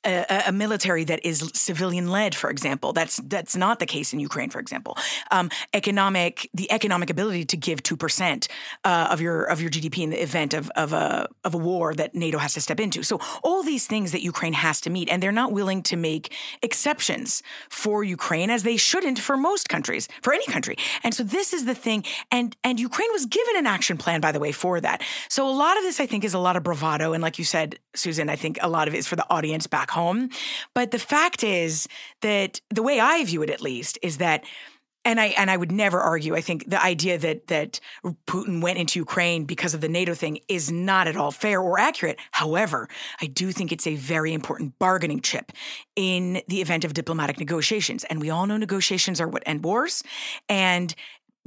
a, 0.06 0.44
a, 0.48 0.52
military 0.52 1.04
that 1.04 1.24
is 1.24 1.50
civilian 1.54 2.08
led, 2.08 2.34
for 2.34 2.50
example. 2.50 2.92
That's 2.92 3.16
that's 3.24 3.56
not 3.56 3.78
the 3.78 3.86
case 3.86 4.12
in 4.12 4.20
Ukraine, 4.20 4.50
for 4.50 4.60
example. 4.60 4.96
Um, 5.30 5.50
economic 5.74 6.48
the 6.54 6.70
economic 6.70 7.10
ability 7.10 7.44
to 7.46 7.56
give 7.56 7.82
two 7.82 7.96
percent 7.96 8.48
uh, 8.84 9.08
of 9.10 9.20
your 9.20 9.44
of 9.44 9.60
your 9.60 9.70
GDP 9.70 9.98
in 10.04 10.10
the 10.10 10.22
event 10.22 10.54
of 10.54 10.70
of 10.76 10.92
a 10.92 11.28
of 11.44 11.54
a 11.54 11.58
war 11.58 11.94
that 11.94 12.14
NATO 12.14 12.38
has 12.38 12.54
to 12.54 12.60
step 12.60 12.80
into. 12.80 13.02
So 13.02 13.20
all 13.42 13.62
these 13.62 13.86
things 13.86 14.12
that 14.12 14.22
Ukraine 14.22 14.52
has 14.52 14.80
to 14.82 14.90
meet, 14.90 15.08
and 15.10 15.22
they're 15.22 15.32
not 15.32 15.52
willing 15.52 15.82
to 15.84 15.96
make 15.96 16.32
exceptions 16.62 17.42
for 17.68 18.04
Ukraine, 18.04 18.50
as 18.50 18.62
they 18.62 18.76
shouldn't 18.76 19.18
for 19.18 19.36
most 19.36 19.68
countries, 19.68 20.08
for 20.22 20.32
any 20.32 20.46
country. 20.46 20.76
And 21.02 21.14
so 21.14 21.22
this 21.22 21.52
is 21.52 21.64
the 21.64 21.74
thing, 21.74 22.04
and 22.30 22.56
and 22.62 22.78
Ukraine 22.78 23.12
was 23.12 23.26
given 23.26 23.56
an 23.56 23.66
action 23.66 23.96
plan, 23.96 24.20
by 24.20 24.32
the 24.32 24.40
way, 24.40 24.52
for 24.52 24.80
that. 24.80 25.02
So 25.28 25.48
a 25.48 25.56
lot 25.64 25.76
of 25.76 25.82
this, 25.82 26.00
I 26.00 26.06
think, 26.06 26.24
is 26.24 26.34
a 26.34 26.38
lot 26.38 26.56
of 26.56 26.62
bravado, 26.62 27.12
and 27.12 27.22
like 27.22 27.38
you 27.38 27.44
said, 27.44 27.78
Susan, 27.94 28.28
I 28.28 28.36
think 28.36 28.58
a 28.62 28.68
lot 28.68 28.88
of 28.88 28.94
it 28.94 28.98
is 28.98 29.06
for 29.06 29.16
the 29.16 29.26
audience 29.30 29.66
back 29.66 29.90
home. 29.96 30.30
But 30.74 30.92
the 30.92 30.98
fact 30.98 31.42
is 31.42 31.88
that 32.22 32.60
the 32.70 32.82
way 32.82 33.00
I 33.00 33.24
view 33.24 33.42
it, 33.42 33.50
at 33.50 33.60
least, 33.60 33.98
is 34.02 34.18
that 34.18 34.44
and 35.06 35.20
I 35.20 35.26
and 35.38 35.50
I 35.50 35.56
would 35.56 35.70
never 35.70 36.00
argue. 36.00 36.34
I 36.34 36.40
think 36.40 36.68
the 36.68 36.82
idea 36.82 37.16
that 37.16 37.46
that 37.46 37.80
Putin 38.26 38.60
went 38.60 38.78
into 38.78 38.98
Ukraine 38.98 39.44
because 39.44 39.72
of 39.72 39.80
the 39.80 39.88
NATO 39.88 40.14
thing 40.14 40.40
is 40.48 40.70
not 40.70 41.06
at 41.06 41.16
all 41.16 41.30
fair 41.30 41.60
or 41.60 41.78
accurate. 41.78 42.18
However, 42.32 42.88
I 43.22 43.26
do 43.26 43.52
think 43.52 43.70
it's 43.70 43.86
a 43.86 43.94
very 43.94 44.34
important 44.34 44.78
bargaining 44.80 45.20
chip 45.20 45.52
in 45.94 46.42
the 46.48 46.60
event 46.60 46.84
of 46.84 46.92
diplomatic 46.92 47.38
negotiations. 47.38 48.02
And 48.04 48.20
we 48.20 48.30
all 48.30 48.46
know 48.46 48.56
negotiations 48.56 49.20
are 49.20 49.28
what 49.28 49.44
end 49.46 49.64
wars. 49.64 50.02
And 50.48 50.92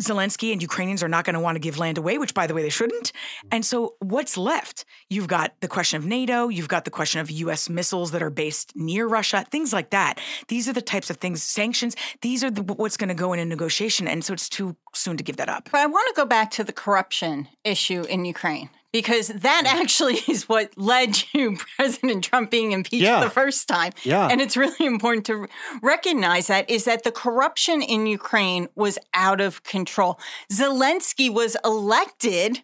Zelensky 0.01 0.51
and 0.51 0.61
Ukrainians 0.61 1.03
are 1.03 1.09
not 1.09 1.25
going 1.25 1.33
to 1.33 1.39
want 1.39 1.55
to 1.55 1.59
give 1.59 1.77
land 1.77 1.97
away, 1.97 2.17
which, 2.17 2.33
by 2.33 2.47
the 2.47 2.53
way, 2.53 2.61
they 2.61 2.69
shouldn't. 2.69 3.11
And 3.51 3.65
so, 3.65 3.95
what's 3.99 4.37
left? 4.37 4.85
You've 5.09 5.27
got 5.27 5.53
the 5.59 5.67
question 5.67 5.97
of 5.97 6.05
NATO, 6.05 6.47
you've 6.47 6.67
got 6.67 6.85
the 6.85 6.91
question 6.91 7.19
of 7.21 7.29
US 7.29 7.69
missiles 7.69 8.11
that 8.11 8.23
are 8.23 8.29
based 8.29 8.73
near 8.75 9.07
Russia, 9.07 9.45
things 9.51 9.73
like 9.73 9.89
that. 9.89 10.19
These 10.47 10.69
are 10.69 10.73
the 10.73 10.81
types 10.81 11.09
of 11.09 11.17
things, 11.17 11.43
sanctions, 11.43 11.95
these 12.21 12.43
are 12.43 12.51
the, 12.51 12.63
what's 12.63 12.97
going 12.97 13.09
to 13.09 13.13
go 13.13 13.33
in 13.33 13.39
a 13.39 13.45
negotiation. 13.45 14.07
And 14.07 14.23
so, 14.23 14.33
it's 14.33 14.49
too 14.49 14.75
soon 14.93 15.17
to 15.17 15.23
give 15.23 15.37
that 15.37 15.49
up. 15.49 15.69
But 15.71 15.81
I 15.81 15.85
want 15.85 16.07
to 16.07 16.13
go 16.21 16.25
back 16.25 16.51
to 16.51 16.63
the 16.63 16.73
corruption 16.73 17.47
issue 17.63 18.03
in 18.03 18.25
Ukraine 18.25 18.69
because 18.91 19.27
that 19.27 19.63
actually 19.65 20.15
is 20.27 20.47
what 20.47 20.77
led 20.77 21.13
to 21.13 21.57
President 21.75 22.23
Trump 22.23 22.51
being 22.51 22.71
impeached 22.71 23.03
yeah. 23.03 23.23
the 23.23 23.29
first 23.29 23.67
time. 23.67 23.93
Yeah. 24.03 24.27
And 24.27 24.41
it's 24.41 24.57
really 24.57 24.85
important 24.85 25.25
to 25.27 25.47
recognize 25.81 26.47
that 26.47 26.69
is 26.69 26.85
that 26.85 27.03
the 27.03 27.11
corruption 27.11 27.81
in 27.81 28.07
Ukraine 28.07 28.67
was 28.75 28.97
out 29.13 29.41
of 29.41 29.63
control. 29.63 30.19
Zelensky 30.51 31.31
was 31.31 31.55
elected 31.63 32.63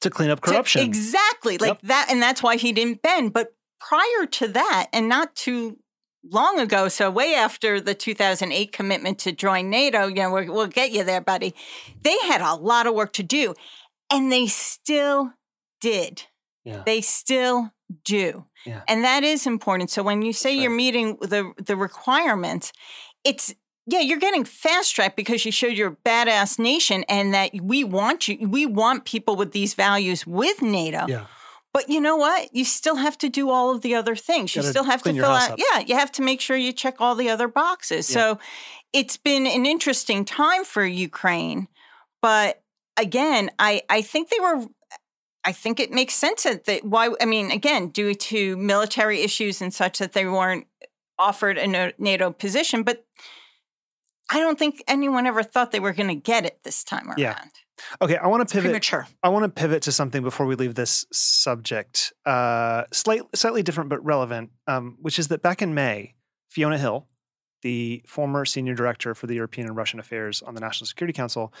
to 0.00 0.10
clean 0.10 0.30
up 0.30 0.40
corruption. 0.40 0.82
To, 0.82 0.86
exactly. 0.86 1.58
Like 1.58 1.68
yep. 1.68 1.80
that 1.84 2.06
and 2.10 2.22
that's 2.22 2.42
why 2.42 2.56
he 2.56 2.72
didn't 2.72 3.02
bend, 3.02 3.32
but 3.32 3.54
prior 3.80 4.26
to 4.32 4.48
that 4.48 4.88
and 4.92 5.08
not 5.08 5.34
too 5.34 5.78
long 6.30 6.58
ago, 6.58 6.88
so 6.88 7.10
way 7.10 7.34
after 7.34 7.80
the 7.80 7.94
2008 7.94 8.72
commitment 8.72 9.18
to 9.20 9.32
join 9.32 9.68
NATO, 9.68 10.06
you 10.06 10.14
know, 10.14 10.30
we'll 10.30 10.66
get 10.66 10.90
you 10.90 11.04
there, 11.04 11.20
buddy. 11.20 11.54
They 12.02 12.16
had 12.26 12.40
a 12.40 12.54
lot 12.54 12.86
of 12.86 12.94
work 12.94 13.12
to 13.14 13.22
do 13.22 13.54
and 14.10 14.30
they 14.30 14.46
still 14.46 15.32
did. 15.84 16.22
Yeah. 16.64 16.82
They 16.86 17.02
still 17.02 17.70
do. 18.04 18.46
Yeah. 18.64 18.80
And 18.88 19.04
that 19.04 19.22
is 19.22 19.46
important. 19.46 19.90
So 19.90 20.02
when 20.02 20.22
you 20.22 20.32
say 20.32 20.50
right. 20.50 20.62
you're 20.62 20.70
meeting 20.70 21.18
the 21.20 21.52
the 21.62 21.76
requirements, 21.76 22.72
it's 23.22 23.54
yeah, 23.86 24.00
you're 24.00 24.18
getting 24.18 24.44
fast 24.46 24.94
track 24.94 25.14
because 25.14 25.44
you 25.44 25.52
showed 25.52 25.76
you're 25.76 25.92
a 25.92 26.08
badass 26.08 26.58
nation 26.58 27.04
and 27.06 27.34
that 27.34 27.50
we 27.62 27.84
want 27.84 28.28
you 28.28 28.48
we 28.48 28.64
want 28.64 29.04
people 29.04 29.36
with 29.36 29.52
these 29.52 29.74
values 29.74 30.26
with 30.26 30.62
NATO. 30.62 31.06
Yeah. 31.06 31.26
But 31.74 31.90
you 31.90 32.00
know 32.00 32.16
what? 32.16 32.54
You 32.54 32.64
still 32.64 32.96
have 32.96 33.18
to 33.18 33.28
do 33.28 33.50
all 33.50 33.74
of 33.74 33.82
the 33.82 33.96
other 33.96 34.14
things. 34.14 34.54
You 34.54 34.62
still 34.62 34.84
have 34.84 35.02
to 35.02 35.12
fill 35.12 35.24
out. 35.24 35.50
Up. 35.50 35.58
Yeah, 35.58 35.80
you 35.80 35.96
have 35.96 36.12
to 36.12 36.22
make 36.22 36.40
sure 36.40 36.56
you 36.56 36.72
check 36.72 37.00
all 37.00 37.16
the 37.16 37.28
other 37.28 37.48
boxes. 37.48 38.08
Yeah. 38.08 38.14
So 38.14 38.38
it's 38.92 39.16
been 39.16 39.44
an 39.46 39.66
interesting 39.66 40.24
time 40.24 40.64
for 40.64 40.84
Ukraine, 40.86 41.66
but 42.22 42.62
again, 42.96 43.50
I 43.58 43.82
I 43.90 44.02
think 44.02 44.30
they 44.30 44.40
were 44.40 44.66
I 45.44 45.52
think 45.52 45.78
it 45.78 45.90
makes 45.90 46.14
sense 46.14 46.44
that 46.44 46.84
why 46.84 47.10
I 47.20 47.26
mean 47.26 47.50
again 47.50 47.88
due 47.88 48.14
to 48.14 48.56
military 48.56 49.20
issues 49.20 49.60
and 49.60 49.72
such 49.72 49.98
that 49.98 50.12
they 50.12 50.26
weren't 50.26 50.66
offered 51.18 51.58
a 51.58 51.92
NATO 51.98 52.30
position, 52.30 52.82
but 52.82 53.04
I 54.30 54.40
don't 54.40 54.58
think 54.58 54.82
anyone 54.88 55.26
ever 55.26 55.42
thought 55.42 55.70
they 55.70 55.80
were 55.80 55.92
going 55.92 56.08
to 56.08 56.14
get 56.14 56.44
it 56.44 56.60
this 56.64 56.82
time 56.82 57.08
around. 57.08 57.18
Yeah. 57.18 57.38
Okay, 58.00 58.16
I 58.16 58.26
want 58.28 58.48
to 58.48 58.52
pivot. 58.52 58.70
Premature. 58.70 59.06
I 59.22 59.28
want 59.28 59.44
to 59.44 59.48
pivot 59.48 59.82
to 59.82 59.92
something 59.92 60.22
before 60.22 60.46
we 60.46 60.54
leave 60.54 60.74
this 60.74 61.04
subject. 61.12 62.12
Uh, 62.24 62.84
slightly, 62.92 63.28
slightly 63.34 63.62
different 63.62 63.90
but 63.90 64.04
relevant, 64.04 64.50
um, 64.66 64.96
which 65.00 65.18
is 65.18 65.28
that 65.28 65.42
back 65.42 65.60
in 65.60 65.74
May, 65.74 66.14
Fiona 66.48 66.78
Hill, 66.78 67.08
the 67.62 68.02
former 68.06 68.44
senior 68.44 68.74
director 68.74 69.14
for 69.14 69.26
the 69.26 69.34
European 69.34 69.66
and 69.66 69.76
Russian 69.76 69.98
affairs 69.98 70.42
on 70.42 70.54
the 70.54 70.60
National 70.60 70.86
Security 70.86 71.12
Council, 71.12 71.52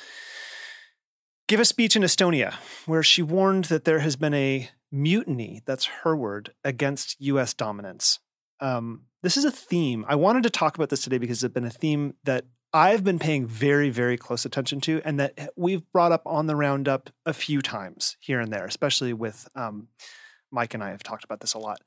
gave 1.46 1.60
a 1.60 1.64
speech 1.64 1.96
in 1.96 2.02
Estonia 2.02 2.54
where 2.86 3.02
she 3.02 3.22
warned 3.22 3.66
that 3.66 3.84
there 3.84 4.00
has 4.00 4.16
been 4.16 4.34
a 4.34 4.68
mutiny, 4.90 5.62
that's 5.66 5.86
her 5.86 6.16
word, 6.16 6.52
against 6.62 7.20
US 7.20 7.52
dominance. 7.54 8.20
Um, 8.60 9.02
this 9.22 9.36
is 9.36 9.44
a 9.44 9.50
theme. 9.50 10.04
I 10.08 10.14
wanted 10.14 10.42
to 10.44 10.50
talk 10.50 10.76
about 10.76 10.88
this 10.88 11.02
today 11.02 11.18
because 11.18 11.42
it's 11.42 11.52
been 11.52 11.64
a 11.64 11.70
theme 11.70 12.14
that 12.24 12.44
I've 12.72 13.04
been 13.04 13.18
paying 13.18 13.46
very, 13.46 13.90
very 13.90 14.16
close 14.16 14.44
attention 14.44 14.80
to 14.82 15.00
and 15.04 15.20
that 15.20 15.50
we've 15.56 15.82
brought 15.92 16.12
up 16.12 16.22
on 16.26 16.46
the 16.46 16.56
roundup 16.56 17.10
a 17.24 17.32
few 17.32 17.62
times 17.62 18.16
here 18.20 18.40
and 18.40 18.52
there, 18.52 18.64
especially 18.64 19.12
with 19.12 19.48
um, 19.54 19.88
Mike 20.50 20.74
and 20.74 20.82
I 20.82 20.90
have 20.90 21.02
talked 21.02 21.24
about 21.24 21.40
this 21.40 21.54
a 21.54 21.58
lot. 21.58 21.80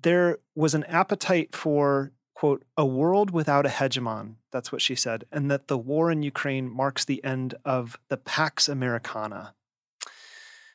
There 0.00 0.38
was 0.54 0.74
an 0.74 0.84
appetite 0.84 1.54
for 1.54 2.12
quote, 2.34 2.64
a 2.76 2.84
world 2.84 3.30
without 3.30 3.64
a 3.64 3.70
hegemon. 3.70 4.34
That's 4.50 4.72
what 4.72 4.82
she 4.82 4.94
said. 4.94 5.24
And 5.30 5.50
that 5.50 5.68
the 5.68 5.78
war 5.78 6.10
in 6.10 6.22
Ukraine 6.22 6.68
marks 6.68 7.04
the 7.04 7.22
end 7.24 7.54
of 7.64 7.96
the 8.08 8.16
Pax 8.16 8.68
Americana. 8.68 9.54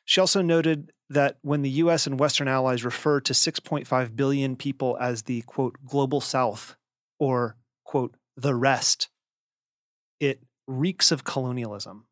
She 0.04 0.20
also 0.20 0.42
noted 0.42 0.90
that 1.10 1.38
when 1.42 1.62
the 1.62 1.70
US 1.70 2.06
and 2.06 2.18
Western 2.18 2.48
allies 2.48 2.84
refer 2.84 3.20
to 3.20 3.32
6.5 3.32 4.16
billion 4.16 4.56
people 4.56 4.96
as 5.00 5.22
the 5.22 5.42
quote, 5.42 5.76
global 5.84 6.20
south 6.20 6.76
or 7.18 7.56
quote, 7.84 8.16
the 8.36 8.54
rest, 8.54 9.08
it 10.18 10.40
reeks 10.66 11.12
of 11.12 11.24
colonialism. 11.24 12.06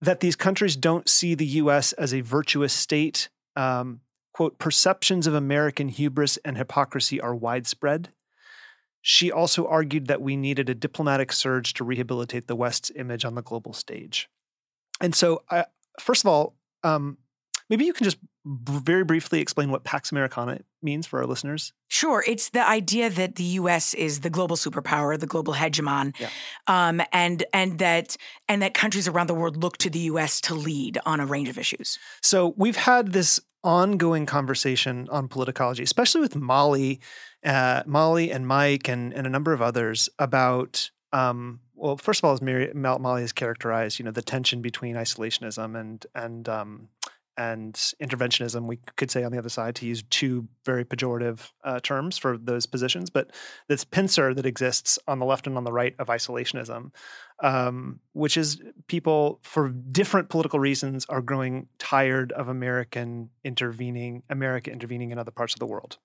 That 0.00 0.20
these 0.20 0.36
countries 0.36 0.76
don't 0.76 1.08
see 1.08 1.34
the 1.34 1.46
US 1.46 1.92
as 1.92 2.12
a 2.12 2.20
virtuous 2.20 2.72
state 2.72 3.28
um, 3.54 4.00
quote, 4.32 4.58
perceptions 4.58 5.26
of 5.26 5.34
American 5.34 5.88
hubris 5.88 6.38
and 6.38 6.56
hypocrisy 6.56 7.20
are 7.20 7.34
widespread. 7.34 8.10
She 9.02 9.30
also 9.32 9.66
argued 9.66 10.06
that 10.06 10.22
we 10.22 10.36
needed 10.36 10.68
a 10.68 10.74
diplomatic 10.74 11.32
surge 11.32 11.74
to 11.74 11.84
rehabilitate 11.84 12.46
the 12.46 12.56
West's 12.56 12.90
image 12.94 13.24
on 13.24 13.34
the 13.34 13.42
global 13.42 13.72
stage. 13.72 14.28
And 15.00 15.14
so, 15.14 15.42
I, 15.50 15.66
first 16.00 16.24
of 16.24 16.28
all, 16.28 16.54
um, 16.84 17.18
maybe 17.68 17.84
you 17.84 17.92
can 17.92 18.04
just 18.04 18.18
b- 18.44 18.80
very 18.82 19.04
briefly 19.04 19.40
explain 19.40 19.70
what 19.70 19.84
Pax 19.84 20.12
Americana 20.12 20.60
means 20.82 21.06
for 21.06 21.20
our 21.20 21.26
listeners. 21.26 21.72
Sure, 21.88 22.24
it's 22.26 22.50
the 22.50 22.66
idea 22.66 23.10
that 23.10 23.36
the 23.36 23.44
U.S. 23.44 23.94
is 23.94 24.20
the 24.20 24.30
global 24.30 24.56
superpower, 24.56 25.18
the 25.18 25.26
global 25.26 25.54
hegemon, 25.54 26.18
yeah. 26.18 26.28
um, 26.66 27.02
and 27.12 27.44
and 27.52 27.78
that 27.78 28.16
and 28.48 28.62
that 28.62 28.74
countries 28.74 29.08
around 29.08 29.28
the 29.28 29.34
world 29.34 29.56
look 29.56 29.78
to 29.78 29.90
the 29.90 30.00
U.S. 30.00 30.40
to 30.42 30.54
lead 30.54 30.98
on 31.06 31.20
a 31.20 31.26
range 31.26 31.48
of 31.48 31.58
issues. 31.58 31.98
So 32.20 32.54
we've 32.56 32.76
had 32.76 33.12
this 33.12 33.40
ongoing 33.64 34.26
conversation 34.26 35.08
on 35.10 35.28
politicology, 35.28 35.82
especially 35.82 36.20
with 36.20 36.36
Molly, 36.36 37.00
uh, 37.44 37.82
Molly 37.86 38.32
and 38.32 38.46
Mike 38.46 38.88
and, 38.88 39.12
and 39.12 39.26
a 39.26 39.30
number 39.30 39.52
of 39.52 39.62
others 39.62 40.08
about, 40.18 40.90
um, 41.12 41.60
well, 41.74 41.96
first 41.96 42.20
of 42.20 42.24
all, 42.24 42.32
as 42.32 42.42
Mary, 42.42 42.72
Molly 42.74 43.22
has 43.22 43.32
characterized, 43.32 43.98
you 43.98 44.04
know, 44.04 44.10
the 44.10 44.22
tension 44.22 44.62
between 44.62 44.96
isolationism 44.96 45.78
and 45.78 46.06
and 46.14 46.48
um, 46.48 46.88
and 47.36 47.74
interventionism, 48.02 48.66
we 48.66 48.78
could 48.96 49.10
say 49.10 49.24
on 49.24 49.32
the 49.32 49.38
other 49.38 49.48
side, 49.48 49.74
to 49.76 49.86
use 49.86 50.02
two 50.10 50.46
very 50.64 50.84
pejorative 50.84 51.50
uh, 51.64 51.80
terms 51.80 52.18
for 52.18 52.36
those 52.36 52.66
positions, 52.66 53.10
but 53.10 53.30
this 53.68 53.84
pincer 53.84 54.34
that 54.34 54.46
exists 54.46 54.98
on 55.08 55.18
the 55.18 55.26
left 55.26 55.46
and 55.46 55.56
on 55.56 55.64
the 55.64 55.72
right 55.72 55.94
of 55.98 56.08
isolationism, 56.08 56.90
um, 57.42 58.00
which 58.12 58.36
is 58.36 58.60
people 58.86 59.40
for 59.42 59.70
different 59.70 60.28
political 60.28 60.60
reasons 60.60 61.06
are 61.08 61.22
growing 61.22 61.68
tired 61.78 62.32
of 62.32 62.48
American 62.48 63.30
intervening, 63.44 64.22
America 64.28 64.70
intervening 64.70 65.10
in 65.10 65.18
other 65.18 65.30
parts 65.30 65.54
of 65.54 65.58
the 65.58 65.66
world, 65.66 65.98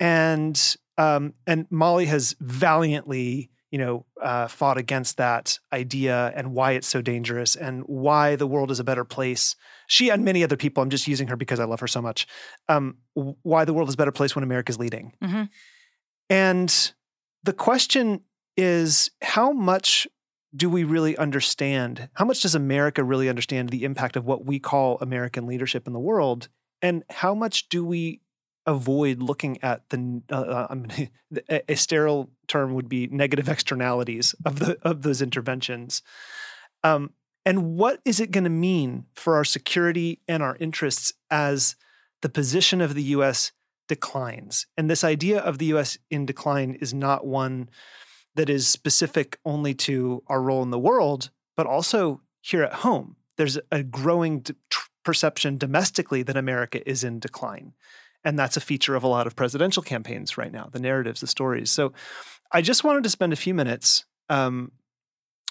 and 0.00 0.76
um, 0.96 1.34
and 1.46 1.66
Molly 1.70 2.06
has 2.06 2.34
valiantly 2.40 3.50
you 3.70 3.78
know, 3.78 4.06
uh, 4.22 4.48
fought 4.48 4.78
against 4.78 5.18
that 5.18 5.58
idea 5.72 6.32
and 6.34 6.52
why 6.52 6.72
it's 6.72 6.88
so 6.88 7.02
dangerous 7.02 7.54
and 7.54 7.82
why 7.86 8.34
the 8.36 8.46
world 8.46 8.70
is 8.70 8.80
a 8.80 8.84
better 8.84 9.04
place. 9.04 9.56
She 9.86 10.10
and 10.10 10.24
many 10.24 10.42
other 10.42 10.56
people, 10.56 10.82
I'm 10.82 10.90
just 10.90 11.06
using 11.06 11.28
her 11.28 11.36
because 11.36 11.60
I 11.60 11.64
love 11.64 11.80
her 11.80 11.86
so 11.86 12.00
much, 12.00 12.26
um, 12.68 12.96
why 13.14 13.64
the 13.64 13.74
world 13.74 13.88
is 13.88 13.94
a 13.94 13.98
better 13.98 14.12
place 14.12 14.34
when 14.34 14.42
America's 14.42 14.78
leading. 14.78 15.12
Mm-hmm. 15.22 15.44
And 16.30 16.92
the 17.44 17.52
question 17.52 18.22
is 18.56 19.10
how 19.22 19.52
much 19.52 20.06
do 20.56 20.70
we 20.70 20.84
really 20.84 21.16
understand? 21.16 22.08
How 22.14 22.24
much 22.24 22.40
does 22.40 22.54
America 22.54 23.04
really 23.04 23.28
understand 23.28 23.68
the 23.68 23.84
impact 23.84 24.16
of 24.16 24.24
what 24.24 24.46
we 24.46 24.58
call 24.58 24.98
American 25.00 25.46
leadership 25.46 25.86
in 25.86 25.92
the 25.92 26.00
world? 26.00 26.48
And 26.80 27.04
how 27.10 27.34
much 27.34 27.68
do 27.68 27.84
we 27.84 28.20
avoid 28.68 29.22
looking 29.22 29.58
at 29.62 29.88
the 29.88 30.22
uh, 30.30 30.34
uh 30.34 30.66
I 30.70 31.10
a 31.68 31.74
sterile 31.74 32.30
term 32.46 32.74
would 32.74 32.88
be 32.88 33.08
negative 33.08 33.48
externalities 33.48 34.34
of 34.44 34.58
the 34.60 34.78
of 34.82 35.02
those 35.02 35.22
interventions. 35.22 36.02
Um, 36.84 37.12
and 37.44 37.76
what 37.76 38.00
is 38.04 38.20
it 38.20 38.30
going 38.30 38.44
to 38.44 38.50
mean 38.50 39.06
for 39.14 39.36
our 39.36 39.44
security 39.44 40.20
and 40.28 40.42
our 40.42 40.56
interests 40.60 41.12
as 41.30 41.76
the 42.20 42.28
position 42.28 42.80
of 42.80 42.94
the 42.94 43.02
U.S. 43.04 43.52
declines? 43.88 44.66
And 44.76 44.90
this 44.90 45.02
idea 45.02 45.40
of 45.40 45.56
the 45.56 45.66
U.S. 45.66 45.96
in 46.10 46.26
decline 46.26 46.76
is 46.80 46.92
not 46.92 47.26
one 47.26 47.70
that 48.34 48.50
is 48.50 48.68
specific 48.68 49.38
only 49.44 49.72
to 49.74 50.22
our 50.26 50.42
role 50.42 50.62
in 50.62 50.70
the 50.70 50.78
world, 50.78 51.30
but 51.56 51.66
also 51.66 52.20
here 52.42 52.62
at 52.62 52.74
home. 52.74 53.16
There's 53.38 53.58
a 53.72 53.82
growing 53.82 54.44
perception 55.04 55.56
domestically 55.56 56.22
that 56.24 56.36
America 56.36 56.86
is 56.88 57.02
in 57.02 57.18
decline. 57.18 57.72
And 58.24 58.38
that's 58.38 58.56
a 58.56 58.60
feature 58.60 58.94
of 58.94 59.04
a 59.04 59.08
lot 59.08 59.26
of 59.26 59.36
presidential 59.36 59.82
campaigns 59.82 60.36
right 60.36 60.52
now 60.52 60.68
the 60.72 60.80
narratives, 60.80 61.20
the 61.20 61.26
stories. 61.26 61.70
So 61.70 61.92
I 62.52 62.62
just 62.62 62.84
wanted 62.84 63.04
to 63.04 63.10
spend 63.10 63.32
a 63.32 63.36
few 63.36 63.54
minutes 63.54 64.04
um, 64.28 64.72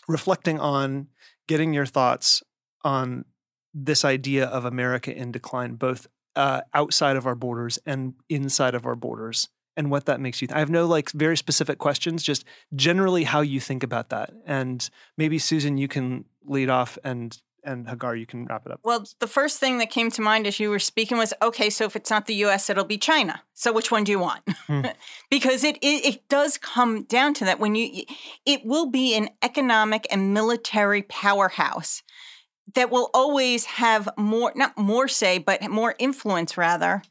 reflecting 0.08 0.60
on 0.60 1.08
getting 1.48 1.74
your 1.74 1.86
thoughts 1.86 2.44
on 2.84 3.26
this 3.74 4.04
idea 4.04 4.46
of 4.46 4.66
America 4.66 5.16
in 5.16 5.32
decline, 5.32 5.76
both 5.76 6.08
uh, 6.36 6.62
outside 6.74 7.16
of 7.16 7.26
our 7.26 7.36
borders 7.36 7.80
and 7.86 8.14
inside 8.30 8.76
of 8.76 8.86
our 8.86 8.96
borders, 8.96 9.50
and 9.76 9.92
what 9.92 10.06
that 10.06 10.20
makes 10.20 10.42
you. 10.42 10.48
I 10.52 10.60
have 10.60 10.70
no 10.70 10.86
like 10.86 11.12
very 11.12 11.38
specific 11.38 11.78
questions, 11.78 12.24
just 12.24 12.46
generally 12.76 13.24
how 13.24 13.42
you 13.42 13.60
think 13.60 13.84
about 13.84 14.10
that. 14.10 14.34
And 14.46 14.88
maybe 15.18 15.40
Susan, 15.40 15.78
you 15.78 15.88
can 15.88 16.26
lead 16.46 16.70
off 16.70 16.98
and 17.04 17.40
and 17.68 17.88
Hagar, 17.88 18.16
you 18.16 18.26
can 18.26 18.46
wrap 18.46 18.66
it 18.66 18.72
up. 18.72 18.80
Well, 18.84 19.06
the 19.20 19.28
first 19.28 19.60
thing 19.60 19.78
that 19.80 19.90
came 19.90 20.10
to 20.12 20.22
mind 20.22 20.48
as 20.48 20.60
you 20.60 20.70
were 20.70 20.80
speaking 20.80 21.18
was 21.18 21.34
okay, 21.42 21.70
so 21.70 21.84
if 21.84 21.96
it's 21.96 22.10
not 22.10 22.26
the 22.26 22.36
US, 22.46 22.70
it'll 22.70 22.86
be 22.86 22.98
China. 22.98 23.42
So 23.54 23.74
which 23.74 23.92
one 23.92 24.06
do 24.06 24.12
you 24.12 24.20
want? 24.20 24.42
Hmm. 24.68 24.86
because 25.30 25.64
it, 25.64 25.78
it, 25.78 26.06
it 26.06 26.30
does 26.30 26.58
come 26.58 27.04
down 27.04 27.34
to 27.36 27.46
that 27.46 27.60
when 27.60 27.76
you 27.76 28.04
it 28.46 28.66
will 28.66 28.90
be 28.90 29.16
an 29.16 29.30
economic 29.42 30.08
and 30.10 30.34
military 30.34 31.02
powerhouse 31.04 32.04
that 32.74 32.90
will 32.90 33.10
always 33.14 33.66
have 33.66 34.10
more 34.18 34.54
not 34.56 34.78
more 34.78 35.08
say 35.08 35.38
but 35.38 35.62
more 35.70 35.96
influence 36.00 36.58
rather 36.58 37.02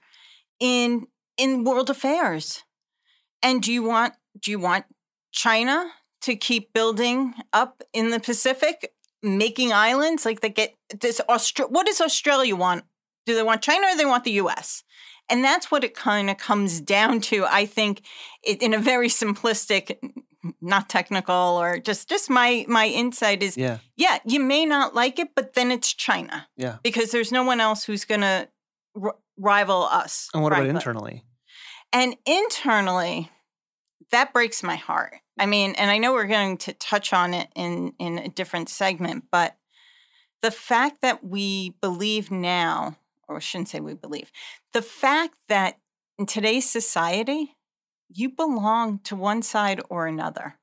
in 0.58 1.06
in 1.36 1.64
world 1.64 1.90
affairs. 1.90 2.64
And 3.42 3.62
do 3.62 3.72
you 3.72 3.82
want 3.82 4.14
do 4.40 4.50
you 4.50 4.58
want 4.58 4.86
China 5.32 5.90
to 6.22 6.34
keep 6.34 6.72
building 6.72 7.34
up 7.52 7.82
in 7.92 8.10
the 8.10 8.18
Pacific 8.18 8.92
making 9.22 9.72
islands 9.72 10.24
like 10.24 10.40
they 10.40 10.48
get 10.48 10.74
this 11.00 11.20
Austra- 11.28 11.70
what 11.70 11.86
does 11.86 12.00
Australia 12.00 12.56
want? 12.56 12.84
Do 13.24 13.34
they 13.34 13.42
want 13.42 13.62
China 13.62 13.88
or 13.88 13.96
they 13.96 14.04
want 14.04 14.24
the 14.24 14.32
US? 14.32 14.84
And 15.28 15.42
that's 15.42 15.70
what 15.70 15.82
it 15.82 15.94
kind 15.94 16.30
of 16.30 16.38
comes 16.38 16.80
down 16.80 17.20
to, 17.22 17.44
I 17.50 17.66
think, 17.66 18.02
it, 18.44 18.62
in 18.62 18.72
a 18.74 18.78
very 18.78 19.08
simplistic, 19.08 19.96
not 20.60 20.88
technical 20.88 21.34
or 21.34 21.78
just 21.78 22.08
just 22.08 22.30
my 22.30 22.64
my 22.68 22.86
insight 22.86 23.42
is 23.42 23.56
yeah. 23.56 23.78
yeah, 23.96 24.18
you 24.24 24.38
may 24.38 24.64
not 24.64 24.94
like 24.94 25.18
it, 25.18 25.30
but 25.34 25.54
then 25.54 25.72
it's 25.72 25.92
China. 25.92 26.46
Yeah. 26.56 26.76
Because 26.82 27.10
there's 27.10 27.32
no 27.32 27.42
one 27.42 27.60
else 27.60 27.84
who's 27.84 28.04
going 28.04 28.20
to 28.20 28.48
r- 29.00 29.16
rival 29.36 29.82
us. 29.82 30.28
And 30.32 30.42
what 30.42 30.52
about 30.52 30.66
internally? 30.66 31.24
And 31.92 32.16
internally, 32.26 33.30
that 34.12 34.32
breaks 34.32 34.62
my 34.62 34.76
heart. 34.76 35.14
I 35.38 35.46
mean, 35.46 35.74
and 35.76 35.90
I 35.90 35.98
know 35.98 36.12
we're 36.12 36.26
going 36.26 36.58
to 36.58 36.72
touch 36.72 37.12
on 37.12 37.34
it 37.34 37.48
in 37.54 37.92
in 37.98 38.18
a 38.18 38.28
different 38.28 38.68
segment, 38.68 39.24
but 39.30 39.56
the 40.42 40.50
fact 40.50 41.00
that 41.02 41.24
we 41.24 41.70
believe 41.80 42.30
now, 42.30 42.96
or 43.28 43.36
I 43.36 43.40
shouldn't 43.40 43.68
say 43.68 43.80
we 43.80 43.94
believe, 43.94 44.30
the 44.72 44.82
fact 44.82 45.34
that 45.48 45.78
in 46.18 46.26
today's 46.26 46.68
society, 46.68 47.56
you 48.08 48.30
belong 48.30 49.00
to 49.00 49.16
one 49.16 49.42
side 49.42 49.80
or 49.90 50.06
another. 50.06 50.58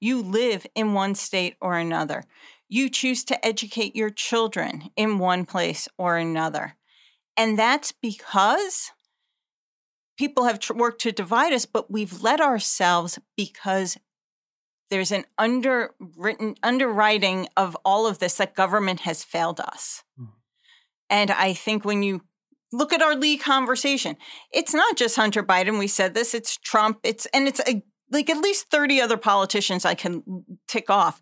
You 0.00 0.22
live 0.22 0.66
in 0.74 0.94
one 0.94 1.14
state 1.14 1.56
or 1.60 1.76
another. 1.76 2.24
You 2.68 2.88
choose 2.88 3.24
to 3.24 3.46
educate 3.46 3.94
your 3.94 4.10
children 4.10 4.90
in 4.96 5.18
one 5.18 5.44
place 5.44 5.88
or 5.98 6.16
another. 6.16 6.76
And 7.36 7.58
that's 7.58 7.92
because 7.92 8.92
people 10.16 10.44
have 10.44 10.58
tr- 10.58 10.74
worked 10.74 11.00
to 11.02 11.12
divide 11.12 11.52
us, 11.52 11.66
but 11.66 11.90
we've 11.90 12.22
let 12.22 12.40
ourselves 12.40 13.18
because 13.36 13.96
there's 14.90 15.12
an 15.12 15.24
underwritten 15.36 16.54
underwriting 16.62 17.48
of 17.56 17.76
all 17.84 18.06
of 18.06 18.18
this 18.18 18.36
that 18.36 18.54
government 18.54 19.00
has 19.00 19.24
failed 19.24 19.60
us. 19.60 20.04
Mm. 20.20 20.28
And 21.10 21.30
I 21.30 21.54
think 21.54 21.84
when 21.84 22.02
you 22.02 22.22
look 22.72 22.92
at 22.92 23.02
our 23.02 23.14
Lee 23.14 23.36
conversation, 23.36 24.16
it's 24.52 24.74
not 24.74 24.96
just 24.96 25.16
Hunter 25.16 25.42
Biden. 25.42 25.78
We 25.78 25.88
said 25.88 26.14
this, 26.14 26.34
it's 26.34 26.56
Trump, 26.56 27.00
it's 27.02 27.26
and 27.26 27.48
it's 27.48 27.60
a, 27.66 27.82
like 28.10 28.30
at 28.30 28.38
least 28.38 28.70
30 28.70 29.00
other 29.00 29.16
politicians 29.16 29.84
I 29.84 29.94
can 29.94 30.44
tick 30.68 30.90
off. 30.90 31.20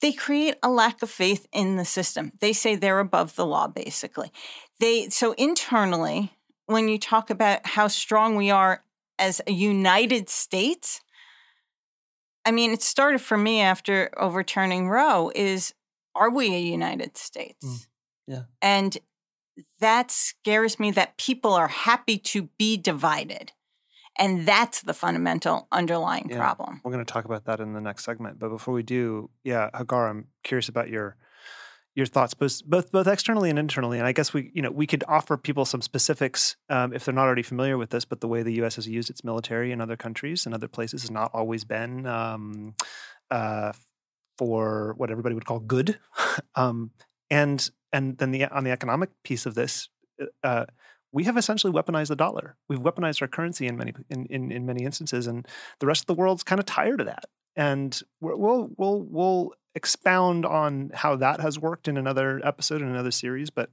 They 0.00 0.12
create 0.12 0.54
a 0.62 0.70
lack 0.70 1.02
of 1.02 1.10
faith 1.10 1.46
in 1.52 1.76
the 1.76 1.84
system. 1.84 2.32
They 2.40 2.54
say 2.54 2.74
they're 2.74 3.00
above 3.00 3.36
the 3.36 3.44
law, 3.44 3.68
basically. 3.68 4.32
They 4.78 5.10
so 5.10 5.32
internally, 5.32 6.32
when 6.70 6.88
you 6.88 6.98
talk 6.98 7.30
about 7.30 7.66
how 7.66 7.88
strong 7.88 8.36
we 8.36 8.50
are 8.50 8.84
as 9.18 9.40
a 9.46 9.52
United 9.52 10.28
States, 10.28 11.00
I 12.44 12.52
mean, 12.52 12.70
it 12.70 12.82
started 12.82 13.20
for 13.20 13.36
me 13.36 13.60
after 13.60 14.10
overturning 14.16 14.88
Roe 14.88 15.32
is 15.34 15.74
are 16.14 16.30
we 16.30 16.54
a 16.54 16.58
United 16.58 17.16
States? 17.16 17.64
Mm, 17.64 17.86
yeah. 18.26 18.42
And 18.62 18.98
that 19.80 20.10
scares 20.10 20.78
me 20.78 20.90
that 20.92 21.16
people 21.16 21.52
are 21.54 21.68
happy 21.68 22.18
to 22.18 22.48
be 22.58 22.76
divided. 22.76 23.52
And 24.18 24.46
that's 24.46 24.82
the 24.82 24.94
fundamental 24.94 25.66
underlying 25.72 26.28
yeah. 26.30 26.36
problem. 26.36 26.80
We're 26.84 26.92
going 26.92 27.04
to 27.04 27.12
talk 27.12 27.24
about 27.24 27.46
that 27.46 27.60
in 27.60 27.72
the 27.72 27.80
next 27.80 28.04
segment. 28.04 28.38
But 28.38 28.50
before 28.50 28.74
we 28.74 28.82
do, 28.82 29.30
yeah, 29.44 29.70
Hagar, 29.76 30.08
I'm 30.08 30.28
curious 30.44 30.68
about 30.68 30.88
your 30.88 31.16
your 32.00 32.06
thoughts 32.06 32.34
both 32.34 32.64
both 32.64 32.90
both 32.90 33.06
externally 33.06 33.50
and 33.50 33.58
internally 33.58 33.98
and 33.98 34.06
i 34.06 34.12
guess 34.12 34.34
we 34.34 34.50
you 34.54 34.62
know 34.62 34.70
we 34.70 34.86
could 34.86 35.04
offer 35.06 35.36
people 35.36 35.64
some 35.64 35.82
specifics 35.82 36.56
um, 36.68 36.92
if 36.92 37.04
they're 37.04 37.14
not 37.14 37.26
already 37.26 37.42
familiar 37.42 37.78
with 37.78 37.90
this 37.90 38.04
but 38.04 38.20
the 38.20 38.28
way 38.28 38.42
the 38.42 38.54
us 38.54 38.76
has 38.76 38.88
used 38.88 39.10
its 39.10 39.22
military 39.22 39.70
in 39.70 39.80
other 39.80 39.96
countries 39.96 40.46
and 40.46 40.54
other 40.54 40.68
places 40.68 41.02
has 41.02 41.10
not 41.10 41.30
always 41.32 41.64
been 41.64 42.06
um, 42.06 42.74
uh, 43.30 43.72
for 44.40 44.94
what 44.96 45.10
everybody 45.10 45.34
would 45.34 45.44
call 45.44 45.60
good. 45.60 45.98
Um, 46.56 46.90
and 47.30 47.70
and 47.92 48.18
then 48.18 48.32
the 48.32 48.46
on 48.46 48.64
the 48.64 48.70
economic 48.70 49.10
piece 49.22 49.46
of 49.46 49.54
this 49.54 49.88
uh, 50.20 50.26
uh, 50.42 50.66
we 51.12 51.24
have 51.24 51.36
essentially 51.36 51.72
weaponized 51.72 52.08
the 52.08 52.16
dollar. 52.16 52.56
We've 52.68 52.80
weaponized 52.80 53.22
our 53.22 53.28
currency 53.28 53.66
in 53.66 53.76
many 53.76 53.92
in, 54.10 54.26
in, 54.26 54.50
in 54.50 54.66
many 54.66 54.84
instances 54.84 55.26
and 55.26 55.46
the 55.78 55.86
rest 55.86 56.02
of 56.02 56.06
the 56.06 56.14
world's 56.14 56.42
kind 56.42 56.58
of 56.58 56.66
tired 56.66 57.00
of 57.00 57.06
that. 57.06 57.24
And 57.56 57.98
we'll 58.20 58.70
we'll 58.76 59.06
we'll 59.08 59.54
expound 59.74 60.44
on 60.44 60.90
how 60.94 61.16
that 61.16 61.40
has 61.40 61.58
worked 61.58 61.88
in 61.88 61.96
another 61.96 62.40
episode 62.44 62.82
in 62.82 62.88
another 62.88 63.10
series. 63.10 63.50
But 63.50 63.70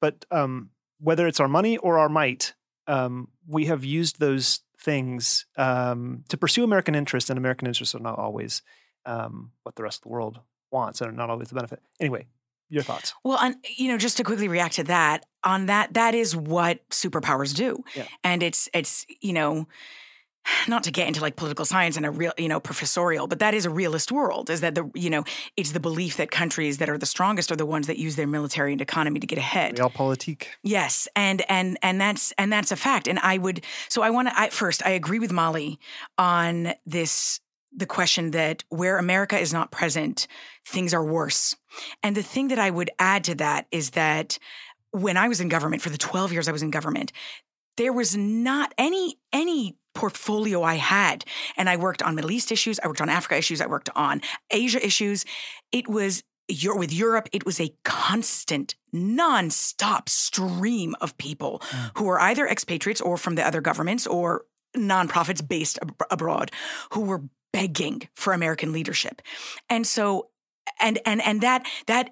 but 0.00 0.24
um, 0.30 0.70
whether 1.00 1.26
it's 1.26 1.40
our 1.40 1.48
money 1.48 1.76
or 1.78 1.98
our 1.98 2.08
might, 2.08 2.54
um, 2.86 3.28
we 3.46 3.66
have 3.66 3.84
used 3.84 4.20
those 4.20 4.60
things 4.78 5.46
um, 5.56 6.24
to 6.28 6.36
pursue 6.36 6.64
American 6.64 6.94
interests, 6.94 7.30
and 7.30 7.38
American 7.38 7.66
interests 7.66 7.94
are 7.94 8.00
not 8.00 8.18
always 8.18 8.62
um, 9.06 9.52
what 9.62 9.76
the 9.76 9.82
rest 9.82 9.98
of 9.98 10.02
the 10.04 10.08
world 10.10 10.40
wants, 10.70 11.00
and 11.00 11.10
are 11.10 11.14
not 11.14 11.30
always 11.30 11.48
the 11.48 11.54
benefit. 11.54 11.80
Anyway, 12.00 12.26
your 12.68 12.82
thoughts? 12.82 13.14
Well, 13.24 13.38
on 13.38 13.56
you 13.76 13.88
know, 13.88 13.98
just 13.98 14.16
to 14.18 14.24
quickly 14.24 14.48
react 14.48 14.74
to 14.74 14.84
that, 14.84 15.24
on 15.42 15.66
that, 15.66 15.94
that 15.94 16.14
is 16.14 16.36
what 16.36 16.88
superpowers 16.90 17.54
do, 17.54 17.84
yeah. 17.94 18.06
and 18.22 18.42
it's 18.42 18.68
it's 18.74 19.06
you 19.20 19.32
know 19.32 19.66
not 20.68 20.84
to 20.84 20.90
get 20.90 21.08
into 21.08 21.20
like 21.20 21.36
political 21.36 21.64
science 21.64 21.96
and 21.96 22.06
a 22.06 22.10
real, 22.10 22.32
you 22.36 22.48
know, 22.48 22.60
professorial, 22.60 23.26
but 23.26 23.38
that 23.38 23.54
is 23.54 23.64
a 23.64 23.70
realist 23.70 24.12
world. 24.12 24.50
Is 24.50 24.60
that 24.60 24.74
the, 24.74 24.90
you 24.94 25.10
know, 25.10 25.24
it's 25.56 25.72
the 25.72 25.80
belief 25.80 26.16
that 26.16 26.30
countries 26.30 26.78
that 26.78 26.88
are 26.88 26.98
the 26.98 27.06
strongest 27.06 27.50
are 27.52 27.56
the 27.56 27.66
ones 27.66 27.86
that 27.86 27.98
use 27.98 28.16
their 28.16 28.26
military 28.26 28.72
and 28.72 28.80
economy 28.80 29.20
to 29.20 29.26
get 29.26 29.38
ahead. 29.38 29.76
Realpolitik. 29.76 30.46
Yes, 30.62 31.08
and 31.16 31.42
and 31.48 31.78
and 31.82 32.00
that's 32.00 32.32
and 32.32 32.52
that's 32.52 32.72
a 32.72 32.76
fact. 32.76 33.08
And 33.08 33.18
I 33.20 33.38
would, 33.38 33.64
so 33.88 34.02
I 34.02 34.10
want 34.10 34.28
to. 34.28 34.38
I 34.38 34.50
first, 34.50 34.84
I 34.84 34.90
agree 34.90 35.18
with 35.18 35.32
Molly 35.32 35.78
on 36.18 36.72
this. 36.86 37.40
The 37.76 37.86
question 37.86 38.30
that 38.30 38.62
where 38.68 38.98
America 38.98 39.36
is 39.36 39.52
not 39.52 39.72
present, 39.72 40.28
things 40.64 40.94
are 40.94 41.04
worse. 41.04 41.56
And 42.04 42.16
the 42.16 42.22
thing 42.22 42.46
that 42.48 42.58
I 42.60 42.70
would 42.70 42.88
add 43.00 43.24
to 43.24 43.34
that 43.34 43.66
is 43.72 43.90
that 43.90 44.38
when 44.92 45.16
I 45.16 45.26
was 45.26 45.40
in 45.40 45.48
government, 45.48 45.82
for 45.82 45.90
the 45.90 45.98
12 45.98 46.32
years 46.32 46.46
I 46.46 46.52
was 46.52 46.62
in 46.62 46.70
government, 46.70 47.10
there 47.76 47.92
was 47.92 48.16
not 48.16 48.72
any 48.78 49.18
any 49.32 49.76
portfolio 49.94 50.62
I 50.62 50.74
had. 50.74 51.24
And 51.56 51.68
I 51.68 51.76
worked 51.76 52.02
on 52.02 52.14
Middle 52.14 52.30
East 52.30 52.52
issues, 52.52 52.80
I 52.80 52.88
worked 52.88 53.00
on 53.00 53.08
Africa 53.08 53.36
issues, 53.36 53.60
I 53.60 53.66
worked 53.66 53.90
on 53.94 54.20
Asia 54.50 54.84
issues. 54.84 55.24
It 55.72 55.88
was 55.88 56.22
with 56.48 56.92
Europe, 56.92 57.28
it 57.32 57.46
was 57.46 57.58
a 57.58 57.74
constant, 57.84 58.74
non-stop 58.92 60.08
stream 60.10 60.94
of 61.00 61.16
people 61.16 61.62
mm. 61.70 61.90
who 61.96 62.04
were 62.04 62.20
either 62.20 62.46
expatriates 62.46 63.00
or 63.00 63.16
from 63.16 63.34
the 63.34 63.46
other 63.46 63.62
governments 63.62 64.06
or 64.06 64.44
nonprofits 64.76 65.46
based 65.46 65.78
ab- 65.80 65.94
abroad 66.10 66.50
who 66.92 67.00
were 67.00 67.22
begging 67.52 68.08
for 68.14 68.32
American 68.32 68.72
leadership. 68.72 69.22
And 69.70 69.86
so 69.86 70.28
and 70.80 70.98
and 71.06 71.22
and 71.22 71.40
that 71.40 71.66
that 71.86 72.10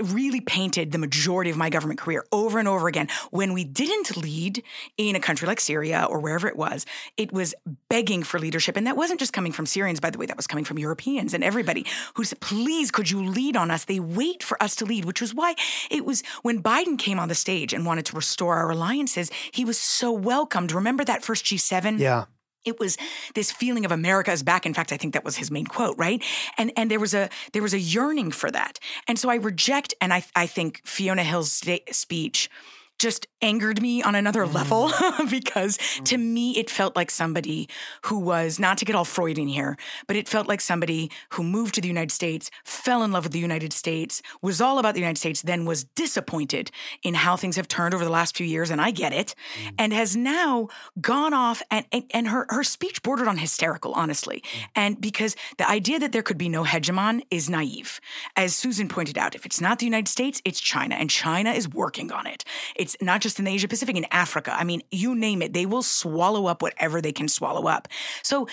really 0.00 0.40
painted 0.40 0.92
the 0.92 0.98
majority 0.98 1.50
of 1.50 1.56
my 1.56 1.70
government 1.70 2.00
career 2.00 2.24
over 2.32 2.58
and 2.58 2.68
over 2.68 2.88
again. 2.88 3.08
When 3.30 3.52
we 3.52 3.64
didn't 3.64 4.16
lead 4.16 4.62
in 4.96 5.16
a 5.16 5.20
country 5.20 5.46
like 5.46 5.60
Syria 5.60 6.06
or 6.08 6.20
wherever 6.20 6.48
it 6.48 6.56
was, 6.56 6.86
it 7.16 7.32
was 7.32 7.54
begging 7.88 8.22
for 8.22 8.38
leadership. 8.38 8.76
And 8.76 8.86
that 8.86 8.96
wasn't 8.96 9.20
just 9.20 9.32
coming 9.32 9.52
from 9.52 9.66
Syrians, 9.66 10.00
by 10.00 10.10
the 10.10 10.18
way, 10.18 10.26
that 10.26 10.36
was 10.36 10.46
coming 10.46 10.64
from 10.64 10.78
Europeans 10.78 11.34
and 11.34 11.44
everybody 11.44 11.86
who 12.14 12.24
said, 12.24 12.40
please, 12.40 12.90
could 12.90 13.10
you 13.10 13.24
lead 13.24 13.56
on 13.56 13.70
us? 13.70 13.84
They 13.84 14.00
wait 14.00 14.42
for 14.42 14.62
us 14.62 14.76
to 14.76 14.84
lead, 14.84 15.04
which 15.04 15.20
was 15.20 15.34
why 15.34 15.54
it 15.90 16.04
was 16.04 16.22
when 16.42 16.62
Biden 16.62 16.98
came 16.98 17.18
on 17.18 17.28
the 17.28 17.34
stage 17.34 17.72
and 17.72 17.86
wanted 17.86 18.06
to 18.06 18.16
restore 18.16 18.56
our 18.56 18.70
alliances, 18.70 19.30
he 19.52 19.64
was 19.64 19.78
so 19.78 20.12
welcomed. 20.12 20.72
Remember 20.72 21.04
that 21.04 21.24
first 21.24 21.44
G7? 21.44 21.98
Yeah 21.98 22.24
it 22.64 22.78
was 22.78 22.96
this 23.34 23.50
feeling 23.50 23.84
of 23.84 23.92
America 23.92 24.32
is 24.32 24.42
back. 24.42 24.66
In 24.66 24.74
fact, 24.74 24.92
I 24.92 24.96
think 24.96 25.14
that 25.14 25.24
was 25.24 25.36
his 25.36 25.50
main 25.50 25.66
quote, 25.66 25.96
right? 25.98 26.22
And 26.58 26.72
and 26.76 26.90
there 26.90 27.00
was 27.00 27.14
a 27.14 27.28
there 27.52 27.62
was 27.62 27.74
a 27.74 27.78
yearning 27.78 28.30
for 28.30 28.50
that. 28.50 28.78
And 29.08 29.18
so 29.18 29.28
I 29.28 29.36
reject, 29.36 29.94
and 30.00 30.12
I 30.12 30.24
I 30.34 30.46
think 30.46 30.80
Fiona 30.84 31.22
Hill's 31.24 31.62
speech 31.90 32.50
just 32.98 33.26
angered 33.42 33.82
me 33.82 34.02
on 34.02 34.14
another 34.14 34.44
mm. 34.46 34.54
level 34.54 34.90
because 35.30 35.76
mm. 35.76 36.04
to 36.04 36.18
me 36.18 36.52
it 36.52 36.70
felt 36.70 36.96
like 36.96 37.10
somebody 37.10 37.68
who 38.02 38.18
was 38.18 38.58
not 38.58 38.78
to 38.78 38.84
get 38.84 38.94
all 38.96 39.04
Freudian 39.04 39.48
here, 39.48 39.76
but 40.06 40.16
it 40.16 40.28
felt 40.28 40.48
like 40.48 40.60
somebody 40.60 41.10
who 41.30 41.42
moved 41.42 41.74
to 41.74 41.80
the 41.80 41.88
United 41.88 42.12
States, 42.12 42.50
fell 42.64 43.02
in 43.02 43.12
love 43.12 43.24
with 43.24 43.32
the 43.32 43.38
United 43.38 43.72
States, 43.72 44.22
was 44.40 44.60
all 44.60 44.78
about 44.78 44.94
the 44.94 45.00
United 45.00 45.18
States, 45.18 45.42
then 45.42 45.64
was 45.64 45.84
disappointed 45.84 46.70
in 47.02 47.14
how 47.14 47.36
things 47.36 47.56
have 47.56 47.68
turned 47.68 47.94
over 47.94 48.04
the 48.04 48.10
last 48.10 48.36
few 48.36 48.46
years, 48.46 48.70
and 48.70 48.80
I 48.80 48.90
get 48.90 49.12
it, 49.12 49.34
mm. 49.62 49.74
and 49.78 49.92
has 49.92 50.16
now 50.16 50.68
gone 51.00 51.34
off 51.34 51.62
and 51.70 51.84
and, 51.92 52.04
and 52.12 52.28
her 52.28 52.46
her 52.48 52.64
speech 52.64 53.02
bordered 53.02 53.28
on 53.28 53.38
hysterical, 53.38 53.92
honestly, 53.92 54.42
mm. 54.42 54.64
and 54.74 55.00
because 55.00 55.36
the 55.58 55.68
idea 55.68 55.98
that 55.98 56.12
there 56.12 56.22
could 56.22 56.38
be 56.38 56.48
no 56.48 56.64
hegemon 56.64 57.22
is 57.30 57.50
naive, 57.50 58.00
as 58.36 58.54
Susan 58.54 58.88
pointed 58.88 59.18
out. 59.18 59.34
If 59.34 59.44
it's 59.44 59.60
not 59.60 59.78
the 59.78 59.86
United 59.86 60.08
States, 60.08 60.40
it's 60.44 60.60
China, 60.60 60.94
and 60.94 61.10
China 61.10 61.50
is 61.50 61.68
working 61.68 62.12
on 62.12 62.26
it. 62.26 62.44
It's 62.84 62.96
not 63.00 63.22
just 63.22 63.38
in 63.38 63.46
the 63.46 63.50
Asia 63.50 63.66
Pacific, 63.66 63.96
in 63.96 64.06
Africa. 64.10 64.54
I 64.54 64.64
mean, 64.64 64.82
you 64.90 65.14
name 65.14 65.40
it, 65.40 65.54
they 65.54 65.64
will 65.64 65.82
swallow 65.82 66.46
up 66.46 66.60
whatever 66.60 67.00
they 67.00 67.12
can 67.12 67.28
swallow 67.28 67.66
up. 67.66 67.88
So 68.22 68.46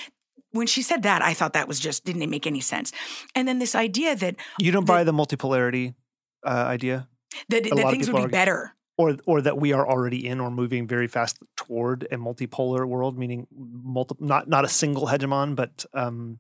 when 0.52 0.68
she 0.68 0.82
said 0.82 1.04
that, 1.04 1.22
I 1.22 1.34
thought 1.34 1.54
that 1.54 1.68
was 1.68 1.80
just 1.80 2.06
didn't 2.06 2.30
make 2.30 2.48
any 2.48 2.62
sense. 2.62 2.92
And 3.36 3.46
then 3.48 3.60
this 3.60 3.76
idea 3.76 4.16
that 4.16 4.36
you 4.58 4.72
don't 4.72 4.86
that, 4.86 4.94
buy 4.94 5.04
the 5.04 5.12
multipolarity 5.12 5.96
uh, 6.46 6.50
idea 6.50 7.10
that, 7.50 7.64
that 7.64 7.92
things 7.92 8.10
would 8.10 8.24
be 8.24 8.32
better. 8.32 8.74
Or, 8.98 9.18
or 9.26 9.42
that 9.42 9.58
we 9.58 9.74
are 9.74 9.88
already 9.88 10.28
in 10.28 10.40
or 10.40 10.52
moving 10.52 10.88
very 10.88 11.08
fast 11.08 11.40
toward 11.58 12.08
a 12.12 12.18
multipolar 12.18 12.86
world, 12.86 13.18
meaning 13.18 13.48
multi, 13.52 14.16
not 14.20 14.48
not 14.48 14.64
a 14.64 14.68
single 14.68 15.08
hegemon, 15.08 15.56
but 15.56 15.86
um, 15.94 16.40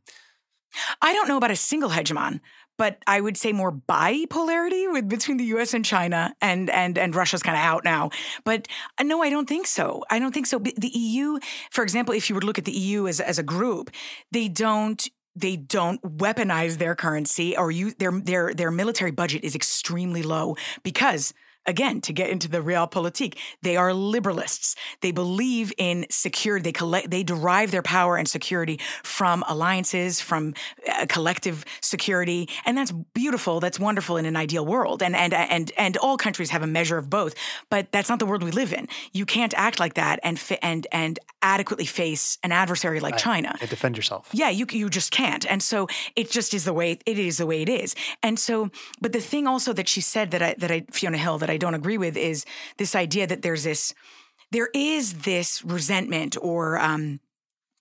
I 1.02 1.14
don't 1.14 1.28
know 1.28 1.38
about 1.38 1.52
a 1.52 1.56
single 1.56 1.89
hegemon, 1.89 2.39
but 2.82 2.98
I 3.06 3.22
would 3.22 3.38
say 3.38 3.54
more 3.54 3.72
bipolarity 3.72 4.92
with 4.92 5.08
between 5.08 5.38
the 5.38 5.44
U.S. 5.54 5.76
and 5.76 5.86
China, 5.86 6.34
and 6.42 6.68
and 6.72 6.98
and 6.98 7.14
Russia's 7.14 7.44
kind 7.44 7.56
of 7.56 7.64
out 7.64 7.84
now. 7.84 8.10
But 8.44 8.68
uh, 8.98 9.04
no, 9.04 9.22
I 9.22 9.30
don't 9.30 9.48
think 9.48 9.68
so. 9.68 10.04
I 10.10 10.18
don't 10.18 10.34
think 10.34 10.48
so. 10.48 10.58
The 10.58 10.90
EU, 10.92 11.38
for 11.70 11.84
example, 11.84 12.16
if 12.16 12.28
you 12.28 12.40
to 12.40 12.44
look 12.44 12.58
at 12.58 12.66
the 12.66 12.72
EU 12.72 13.08
as 13.08 13.20
as 13.20 13.38
a 13.38 13.44
group, 13.44 13.92
they 14.32 14.48
don't 14.48 15.08
they 15.36 15.58
don't 15.58 16.02
weaponize 16.02 16.80
their 16.80 16.96
currency 16.96 17.56
or 17.56 17.70
you 17.70 17.92
their 18.00 18.20
their 18.20 18.52
their 18.52 18.72
military 18.72 19.12
budget 19.12 19.44
is 19.44 19.54
extremely 19.54 20.24
low 20.24 20.56
because 20.82 21.36
again, 21.66 22.01
to 22.01 22.14
get 22.14 22.30
into 22.30 22.47
the 22.47 22.59
realpolitik, 22.59 23.38
they 23.62 23.76
are 23.76 23.91
liberalists. 23.91 24.76
They 25.01 25.12
believe 25.12 25.72
in 25.78 26.05
security. 26.09 26.64
They 26.64 26.72
collect, 26.72 27.12
they 27.12 27.24
derive 27.24 27.72
their 27.72 27.82
power 27.82 28.18
and 28.18 28.28
security 28.28 28.80
from 29.03 29.43
alliances, 29.47 30.22
from 30.22 30.53
uh, 30.89 31.05
collective 31.07 31.66
security, 31.82 32.49
and 32.66 32.78
that's 32.78 32.91
beautiful. 32.91 33.59
That's 33.59 33.80
wonderful 33.80 34.18
in 34.18 34.26
an 34.26 34.36
ideal 34.36 34.66
world. 34.66 35.03
And 35.03 35.16
and 35.16 35.34
and 35.34 35.72
and 35.78 35.97
all 35.97 36.18
countries 36.18 36.49
have 36.49 36.64
a 36.64 36.68
measure 36.68 36.97
of 36.97 37.09
both, 37.09 37.36
but 37.70 37.91
that's 37.91 38.09
not 38.09 38.20
the 38.20 38.26
world 38.26 38.43
we 38.43 38.51
live 38.51 38.74
in. 38.74 38.88
You 39.12 39.26
can't 39.26 39.53
act 39.55 39.80
like 39.80 39.95
that 39.95 40.20
and 40.24 40.39
fi- 40.39 40.59
and 40.62 40.88
and 40.91 41.20
adequately 41.41 41.86
face 41.86 42.38
an 42.43 42.51
adversary 42.51 42.99
like 42.99 43.14
right. 43.14 43.22
China 43.22 43.55
and 43.59 43.70
defend 43.70 43.97
yourself. 43.97 44.30
Yeah, 44.32 44.49
you 44.49 44.66
you 44.72 44.89
just 44.89 45.12
can't. 45.12 45.45
And 45.49 45.62
so 45.62 45.88
it 46.16 46.32
just 46.32 46.53
is 46.53 46.66
the 46.66 46.74
way 46.74 46.99
it 47.05 47.20
is 47.20 47.38
the 47.38 47.45
way 47.45 47.62
it 47.62 47.70
is. 47.70 47.95
And 48.24 48.39
so, 48.39 48.70
but 48.99 49.12
the 49.14 49.22
thing 49.22 49.47
also 49.47 49.74
that 49.74 49.88
she 49.88 50.01
said 50.01 50.32
that 50.32 50.41
I 50.41 50.55
that 50.57 50.72
I 50.72 50.86
Fiona 50.91 51.18
Hill 51.18 51.38
that 51.38 51.49
I 51.52 51.58
don't 51.58 51.76
agree 51.76 51.97
with 51.97 52.18
is 52.18 52.45
this 52.78 52.95
idea 52.95 53.28
that 53.28 53.41
there's 53.41 53.64
this 53.64 53.93
there 54.52 54.70
is 54.74 55.20
this 55.20 55.64
resentment 55.64 56.36
or 56.41 56.78
um, 56.78 57.20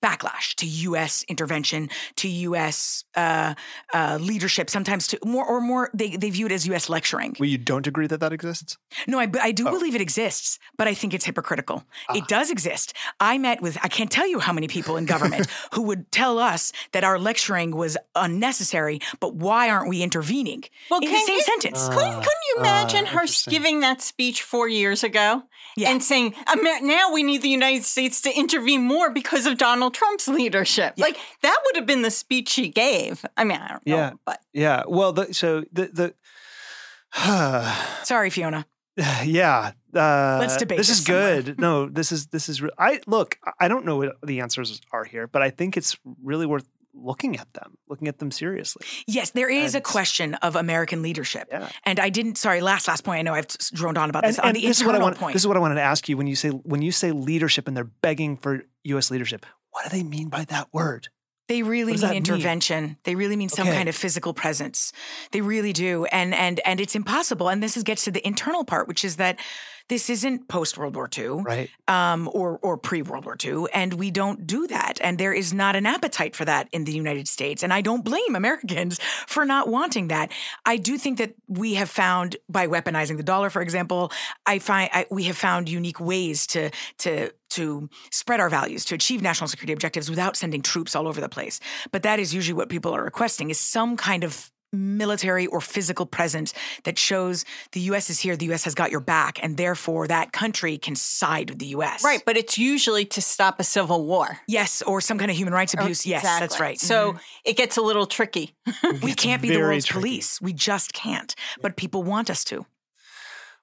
backlash 0.02 0.54
to 0.56 0.66
U.S. 0.66 1.24
intervention, 1.28 1.90
to 2.16 2.28
U.S. 2.28 3.04
Uh, 3.14 3.54
uh, 3.92 4.18
leadership. 4.20 4.70
Sometimes 4.70 5.06
to 5.08 5.18
more 5.24 5.44
or 5.44 5.60
more, 5.60 5.90
they, 5.92 6.16
they 6.16 6.30
view 6.30 6.46
it 6.46 6.52
as 6.52 6.66
U.S. 6.66 6.88
lecturing. 6.88 7.36
Well, 7.38 7.48
you 7.48 7.58
don't 7.58 7.86
agree 7.86 8.06
that 8.06 8.20
that 8.20 8.32
exists? 8.32 8.78
No, 9.06 9.18
I, 9.18 9.30
I 9.40 9.52
do 9.52 9.68
oh. 9.68 9.70
believe 9.70 9.94
it 9.94 10.00
exists, 10.00 10.58
but 10.76 10.88
I 10.88 10.94
think 10.94 11.14
it's 11.14 11.24
hypocritical. 11.24 11.84
Ah. 12.08 12.16
It 12.16 12.28
does 12.28 12.50
exist. 12.50 12.94
I 13.18 13.38
met 13.38 13.60
with 13.60 13.78
I 13.82 13.88
can't 13.88 14.10
tell 14.10 14.26
you 14.26 14.38
how 14.40 14.52
many 14.52 14.68
people 14.68 14.96
in 14.96 15.06
government 15.06 15.46
who 15.74 15.82
would 15.82 16.10
tell 16.10 16.38
us 16.38 16.72
that 16.92 17.04
our 17.04 17.18
lecturing 17.18 17.76
was 17.76 17.96
unnecessary, 18.14 19.00
but 19.20 19.34
why 19.34 19.68
aren't 19.68 19.88
we 19.88 20.02
intervening 20.02 20.64
well, 20.90 21.00
in 21.00 21.10
the 21.10 21.18
same 21.18 21.36
you, 21.36 21.42
sentence? 21.42 21.88
Uh, 21.88 21.92
couldn't, 21.92 22.14
couldn't 22.14 22.44
you 22.48 22.56
imagine 22.58 23.06
uh, 23.06 23.10
her 23.10 23.26
giving 23.48 23.80
that 23.80 24.00
speech 24.00 24.42
four 24.42 24.68
years 24.68 25.04
ago 25.04 25.42
yeah. 25.76 25.90
and 25.90 26.02
saying 26.02 26.34
now 26.82 27.12
we 27.12 27.22
need 27.22 27.42
the 27.42 27.48
United 27.48 27.84
States 27.84 28.20
to 28.22 28.36
intervene 28.36 28.82
more 28.82 29.10
because 29.10 29.46
of 29.46 29.58
Donald 29.58 29.89
Donald 29.90 29.94
Trump's 29.94 30.28
leadership. 30.28 30.94
Yeah. 30.96 31.04
Like 31.04 31.16
that 31.42 31.58
would 31.64 31.76
have 31.76 31.86
been 31.86 32.02
the 32.02 32.10
speech 32.10 32.48
she 32.48 32.68
gave. 32.68 33.24
I 33.36 33.44
mean, 33.44 33.58
I 33.58 33.68
don't 33.68 33.86
know, 33.86 33.96
yeah, 33.96 34.10
but 34.24 34.40
yeah. 34.52 34.84
Well, 34.86 35.12
the, 35.12 35.32
so 35.34 35.64
the 35.72 36.14
the 37.12 37.94
sorry, 38.04 38.30
Fiona. 38.30 38.66
Yeah, 39.24 39.72
uh, 39.94 40.36
let's 40.40 40.58
debate. 40.58 40.76
This, 40.76 40.88
this 40.88 40.98
is 40.98 41.06
good. 41.06 41.58
no, 41.58 41.86
this 41.86 42.12
is 42.12 42.26
this 42.26 42.50
is. 42.50 42.60
Re- 42.60 42.70
I 42.76 43.00
look. 43.06 43.38
I 43.58 43.68
don't 43.68 43.86
know 43.86 43.96
what 43.96 44.16
the 44.22 44.40
answers 44.40 44.80
are 44.92 45.04
here, 45.04 45.26
but 45.26 45.40
I 45.40 45.48
think 45.48 45.76
it's 45.78 45.96
really 46.22 46.44
worth 46.44 46.68
looking 46.92 47.38
at 47.38 47.50
them, 47.54 47.78
looking 47.88 48.08
at 48.08 48.18
them 48.18 48.30
seriously. 48.30 48.84
Yes, 49.06 49.30
there 49.30 49.48
is 49.48 49.74
and, 49.74 49.80
a 49.80 49.82
question 49.82 50.34
of 50.34 50.56
American 50.56 51.00
leadership. 51.02 51.48
Yeah. 51.50 51.70
And 51.84 51.98
I 51.98 52.10
didn't. 52.10 52.36
Sorry, 52.36 52.60
last 52.60 52.88
last 52.88 53.04
point. 53.04 53.20
I 53.20 53.22
know 53.22 53.32
I've 53.32 53.48
droned 53.72 53.96
on 53.96 54.10
about 54.10 54.24
this. 54.24 54.38
And, 54.38 54.48
on 54.48 54.54
the 54.54 54.66
this 54.66 54.80
is 54.80 54.86
what 54.86 54.94
I 54.94 54.98
want, 54.98 55.16
point. 55.16 55.32
This 55.32 55.42
is 55.42 55.48
what 55.48 55.56
I 55.56 55.60
wanted 55.60 55.76
to 55.76 55.82
ask 55.82 56.08
you 56.08 56.18
when 56.18 56.26
you 56.26 56.36
say 56.36 56.50
when 56.50 56.82
you 56.82 56.92
say 56.92 57.12
leadership 57.12 57.68
and 57.68 57.76
they're 57.76 57.84
begging 57.84 58.36
for 58.36 58.64
U.S. 58.84 59.10
leadership. 59.10 59.46
What 59.70 59.84
do 59.84 59.96
they 59.96 60.02
mean 60.02 60.28
by 60.28 60.44
that 60.46 60.68
word? 60.72 61.08
They 61.48 61.62
really 61.64 61.96
mean 61.96 62.12
intervention. 62.12 62.84
Mean? 62.84 62.96
They 63.02 63.14
really 63.16 63.34
mean 63.34 63.48
some 63.48 63.66
okay. 63.66 63.76
kind 63.76 63.88
of 63.88 63.96
physical 63.96 64.32
presence. 64.32 64.92
They 65.32 65.40
really 65.40 65.72
do. 65.72 66.04
And 66.06 66.32
and 66.32 66.60
and 66.64 66.80
it's 66.80 66.94
impossible. 66.94 67.48
And 67.48 67.60
this 67.60 67.76
is, 67.76 67.82
gets 67.82 68.04
to 68.04 68.12
the 68.12 68.24
internal 68.24 68.64
part, 68.64 68.86
which 68.86 69.04
is 69.04 69.16
that 69.16 69.40
this 69.90 70.08
isn't 70.08 70.46
post 70.46 70.78
World 70.78 70.94
War 70.94 71.10
II, 71.14 71.42
right? 71.42 71.68
Um, 71.88 72.30
or 72.32 72.58
or 72.62 72.78
pre 72.78 73.02
World 73.02 73.24
War 73.24 73.36
II, 73.44 73.64
and 73.74 73.94
we 73.94 74.12
don't 74.12 74.46
do 74.46 74.68
that, 74.68 75.00
and 75.02 75.18
there 75.18 75.32
is 75.32 75.52
not 75.52 75.74
an 75.74 75.84
appetite 75.84 76.36
for 76.36 76.44
that 76.44 76.68
in 76.70 76.84
the 76.84 76.92
United 76.92 77.26
States, 77.26 77.64
and 77.64 77.72
I 77.72 77.80
don't 77.80 78.04
blame 78.04 78.36
Americans 78.36 79.00
for 79.26 79.44
not 79.44 79.68
wanting 79.68 80.08
that. 80.08 80.30
I 80.64 80.76
do 80.76 80.96
think 80.96 81.18
that 81.18 81.34
we 81.48 81.74
have 81.74 81.90
found 81.90 82.36
by 82.48 82.68
weaponizing 82.68 83.16
the 83.16 83.24
dollar, 83.24 83.50
for 83.50 83.62
example, 83.62 84.12
I 84.46 84.60
find 84.60 84.88
I, 84.92 85.06
we 85.10 85.24
have 85.24 85.36
found 85.36 85.68
unique 85.68 86.00
ways 86.00 86.46
to 86.48 86.70
to 86.98 87.32
to 87.50 87.90
spread 88.12 88.38
our 88.38 88.48
values, 88.48 88.84
to 88.86 88.94
achieve 88.94 89.20
national 89.22 89.48
security 89.48 89.72
objectives 89.72 90.08
without 90.08 90.36
sending 90.36 90.62
troops 90.62 90.94
all 90.94 91.08
over 91.08 91.20
the 91.20 91.28
place. 91.28 91.58
But 91.90 92.04
that 92.04 92.20
is 92.20 92.32
usually 92.32 92.54
what 92.54 92.68
people 92.68 92.94
are 92.94 93.02
requesting 93.02 93.50
is 93.50 93.58
some 93.58 93.96
kind 93.96 94.22
of 94.22 94.52
military 94.72 95.46
or 95.46 95.60
physical 95.60 96.06
presence 96.06 96.54
that 96.84 96.98
shows 96.98 97.44
the 97.72 97.80
US 97.80 98.10
is 98.10 98.20
here, 98.20 98.36
the 98.36 98.52
US 98.52 98.64
has 98.64 98.74
got 98.74 98.90
your 98.90 99.00
back, 99.00 99.38
and 99.42 99.56
therefore 99.56 100.06
that 100.08 100.32
country 100.32 100.78
can 100.78 100.94
side 100.94 101.50
with 101.50 101.58
the 101.58 101.66
US. 101.66 102.04
Right, 102.04 102.22
but 102.24 102.36
it's 102.36 102.58
usually 102.58 103.04
to 103.06 103.22
stop 103.22 103.60
a 103.60 103.64
civil 103.64 104.06
war. 104.06 104.38
Yes, 104.46 104.82
or 104.82 105.00
some 105.00 105.18
kind 105.18 105.30
of 105.30 105.36
human 105.36 105.54
rights 105.54 105.74
abuse. 105.74 106.06
yes, 106.06 106.22
exactly. 106.22 106.46
that's 106.46 106.60
right. 106.60 106.80
So 106.80 107.12
mm-hmm. 107.12 107.18
it 107.44 107.56
gets 107.56 107.76
a 107.76 107.82
little 107.82 108.06
tricky. 108.06 108.54
we 109.02 109.14
can't 109.14 109.42
be 109.42 109.48
the 109.48 109.58
world's 109.58 109.86
tricky. 109.86 110.00
police. 110.00 110.40
We 110.40 110.52
just 110.52 110.92
can't. 110.92 111.34
But 111.60 111.76
people 111.76 112.02
want 112.02 112.30
us 112.30 112.44
to. 112.44 112.66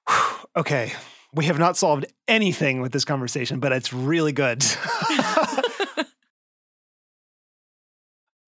okay. 0.56 0.92
We 1.34 1.44
have 1.44 1.58
not 1.58 1.76
solved 1.76 2.06
anything 2.26 2.80
with 2.80 2.92
this 2.92 3.04
conversation, 3.04 3.60
but 3.60 3.72
it's 3.72 3.92
really 3.92 4.32
good. 4.32 4.64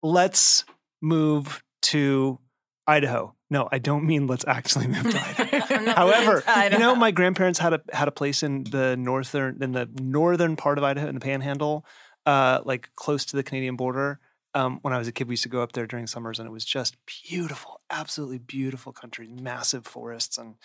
Let's 0.04 0.66
move 1.02 1.64
to 1.84 2.40
Idaho. 2.88 3.36
no, 3.50 3.68
I 3.72 3.80
don't 3.80 4.06
mean 4.06 4.28
let's 4.28 4.46
actually 4.48 4.88
move 4.88 5.10
to 5.10 5.20
Idaho. 5.20 5.92
However, 5.96 6.42
to 6.42 6.70
you 6.72 6.80
know, 6.80 6.96
my 6.96 7.12
grandparents 7.12 7.60
had 7.60 7.74
a 7.74 7.82
had 7.92 8.08
a 8.08 8.12
place 8.12 8.44
in 8.44 8.64
the 8.66 8.96
northern 8.96 9.62
in 9.62 9.72
the 9.72 9.90
northern 10.00 10.56
part 10.56 10.78
of 10.78 10.84
Idaho 10.84 11.08
in 11.08 11.16
the 11.16 11.22
Panhandle, 11.22 11.86
uh, 12.26 12.62
like 12.64 12.90
close 12.96 13.26
to 13.26 13.36
the 13.36 13.44
Canadian 13.44 13.76
border. 13.76 14.20
Um, 14.54 14.80
when 14.84 14.94
I 14.94 14.98
was 14.98 15.08
a 15.08 15.12
kid, 15.12 15.28
we 15.28 15.34
used 15.34 15.44
to 15.44 15.50
go 15.50 15.62
up 15.62 15.74
there 15.74 15.86
during 15.86 16.08
summers, 16.08 16.40
and 16.40 16.48
it 16.48 16.52
was 16.52 16.64
just 16.64 16.96
beautiful, 17.28 17.82
absolutely 17.90 18.38
beautiful 18.38 18.94
country, 18.94 19.28
massive 19.28 19.86
forests, 19.86 20.38
and 20.38 20.56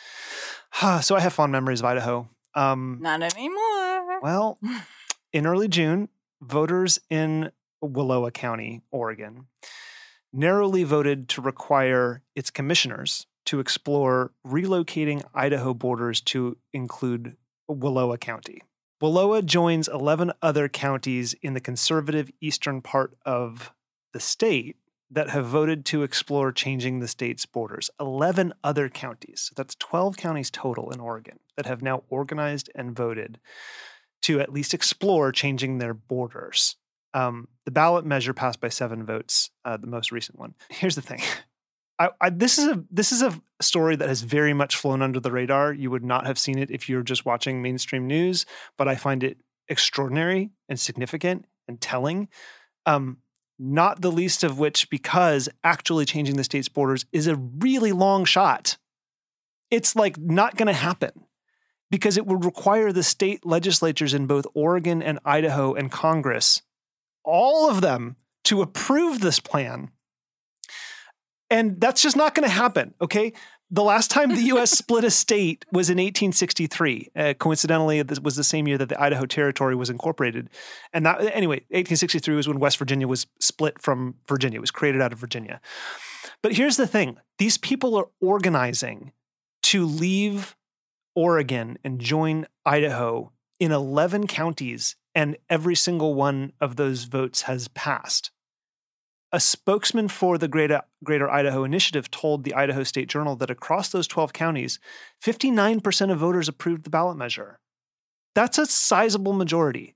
so 1.03 1.17
I 1.17 1.21
have 1.21 1.33
fond 1.33 1.51
memories 1.53 1.81
of 1.81 1.87
Idaho. 1.87 2.29
Um, 2.55 2.99
Not 3.01 3.23
anymore. 3.23 4.21
well, 4.21 4.59
in 5.33 5.47
early 5.47 5.69
June, 5.69 6.09
voters 6.41 6.99
in 7.09 7.51
Wallowa 7.83 8.33
County, 8.33 8.83
Oregon, 8.91 9.47
narrowly 10.33 10.85
voted 10.85 11.29
to 11.29 11.41
require 11.41 12.23
its 12.35 12.51
commissioners 12.51 13.27
to 13.47 13.61
explore 13.61 14.33
relocating 14.47 15.25
Idaho 15.35 15.75
borders 15.75 16.21
to 16.21 16.57
include 16.73 17.37
Wallowa 17.69 18.19
County. 18.19 18.63
Wallowa 19.03 19.45
joins 19.45 19.89
11 19.89 20.33
other 20.43 20.69
counties 20.69 21.35
in 21.43 21.55
the 21.55 21.61
conservative 21.61 22.31
eastern 22.41 22.83
part 22.83 23.17
of 23.25 23.73
the 24.13 24.21
state 24.21 24.77
that 25.11 25.31
have 25.31 25.47
voted 25.47 25.85
to 25.87 26.03
explore 26.03 26.53
changing 26.53 27.01
the 27.01 27.09
state's 27.09 27.47
borders. 27.47 27.91
11 27.99 28.53
other 28.63 28.89
counties. 28.89 29.49
So 29.49 29.55
that's 29.57 29.75
12 29.77 30.17
counties 30.17 30.51
total 30.51 30.91
in 30.91 31.01
Oregon 31.01 31.41
that 31.57 31.67
have 31.67 31.83
now 31.83 32.05
organized 32.09 32.71
and 32.75 32.95
voted 32.95 33.41
to 34.23 34.41
at 34.41 34.53
least 34.53 34.75
explore 34.75 35.33
changing 35.33 35.79
their 35.79 35.95
borders. 35.95 36.77
Um, 37.13 37.49
the 37.65 37.71
ballot 37.71 38.05
measure 38.05 38.33
passed 38.33 38.61
by 38.61 38.69
seven 38.69 39.05
votes, 39.05 39.51
uh, 39.65 39.77
the 39.77 39.87
most 39.87 40.13
recent 40.13 40.39
one. 40.39 40.55
Here's 40.71 40.95
the 40.95 41.03
thing. 41.03 41.21
I, 41.99 42.11
I, 42.21 42.31
this 42.31 42.59
is 42.59 42.67
a 42.67 42.83
this 42.91 43.13
is 43.13 43.21
a 43.21 43.39
story 43.61 43.95
that 43.97 44.09
has 44.09 44.23
very 44.23 44.55
much 44.55 44.77
flown 44.77 45.03
under 45.03 45.21
the 45.21 45.31
radar. 45.31 45.73
You 45.73 45.91
would 45.91 46.05
not 46.05 46.27
have 46.27 46.39
seen 46.39 46.59
it 46.59 46.71
if 46.71 46.89
you're 46.89 47.03
just 47.03 47.27
watching 47.27 47.61
mainstream 47.61 48.07
news, 48.07 48.47
but 48.79 48.89
I 48.89 48.97
find 48.97 49.23
it 49.23 49.37
extraordinary 49.69 50.51
and 50.69 50.81
significant 50.81 51.45
and 51.69 51.81
telling. 51.81 52.29
Um, 52.87 53.19
not 53.59 54.01
the 54.01 54.11
least 54.11 54.43
of 54.43 54.59
which 54.59 54.89
because 54.89 55.49
actually 55.63 56.07
changing 56.07 56.37
the 56.37 56.45
state's 56.45 56.71
borders 56.71 57.05
is 57.13 57.27
a 57.27 57.37
really 57.37 57.93
long 57.93 58.25
shot. 58.25 58.79
It's 59.71 59.95
like 59.95 60.17
not 60.17 60.57
going 60.57 60.69
to 60.69 60.73
happen 60.73 61.13
because 61.91 62.17
it 62.17 62.27
would 62.27 62.45
require 62.45 62.93
the 62.93 63.03
state 63.03 63.45
legislatures 63.45 64.15
in 64.15 64.27
both 64.27 64.47
Oregon 64.55 65.03
and 65.03 65.19
Idaho 65.27 65.75
and 65.75 65.93
Congress, 65.93 66.63
all 67.25 67.71
of 67.71 67.81
them, 67.81 68.17
to 68.45 68.63
approve 68.63 69.21
this 69.21 69.41
plan. 69.41 69.91
And 71.51 71.81
that's 71.81 72.03
just 72.03 72.17
not 72.17 72.35
going 72.35 72.49
to 72.49 72.55
happen, 72.55 72.95
okay? 73.01 73.33
The 73.71 73.83
last 73.83 74.11
time 74.11 74.31
the 74.31 74.43
US 74.55 74.71
split 74.79 75.05
a 75.05 75.11
state 75.11 75.65
was 75.73 75.91
in 75.91 75.97
1863. 75.99 77.11
Uh, 77.15 77.35
coincidentally, 77.39 78.03
this 78.03 78.21
was 78.21 78.37
the 78.37 78.45
same 78.45 78.67
year 78.67 78.79
that 78.79 78.89
the 78.89 79.01
Idaho 79.01 79.27
Territory 79.27 79.75
was 79.75 79.91
incorporated. 79.91 80.49
And 80.93 81.07
that, 81.07 81.21
anyway, 81.21 81.57
1863 81.71 82.35
was 82.35 82.49
when 82.49 82.59
West 82.59 82.79
Virginia 82.79 83.07
was 83.07 83.27
split 83.41 83.81
from 83.81 84.17
Virginia, 84.27 84.59
it 84.59 84.61
was 84.61 84.71
created 84.71 85.01
out 85.01 85.13
of 85.13 85.19
Virginia. 85.19 85.61
But 86.43 86.53
here's 86.55 86.77
the 86.77 86.87
thing 86.87 87.19
these 87.39 87.59
people 87.59 87.97
are 87.97 88.09
organizing 88.21 89.13
to 89.65 89.85
leave 89.85 90.57
Oregon 91.15 91.79
and 91.85 92.01
join 92.01 92.47
Idaho 92.65 93.33
in 93.59 93.73
11 93.73 94.27
counties, 94.27 94.97
and 95.21 95.37
every 95.51 95.75
single 95.75 96.15
one 96.15 96.51
of 96.63 96.77
those 96.77 97.05
votes 97.05 97.43
has 97.43 97.69
passed. 97.69 98.31
A 99.31 99.39
spokesman 99.39 100.09
for 100.09 100.39
the 100.39 100.49
Greater, 100.49 100.81
Greater 101.05 101.29
Idaho 101.29 101.63
Initiative 101.63 102.11
told 102.11 102.43
the 102.43 102.55
Idaho 102.55 102.85
State 102.85 103.07
Journal 103.07 103.37
that 103.37 103.51
across 103.51 103.91
those 103.91 104.07
12 104.07 104.33
counties, 104.33 104.81
59% 105.23 106.11
of 106.11 106.19
voters 106.19 106.49
approved 106.49 106.85
the 106.85 106.91
ballot 106.91 107.19
measure. 107.19 107.61
That's 108.35 108.57
a 108.57 108.65
sizable 108.65 109.35
majority. 109.35 109.95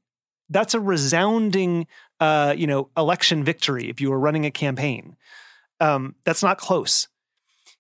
That's 0.51 0.75
a 0.75 0.81
resounding, 0.81 1.87
uh, 2.21 2.55
you 2.55 2.67
know, 2.67 2.91
election 2.95 3.45
victory 3.45 3.89
if 3.89 4.03
you 4.03 4.11
were 4.11 4.21
running 4.21 4.45
a 4.45 4.51
campaign. 4.51 5.17
Um, 5.81 6.17
that's 6.27 6.43
not 6.43 6.59
close. 6.59 7.09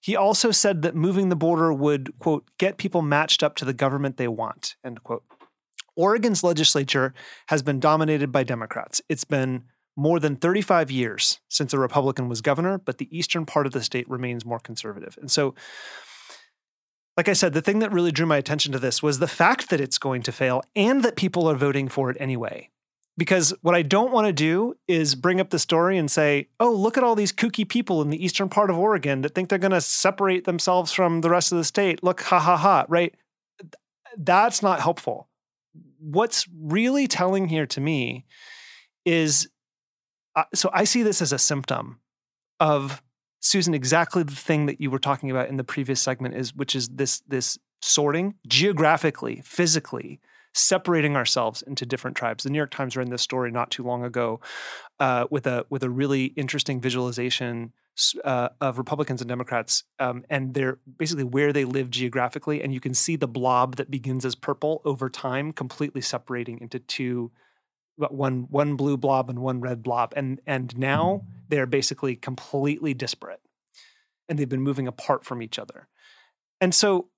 He 0.00 0.16
also 0.16 0.50
said 0.50 0.80
that 0.80 0.96
moving 0.96 1.28
the 1.28 1.36
border 1.36 1.74
would, 1.74 2.18
quote, 2.18 2.46
get 2.56 2.78
people 2.78 3.02
matched 3.02 3.42
up 3.42 3.54
to 3.56 3.66
the 3.66 3.74
government 3.74 4.16
they 4.16 4.28
want, 4.28 4.76
end 4.82 5.02
quote. 5.02 5.24
Oregon's 5.96 6.42
legislature 6.42 7.14
has 7.48 7.62
been 7.62 7.80
dominated 7.80 8.32
by 8.32 8.42
Democrats. 8.44 9.00
It's 9.08 9.24
been 9.24 9.64
more 9.96 10.18
than 10.18 10.36
35 10.36 10.90
years 10.90 11.40
since 11.48 11.72
a 11.72 11.78
Republican 11.78 12.28
was 12.28 12.40
governor, 12.40 12.78
but 12.78 12.98
the 12.98 13.16
eastern 13.16 13.46
part 13.46 13.66
of 13.66 13.72
the 13.72 13.82
state 13.82 14.08
remains 14.08 14.44
more 14.44 14.58
conservative. 14.58 15.16
And 15.20 15.30
so, 15.30 15.54
like 17.16 17.28
I 17.28 17.32
said, 17.32 17.52
the 17.52 17.62
thing 17.62 17.78
that 17.78 17.92
really 17.92 18.10
drew 18.10 18.26
my 18.26 18.36
attention 18.36 18.72
to 18.72 18.78
this 18.78 19.02
was 19.02 19.18
the 19.18 19.28
fact 19.28 19.70
that 19.70 19.80
it's 19.80 19.98
going 19.98 20.22
to 20.22 20.32
fail 20.32 20.62
and 20.74 21.04
that 21.04 21.14
people 21.16 21.48
are 21.48 21.54
voting 21.54 21.88
for 21.88 22.10
it 22.10 22.16
anyway. 22.18 22.70
Because 23.16 23.54
what 23.62 23.76
I 23.76 23.82
don't 23.82 24.10
want 24.10 24.26
to 24.26 24.32
do 24.32 24.74
is 24.88 25.14
bring 25.14 25.38
up 25.38 25.50
the 25.50 25.60
story 25.60 25.96
and 25.96 26.10
say, 26.10 26.48
oh, 26.58 26.72
look 26.72 26.98
at 26.98 27.04
all 27.04 27.14
these 27.14 27.32
kooky 27.32 27.68
people 27.68 28.02
in 28.02 28.10
the 28.10 28.22
eastern 28.22 28.48
part 28.48 28.70
of 28.70 28.76
Oregon 28.76 29.20
that 29.20 29.36
think 29.36 29.48
they're 29.48 29.58
going 29.58 29.70
to 29.70 29.80
separate 29.80 30.44
themselves 30.44 30.90
from 30.90 31.20
the 31.20 31.30
rest 31.30 31.52
of 31.52 31.58
the 31.58 31.62
state. 31.62 32.02
Look, 32.02 32.22
ha 32.22 32.40
ha 32.40 32.56
ha, 32.56 32.86
right? 32.88 33.14
That's 34.16 34.64
not 34.64 34.80
helpful. 34.80 35.28
What's 36.04 36.46
really 36.54 37.06
telling 37.08 37.48
here 37.48 37.66
to 37.66 37.80
me 37.80 38.26
is 39.04 39.48
uh, 40.36 40.44
so 40.52 40.70
I 40.72 40.84
see 40.84 41.02
this 41.02 41.22
as 41.22 41.32
a 41.32 41.38
symptom 41.38 42.00
of 42.60 43.02
Susan 43.40 43.74
exactly 43.74 44.22
the 44.22 44.34
thing 44.34 44.66
that 44.66 44.80
you 44.80 44.90
were 44.90 44.98
talking 44.98 45.30
about 45.30 45.48
in 45.48 45.56
the 45.56 45.64
previous 45.64 46.00
segment 46.00 46.34
is 46.34 46.54
which 46.54 46.74
is 46.74 46.88
this 46.88 47.20
this 47.28 47.58
sorting 47.82 48.34
geographically, 48.46 49.42
physically 49.44 50.20
separating 50.54 51.16
ourselves 51.16 51.62
into 51.62 51.84
different 51.84 52.16
tribes. 52.16 52.44
The 52.44 52.50
New 52.50 52.58
York 52.58 52.70
Times 52.70 52.96
ran 52.96 53.10
this 53.10 53.22
story 53.22 53.50
not 53.50 53.70
too 53.70 53.82
long 53.82 54.04
ago 54.04 54.40
uh, 55.00 55.26
with 55.30 55.46
a 55.46 55.66
with 55.68 55.82
a 55.82 55.90
really 55.90 56.26
interesting 56.26 56.80
visualization 56.80 57.72
uh, 58.24 58.48
of 58.60 58.78
Republicans 58.78 59.20
and 59.20 59.28
Democrats, 59.28 59.84
um, 59.98 60.24
and 60.28 60.54
they're 60.54 60.78
basically 60.98 61.24
where 61.24 61.52
they 61.52 61.64
live 61.64 61.90
geographically, 61.90 62.62
and 62.62 62.72
you 62.74 62.80
can 62.80 62.94
see 62.94 63.16
the 63.16 63.28
blob 63.28 63.76
that 63.76 63.90
begins 63.90 64.24
as 64.24 64.34
purple 64.34 64.82
over 64.84 65.08
time, 65.08 65.52
completely 65.52 66.00
separating 66.00 66.60
into 66.60 66.78
two 66.78 67.30
one 67.96 68.46
one 68.50 68.76
blue 68.76 68.96
blob 68.96 69.30
and 69.30 69.38
one 69.38 69.60
red 69.60 69.80
blob 69.80 70.12
and 70.16 70.40
and 70.46 70.76
now 70.76 71.22
they're 71.48 71.64
basically 71.64 72.16
completely 72.16 72.92
disparate 72.92 73.40
and 74.28 74.36
they've 74.36 74.48
been 74.48 74.60
moving 74.60 74.88
apart 74.88 75.24
from 75.24 75.40
each 75.40 75.60
other. 75.60 75.86
And 76.60 76.74
so 76.74 77.08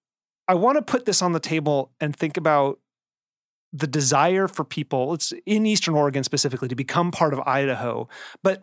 i 0.49 0.55
want 0.55 0.77
to 0.77 0.83
put 0.83 1.05
this 1.05 1.22
on 1.22 1.33
the 1.33 1.41
table 1.41 1.93
and 2.01 2.14
think 2.14 2.37
about 2.37 2.79
the 3.72 3.87
desire 3.87 4.49
for 4.49 4.64
people 4.64 5.14
it's 5.14 5.33
in 5.45 5.66
eastern 5.66 5.95
oregon 5.95 6.22
specifically 6.22 6.68
to 6.68 6.77
become 6.77 7.11
part 7.11 7.35
of 7.35 7.41
idaho 7.41 8.09
but 8.43 8.62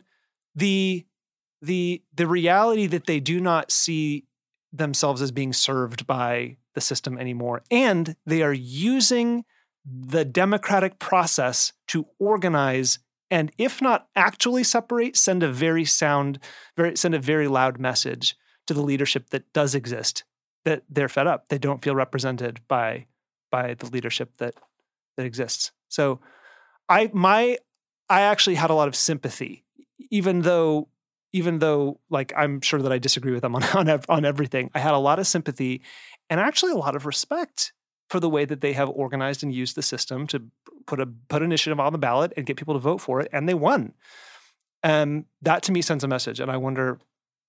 the 0.55 1.05
the 1.63 2.03
the 2.13 2.27
reality 2.27 2.85
that 2.87 3.07
they 3.07 3.19
do 3.19 3.39
not 3.39 3.71
see 3.71 4.25
themselves 4.71 5.21
as 5.21 5.31
being 5.31 5.53
served 5.53 6.05
by 6.05 6.57
the 6.75 6.81
system 6.81 7.17
anymore 7.17 7.61
and 7.71 8.15
they 8.25 8.41
are 8.41 8.53
using 8.53 9.45
the 9.85 10.25
democratic 10.25 10.99
process 10.99 11.71
to 11.87 12.05
organize 12.19 12.99
and 13.31 13.51
if 13.57 13.81
not 13.81 14.07
actually 14.15 14.63
separate 14.63 15.15
send 15.15 15.41
a 15.41 15.51
very 15.51 15.85
sound 15.85 16.39
very 16.75 16.97
send 16.97 17.15
a 17.15 17.19
very 17.19 17.47
loud 17.47 17.79
message 17.79 18.35
to 18.67 18.73
the 18.73 18.81
leadership 18.81 19.29
that 19.29 19.51
does 19.53 19.73
exist 19.73 20.23
that 20.65 20.83
they're 20.89 21.09
fed 21.09 21.27
up 21.27 21.47
they 21.47 21.57
don't 21.57 21.83
feel 21.83 21.95
represented 21.95 22.59
by 22.67 23.05
by 23.51 23.75
the 23.75 23.85
leadership 23.85 24.31
that 24.37 24.55
that 25.15 25.25
exists. 25.25 25.71
So 25.87 26.19
i 26.89 27.09
my 27.13 27.57
i 28.09 28.21
actually 28.21 28.55
had 28.55 28.69
a 28.69 28.73
lot 28.73 28.87
of 28.87 28.95
sympathy 28.95 29.63
even 30.09 30.41
though 30.41 30.89
even 31.33 31.59
though 31.59 31.99
like 32.09 32.31
i'm 32.37 32.61
sure 32.61 32.81
that 32.81 32.91
i 32.91 32.97
disagree 32.97 33.33
with 33.33 33.41
them 33.41 33.55
on 33.55 33.63
on, 33.75 34.01
on 34.07 34.25
everything 34.25 34.69
i 34.73 34.79
had 34.79 34.93
a 34.93 34.97
lot 34.99 35.19
of 35.19 35.27
sympathy 35.27 35.81
and 36.29 36.39
actually 36.39 36.71
a 36.71 36.75
lot 36.77 36.95
of 36.95 37.05
respect 37.05 37.73
for 38.09 38.19
the 38.19 38.29
way 38.29 38.45
that 38.45 38.61
they 38.61 38.73
have 38.73 38.89
organized 38.89 39.43
and 39.43 39.53
used 39.53 39.75
the 39.75 39.81
system 39.81 40.27
to 40.27 40.43
put 40.85 40.99
a 40.99 41.07
put 41.29 41.41
initiative 41.41 41.79
on 41.79 41.91
the 41.91 41.97
ballot 41.97 42.31
and 42.37 42.45
get 42.45 42.57
people 42.57 42.75
to 42.75 42.79
vote 42.79 42.99
for 43.01 43.19
it, 43.21 43.27
and 43.33 43.49
they 43.49 43.53
won. 43.53 43.93
And 44.83 45.25
that 45.41 45.63
to 45.63 45.71
me 45.71 45.81
sends 45.81 46.03
a 46.03 46.07
message, 46.07 46.39
and 46.39 46.51
I 46.51 46.57
wonder 46.57 46.99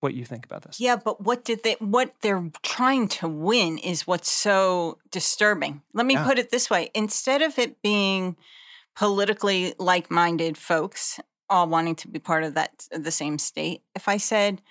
what 0.01 0.15
you 0.15 0.25
think 0.25 0.47
about 0.47 0.63
this. 0.63 0.81
Yeah, 0.81 0.97
but 0.97 1.21
what 1.21 1.45
did 1.45 1.65
they? 1.65 1.77
What 1.81 2.15
they're 2.23 2.51
trying 2.63 3.09
to 3.09 3.29
win 3.29 3.79
is 3.79 4.07
what's 4.07 4.31
so 4.31 4.99
disturbing. 5.11 5.83
Let 5.93 6.07
me 6.07 6.15
Yeah. 6.15 6.25
put 6.25 6.39
it 6.39 6.51
this 6.51 6.71
way: 6.71 6.91
instead 6.95 7.43
of 7.43 7.59
it 7.59 7.83
being 7.83 8.37
politically 8.97 9.75
like-minded 9.79 10.57
folks 10.57 11.21
all 11.49 11.69
wanting 11.69 11.97
to 11.97 12.09
be 12.09 12.19
part 12.19 12.45
of 12.45 12.55
that 12.55 12.87
the 12.91 13.11
same 13.11 13.39
state, 13.39 13.83
if 13.95 14.09
I 14.09 14.17
said, 14.17 14.63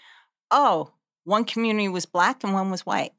"Oh, 0.51 0.93
one 1.23 1.45
community 1.45 1.87
was 1.87 2.05
black 2.05 2.43
and 2.43 2.53
one 2.53 2.71
was 2.71 2.85
white," 2.85 3.13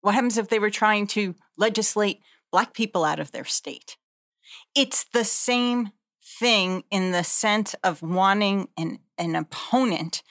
what 0.00 0.14
happens 0.14 0.38
if 0.38 0.48
they 0.48 0.58
were 0.58 0.70
trying 0.70 1.06
to 1.08 1.34
legislate 1.56 2.20
black 2.50 2.74
people 2.74 3.04
out 3.04 3.20
of 3.20 3.32
their 3.32 3.44
state? 3.44 3.96
It's 4.74 5.04
the 5.04 5.24
same 5.24 5.92
thing 6.22 6.84
in 6.90 7.12
the 7.12 7.24
sense 7.24 7.74
of 7.82 8.02
wanting 8.02 8.68
an, 8.76 8.98
an 9.18 9.34
opponent, 9.34 10.22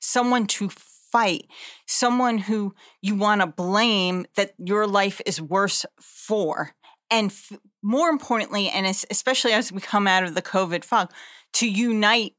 someone 0.00 0.46
to 0.46 0.68
fight, 0.68 1.46
someone 1.86 2.38
who 2.38 2.74
you 3.00 3.14
want 3.14 3.40
to 3.40 3.46
blame 3.46 4.26
that 4.36 4.54
your 4.58 4.86
life 4.86 5.20
is 5.26 5.40
worse 5.40 5.84
for. 6.00 6.74
And 7.12 7.30
f- 7.30 7.52
more 7.82 8.08
importantly, 8.08 8.70
and 8.70 8.86
especially 8.86 9.52
as 9.52 9.70
we 9.70 9.80
come 9.80 10.08
out 10.08 10.24
of 10.24 10.34
the 10.34 10.42
COVID 10.42 10.82
fog, 10.82 11.12
to 11.54 11.68
unite 11.68 12.34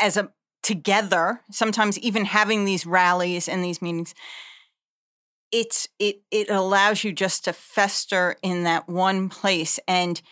as 0.00 0.16
a 0.16 0.32
together, 0.62 1.40
sometimes 1.50 1.98
even 1.98 2.24
having 2.24 2.64
these 2.64 2.86
rallies 2.86 3.48
and 3.48 3.62
these 3.62 3.82
meetings, 3.82 4.14
it's 5.52 5.88
it 5.98 6.22
it 6.30 6.48
allows 6.48 7.04
you 7.04 7.12
just 7.12 7.44
to 7.44 7.52
fester 7.52 8.36
in 8.42 8.64
that 8.64 8.88
one 8.88 9.28
place. 9.28 9.78
And 9.86 10.22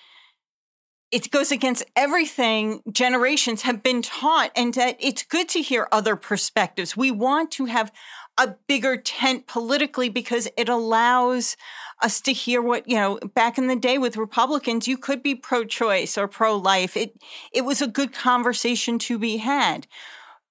it 1.13 1.31
goes 1.31 1.53
against 1.53 1.85
everything 1.97 2.83
generations 2.91 3.63
have 3.63 3.83
been 3.83 4.01
taught 4.01 4.53
and 4.57 4.73
that 4.75 4.97
it's 5.01 5.25
good 5.25 5.49
to 5.51 5.61
hear 5.61 5.89
other 5.93 6.17
perspectives. 6.17 6.97
We 6.97 7.11
want 7.11 7.51
to 7.53 7.67
have 7.67 7.93
a 8.41 8.57
bigger 8.66 8.97
tent 8.97 9.47
politically 9.47 10.09
because 10.09 10.49
it 10.57 10.68
allows 10.68 11.57
us 12.03 12.22
to 12.22 12.32
hear 12.32 12.62
what 12.62 12.88
you 12.88 12.97
know 12.97 13.18
back 13.34 13.59
in 13.59 13.66
the 13.66 13.76
day 13.76 13.99
with 13.99 14.16
republicans 14.16 14.88
you 14.88 14.97
could 14.97 15.22
be 15.22 15.34
pro-choice 15.34 16.16
or 16.16 16.26
pro-life. 16.26 16.97
It 16.97 17.20
it 17.53 17.66
was 17.66 17.82
a 17.82 17.86
good 17.86 18.12
conversation 18.12 18.99
to 19.01 19.18
be 19.18 19.36
had. 19.36 19.86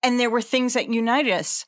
And 0.04 0.20
there 0.20 0.30
were 0.30 0.42
things 0.42 0.76
that 0.76 0.94
united 0.94 1.34
us. 1.34 1.66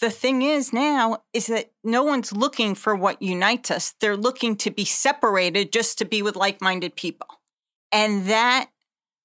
The 0.00 0.10
thing 0.10 0.42
is 0.42 0.72
now 0.72 1.24
is 1.32 1.48
that 1.48 1.72
no 1.82 2.04
one's 2.04 2.32
looking 2.32 2.74
for 2.74 2.94
what 2.94 3.20
unites 3.20 3.70
us. 3.70 3.94
They're 4.00 4.16
looking 4.16 4.56
to 4.58 4.70
be 4.70 4.84
separated 4.84 5.72
just 5.72 5.98
to 5.98 6.04
be 6.04 6.22
with 6.22 6.36
like-minded 6.36 6.96
people. 6.96 7.26
And 7.92 8.26
that 8.26 8.70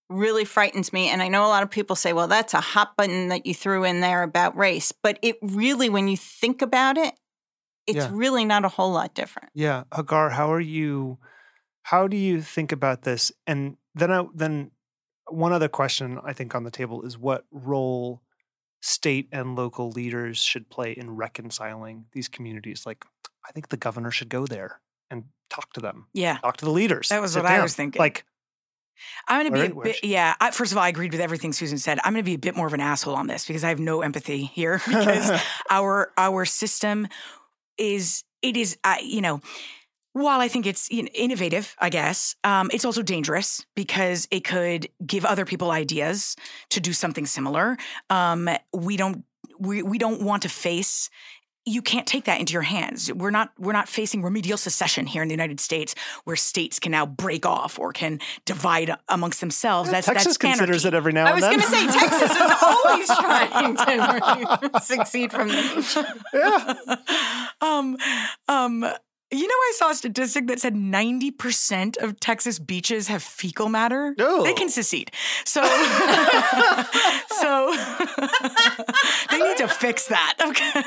really 0.10 0.46
frightens 0.46 0.92
me. 0.92 1.10
And 1.10 1.22
I 1.22 1.28
know 1.28 1.46
a 1.46 1.48
lot 1.48 1.64
of 1.64 1.70
people 1.70 1.96
say, 1.96 2.14
well, 2.14 2.28
that's 2.28 2.54
a 2.54 2.62
hot 2.62 2.98
button 2.98 3.30
that 3.30 3.46
you 3.46 3.54
threw 3.54 3.84
in 3.84 4.02
there 4.02 4.24
about 4.24 4.58
race. 4.58 4.92
But 4.92 5.20
it 5.22 5.38
really, 5.42 5.90
when 5.90 6.08
you 6.08 6.18
think 6.18 6.62
about 6.62 6.98
it, 6.98 7.14
it's 7.86 7.98
yeah. 7.98 8.10
really 8.12 8.46
not 8.46 8.66
a 8.66 8.70
whole 8.70 8.92
lot 8.92 9.14
different. 9.14 9.50
Yeah. 9.54 9.84
Hagar, 9.96 10.32
how 10.32 10.52
are 10.52 10.60
you? 10.60 11.20
How 11.84 12.08
do 12.08 12.18
you 12.18 12.42
think 12.42 12.72
about 12.72 13.04
this? 13.04 13.32
And 13.48 13.78
then, 13.96 14.12
I, 14.12 14.26
then 14.34 14.72
one 15.28 15.54
other 15.54 15.68
question 15.68 16.20
I 16.24 16.34
think 16.34 16.54
on 16.56 16.64
the 16.64 16.72
table 16.72 17.04
is 17.04 17.18
what 17.18 17.46
role 17.52 18.22
state 18.82 19.28
and 19.32 19.56
local 19.56 19.90
leaders 19.90 20.38
should 20.38 20.70
play 20.70 20.92
in 20.92 21.16
reconciling 21.16 22.06
these 22.14 22.28
communities? 22.28 22.84
Like, 22.86 23.06
I 23.48 23.52
think 23.52 23.70
the 23.70 23.78
governor 23.78 24.12
should 24.12 24.30
go 24.30 24.46
there 24.46 24.82
and 25.10 25.26
talk 25.50 25.74
to 25.74 25.82
them. 25.82 26.08
Yeah. 26.14 26.38
Talk 26.38 26.58
to 26.58 26.66
the 26.66 26.72
leaders. 26.72 27.10
That 27.10 27.22
was 27.22 27.36
what 27.36 27.44
down. 27.44 27.60
I 27.60 27.64
was 27.64 27.76
thinking. 27.76 28.00
Like, 28.00 28.26
I'm 29.28 29.42
going 29.42 29.54
to 29.54 29.74
be 29.74 29.80
a 29.80 29.84
bit, 29.84 30.04
yeah. 30.04 30.36
I, 30.40 30.52
first 30.52 30.72
of 30.72 30.78
all, 30.78 30.84
I 30.84 30.90
agreed 30.90 31.12
with 31.12 31.22
everything 31.22 31.54
Susan 31.54 31.78
said. 31.78 32.00
I'm 32.04 32.14
going 32.14 32.24
to 32.24 32.30
be 32.30 32.36
a 32.36 32.40
bit 32.40 32.56
more 32.56 32.68
of 32.68 32.74
an 32.74 32.82
asshole 32.82 33.16
on 33.16 33.28
this 33.28 33.46
because 33.46 33.64
I 33.64 33.70
have 33.70 33.80
no 33.80 34.02
empathy 34.02 34.46
here 34.46 34.82
because 34.88 35.42
our 35.70 36.12
our 36.18 36.46
system 36.46 37.08
is 37.78 38.24
it 38.42 38.58
is 38.58 38.78
uh, 38.84 38.96
you 39.02 39.22
know 39.22 39.42
while 40.14 40.42
I 40.42 40.48
think 40.48 40.66
it's 40.66 40.90
you 40.92 41.04
know, 41.04 41.10
innovative, 41.14 41.76
I 41.80 41.90
guess, 41.90 42.36
um, 42.44 42.70
it's 42.74 42.84
also 42.84 43.02
dangerous 43.02 43.66
because 43.76 44.28
it 44.32 44.44
could 44.44 44.90
give 45.06 45.24
other 45.24 45.46
people 45.46 45.72
ideas 45.72 46.36
to 46.70 46.80
do 46.80 46.94
something 46.94 47.26
similar. 47.26 47.78
Um, 48.10 48.50
we 48.74 48.98
don't 48.98 49.24
we, 49.60 49.84
we 49.84 49.98
don't 49.98 50.22
want 50.22 50.44
to 50.44 50.50
face 50.50 51.10
you 51.70 51.82
can't 51.82 52.08
take 52.08 52.26
that 52.26 52.40
into 52.40 52.54
your 52.54 52.64
hands. 52.64 53.12
We're 53.14 53.30
not 53.32 53.52
we're 53.60 53.74
not 53.74 53.88
facing 53.88 54.24
remedial 54.24 54.58
secession 54.58 55.06
here 55.06 55.22
in 55.22 55.28
the 55.28 55.34
United 55.34 55.60
States, 55.60 55.96
where 56.24 56.36
states 56.36 56.80
can 56.80 56.92
now 56.92 57.06
break 57.06 57.46
off 57.46 57.78
or 57.78 57.94
can 57.94 58.20
divide 58.46 58.96
amongst 59.08 59.40
themselves. 59.40 59.90
That's 59.92 60.08
Texas 60.08 60.26
that's 60.26 60.38
considers 60.38 60.86
anarchy. 60.86 60.96
it 60.96 60.98
every 60.98 61.14
now 61.14 61.34
and 61.34 61.44
then. 61.44 61.52
I 61.52 61.56
was 61.56 61.70
going 61.70 61.86
to 61.86 61.94
say 61.94 62.00
Texas 62.00 62.32
is 62.32 62.52
always 62.64 63.08
trying 63.08 64.72
to 64.72 64.80
succeed 64.84 65.32
from 65.32 65.48
the 65.50 66.18
Yeah. 66.34 66.96
um, 67.62 67.98
um, 68.48 68.86
you 69.32 69.48
know, 69.48 69.54
I 69.54 69.74
saw 69.76 69.92
a 69.92 69.96
statistic 69.96 70.48
that 70.48 70.60
said 70.60 70.74
90% 70.74 71.98
of 72.02 72.20
Texas 72.20 72.58
beaches 72.58 73.08
have 73.10 73.22
fecal 73.22 73.70
matter. 73.70 74.16
Oh. 74.18 74.44
They 74.44 74.54
can 74.54 74.70
secede. 74.70 75.12
So, 75.46 75.62
so 77.40 77.76
they 79.30 79.38
need 79.38 79.58
to 79.58 79.68
fix 79.68 80.08
that. 80.08 80.36
Okay. 80.44 80.84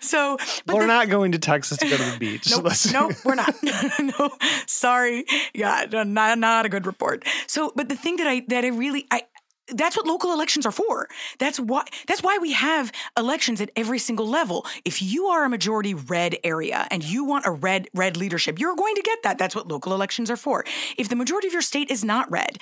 So, 0.00 0.38
we're 0.66 0.80
the, 0.80 0.86
not 0.86 1.08
going 1.08 1.32
to 1.32 1.38
Texas 1.38 1.78
to 1.78 1.88
go 1.88 1.96
to 1.96 2.02
the 2.02 2.18
beach. 2.18 2.48
Nope, 2.58 2.72
nope 2.92 3.12
we're 3.24 3.34
not. 3.34 3.54
no, 4.00 4.30
sorry. 4.66 5.24
Yeah, 5.54 5.86
not, 5.90 6.38
not 6.38 6.66
a 6.66 6.68
good 6.68 6.86
report. 6.86 7.24
So, 7.46 7.72
but 7.76 7.88
the 7.88 7.96
thing 7.96 8.16
that 8.16 8.26
I, 8.26 8.42
that 8.48 8.64
I 8.64 8.68
really, 8.68 9.06
I, 9.10 9.22
that's 9.70 9.96
what 9.96 10.06
local 10.06 10.32
elections 10.32 10.66
are 10.66 10.72
for. 10.72 11.08
That's 11.38 11.60
why 11.60 11.84
that's 12.06 12.22
why 12.22 12.38
we 12.40 12.52
have 12.52 12.92
elections 13.16 13.60
at 13.60 13.70
every 13.76 13.98
single 13.98 14.26
level. 14.26 14.66
If 14.84 15.02
you 15.02 15.26
are 15.26 15.44
a 15.44 15.48
majority 15.48 15.94
red 15.94 16.36
area 16.44 16.86
and 16.90 17.04
you 17.04 17.24
want 17.24 17.46
a 17.46 17.50
red 17.50 17.88
red 17.94 18.16
leadership, 18.16 18.58
you're 18.58 18.76
going 18.76 18.94
to 18.94 19.02
get 19.02 19.22
that. 19.22 19.38
That's 19.38 19.54
what 19.54 19.68
local 19.68 19.94
elections 19.94 20.30
are 20.30 20.36
for. 20.36 20.64
If 20.96 21.08
the 21.08 21.16
majority 21.16 21.48
of 21.48 21.52
your 21.52 21.62
state 21.62 21.90
is 21.90 22.04
not 22.04 22.30
red, 22.30 22.58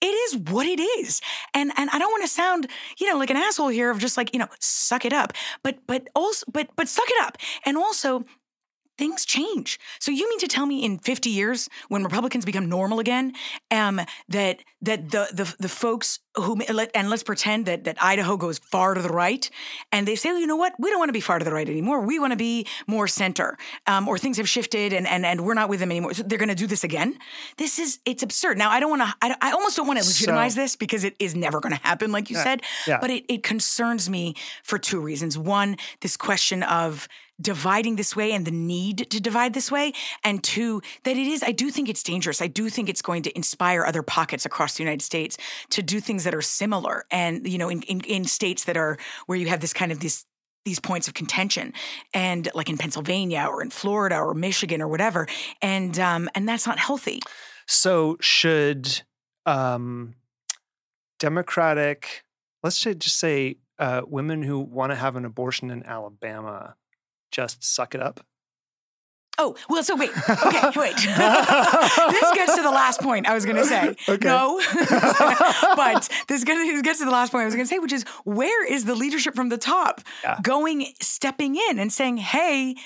it 0.00 0.06
is 0.06 0.36
what 0.36 0.66
it 0.66 0.80
is. 0.80 1.20
And 1.54 1.72
and 1.76 1.90
I 1.90 1.98
don't 1.98 2.10
want 2.10 2.24
to 2.24 2.28
sound, 2.28 2.68
you 2.98 3.10
know, 3.10 3.18
like 3.18 3.30
an 3.30 3.36
asshole 3.36 3.68
here 3.68 3.90
of 3.90 3.98
just 3.98 4.16
like, 4.16 4.32
you 4.32 4.38
know, 4.38 4.48
suck 4.60 5.04
it 5.04 5.12
up. 5.12 5.32
But 5.62 5.78
but 5.86 6.08
also 6.14 6.44
but 6.52 6.68
but 6.76 6.88
suck 6.88 7.08
it 7.08 7.24
up. 7.24 7.38
And 7.64 7.76
also 7.76 8.24
things 8.96 9.24
change. 9.24 9.78
So 9.98 10.10
you 10.10 10.28
mean 10.28 10.38
to 10.40 10.48
tell 10.48 10.66
me 10.66 10.84
in 10.84 10.98
50 10.98 11.30
years 11.30 11.68
when 11.88 12.02
Republicans 12.02 12.44
become 12.44 12.68
normal 12.68 12.98
again, 12.98 13.32
um, 13.70 14.00
that 14.28 14.60
that 14.82 15.10
the 15.10 15.28
the 15.32 15.54
the 15.58 15.68
folks 15.68 16.20
who 16.36 16.60
and 16.94 17.10
let's 17.10 17.22
pretend 17.22 17.66
that 17.66 17.84
that 17.84 17.96
Idaho 18.02 18.36
goes 18.36 18.58
far 18.58 18.94
to 18.94 19.02
the 19.02 19.08
right, 19.08 19.48
and 19.92 20.06
they 20.06 20.14
say, 20.16 20.30
well, 20.30 20.40
you 20.40 20.46
know 20.46 20.56
what, 20.56 20.74
we 20.78 20.90
don't 20.90 20.98
want 20.98 21.08
to 21.08 21.14
be 21.14 21.20
far 21.20 21.38
to 21.38 21.44
the 21.44 21.52
right 21.52 21.68
anymore. 21.68 22.00
We 22.00 22.18
want 22.18 22.32
to 22.32 22.36
be 22.36 22.66
more 22.86 23.06
center, 23.08 23.56
um, 23.86 24.08
or 24.08 24.18
things 24.18 24.36
have 24.36 24.48
shifted, 24.48 24.92
and 24.92 25.06
and 25.06 25.24
and 25.24 25.44
we're 25.44 25.54
not 25.54 25.68
with 25.68 25.80
them 25.80 25.90
anymore. 25.90 26.14
So 26.14 26.22
they're 26.22 26.38
going 26.38 26.48
to 26.48 26.54
do 26.54 26.66
this 26.66 26.84
again. 26.84 27.18
This 27.56 27.78
is 27.78 27.98
it's 28.04 28.22
absurd. 28.22 28.58
Now 28.58 28.70
I 28.70 28.80
don't 28.80 28.90
want 28.90 29.02
to. 29.02 29.14
I, 29.22 29.36
I, 29.40 29.52
almost 29.52 29.76
don't 29.76 29.86
want 29.86 30.00
to 30.00 30.04
legitimize 30.04 30.54
so, 30.54 30.60
this 30.60 30.76
because 30.76 31.04
it 31.04 31.16
is 31.18 31.34
never 31.34 31.60
going 31.60 31.74
to 31.74 31.82
happen, 31.82 32.12
like 32.12 32.30
you 32.30 32.36
yeah, 32.36 32.44
said. 32.44 32.62
Yeah. 32.86 32.98
But 33.00 33.10
it 33.10 33.24
it 33.28 33.42
concerns 33.42 34.10
me 34.10 34.34
for 34.62 34.78
two 34.78 35.00
reasons. 35.00 35.38
One, 35.38 35.76
this 36.00 36.16
question 36.16 36.62
of 36.62 37.08
dividing 37.40 37.96
this 37.96 38.14
way 38.14 38.32
and 38.32 38.46
the 38.46 38.50
need 38.50 39.10
to 39.10 39.20
divide 39.20 39.54
this 39.54 39.70
way. 39.70 39.92
And 40.22 40.42
two, 40.42 40.82
that 41.04 41.16
it 41.16 41.26
is, 41.26 41.42
I 41.42 41.52
do 41.52 41.70
think 41.70 41.88
it's 41.88 42.02
dangerous. 42.02 42.40
I 42.40 42.46
do 42.46 42.68
think 42.68 42.88
it's 42.88 43.02
going 43.02 43.22
to 43.24 43.36
inspire 43.36 43.84
other 43.84 44.02
pockets 44.02 44.46
across 44.46 44.76
the 44.76 44.82
United 44.82 45.02
States 45.02 45.36
to 45.70 45.82
do 45.82 46.00
things 46.00 46.24
that 46.24 46.34
are 46.34 46.42
similar. 46.42 47.04
And, 47.10 47.46
you 47.46 47.58
know, 47.58 47.68
in, 47.68 47.82
in, 47.82 48.00
in 48.02 48.24
states 48.24 48.64
that 48.64 48.76
are 48.76 48.98
where 49.26 49.38
you 49.38 49.48
have 49.48 49.60
this 49.60 49.72
kind 49.72 49.92
of 49.92 50.00
this 50.00 50.24
these 50.64 50.80
points 50.80 51.06
of 51.08 51.12
contention 51.12 51.74
and 52.14 52.48
like 52.54 52.70
in 52.70 52.78
Pennsylvania 52.78 53.46
or 53.50 53.62
in 53.62 53.68
Florida 53.68 54.16
or 54.16 54.32
Michigan 54.32 54.80
or 54.80 54.88
whatever. 54.88 55.28
And 55.60 55.98
um 55.98 56.30
and 56.34 56.48
that's 56.48 56.66
not 56.66 56.78
healthy. 56.78 57.20
So 57.66 58.16
should 58.20 59.02
um 59.44 60.14
Democratic 61.18 62.24
let's 62.62 62.80
just 62.80 63.18
say 63.18 63.58
uh, 63.78 64.02
women 64.06 64.42
who 64.42 64.60
want 64.60 64.92
to 64.92 64.96
have 64.96 65.16
an 65.16 65.24
abortion 65.24 65.70
in 65.70 65.84
Alabama 65.84 66.76
just 67.34 67.62
suck 67.64 67.94
it 67.94 68.02
up? 68.02 68.20
Oh, 69.36 69.56
well, 69.68 69.82
so 69.82 69.96
wait. 69.96 70.10
Okay, 70.10 70.70
wait. 70.76 70.94
this 70.96 72.32
gets 72.34 72.54
to 72.54 72.62
the 72.62 72.70
last 72.70 73.00
point 73.00 73.26
I 73.26 73.34
was 73.34 73.44
going 73.44 73.56
to 73.56 73.64
say. 73.64 73.96
Okay. 74.08 74.28
No. 74.28 74.60
but 75.76 76.08
this 76.28 76.44
gets 76.44 76.98
to 77.00 77.04
the 77.04 77.10
last 77.10 77.32
point 77.32 77.42
I 77.42 77.46
was 77.46 77.54
going 77.54 77.66
to 77.66 77.68
say, 77.68 77.80
which 77.80 77.92
is 77.92 78.04
where 78.24 78.64
is 78.64 78.84
the 78.84 78.94
leadership 78.94 79.34
from 79.34 79.48
the 79.48 79.58
top 79.58 80.02
yeah. 80.22 80.38
going, 80.40 80.86
stepping 81.00 81.56
in 81.56 81.80
and 81.80 81.92
saying, 81.92 82.18
hey, 82.18 82.76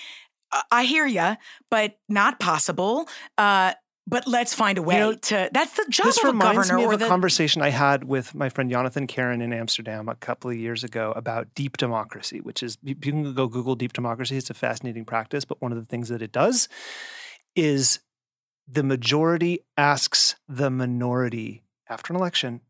I 0.70 0.84
hear 0.84 1.06
you, 1.06 1.36
but 1.70 1.98
not 2.08 2.40
possible. 2.40 3.08
Uh, 3.36 3.74
but 4.08 4.26
let's 4.26 4.54
find 4.54 4.78
a 4.78 4.82
way 4.82 4.94
you 4.94 5.00
know, 5.00 5.12
to. 5.14 5.50
That's 5.52 5.72
the 5.74 5.84
job 5.90 6.06
this 6.06 6.18
of 6.18 6.24
a 6.24 6.26
reminds 6.28 6.68
governor. 6.68 6.78
me 6.78 6.84
of 6.84 6.92
a 6.92 6.96
the, 6.96 7.08
conversation 7.08 7.60
I 7.60 7.68
had 7.68 8.04
with 8.04 8.34
my 8.34 8.48
friend 8.48 8.70
Jonathan 8.70 9.06
Karen 9.06 9.42
in 9.42 9.52
Amsterdam 9.52 10.08
a 10.08 10.14
couple 10.14 10.50
of 10.50 10.56
years 10.56 10.82
ago 10.82 11.12
about 11.14 11.54
deep 11.54 11.76
democracy, 11.76 12.40
which 12.40 12.62
is 12.62 12.78
you 12.82 12.94
can 12.94 13.34
go 13.34 13.46
Google 13.48 13.74
deep 13.74 13.92
democracy. 13.92 14.38
It's 14.38 14.48
a 14.48 14.54
fascinating 14.54 15.04
practice, 15.04 15.44
but 15.44 15.60
one 15.60 15.72
of 15.72 15.78
the 15.78 15.84
things 15.84 16.08
that 16.08 16.22
it 16.22 16.32
does 16.32 16.68
is 17.54 18.00
the 18.66 18.82
majority 18.82 19.60
asks 19.76 20.36
the 20.48 20.70
minority 20.70 21.64
after 21.88 22.14
an 22.14 22.18
election, 22.18 22.62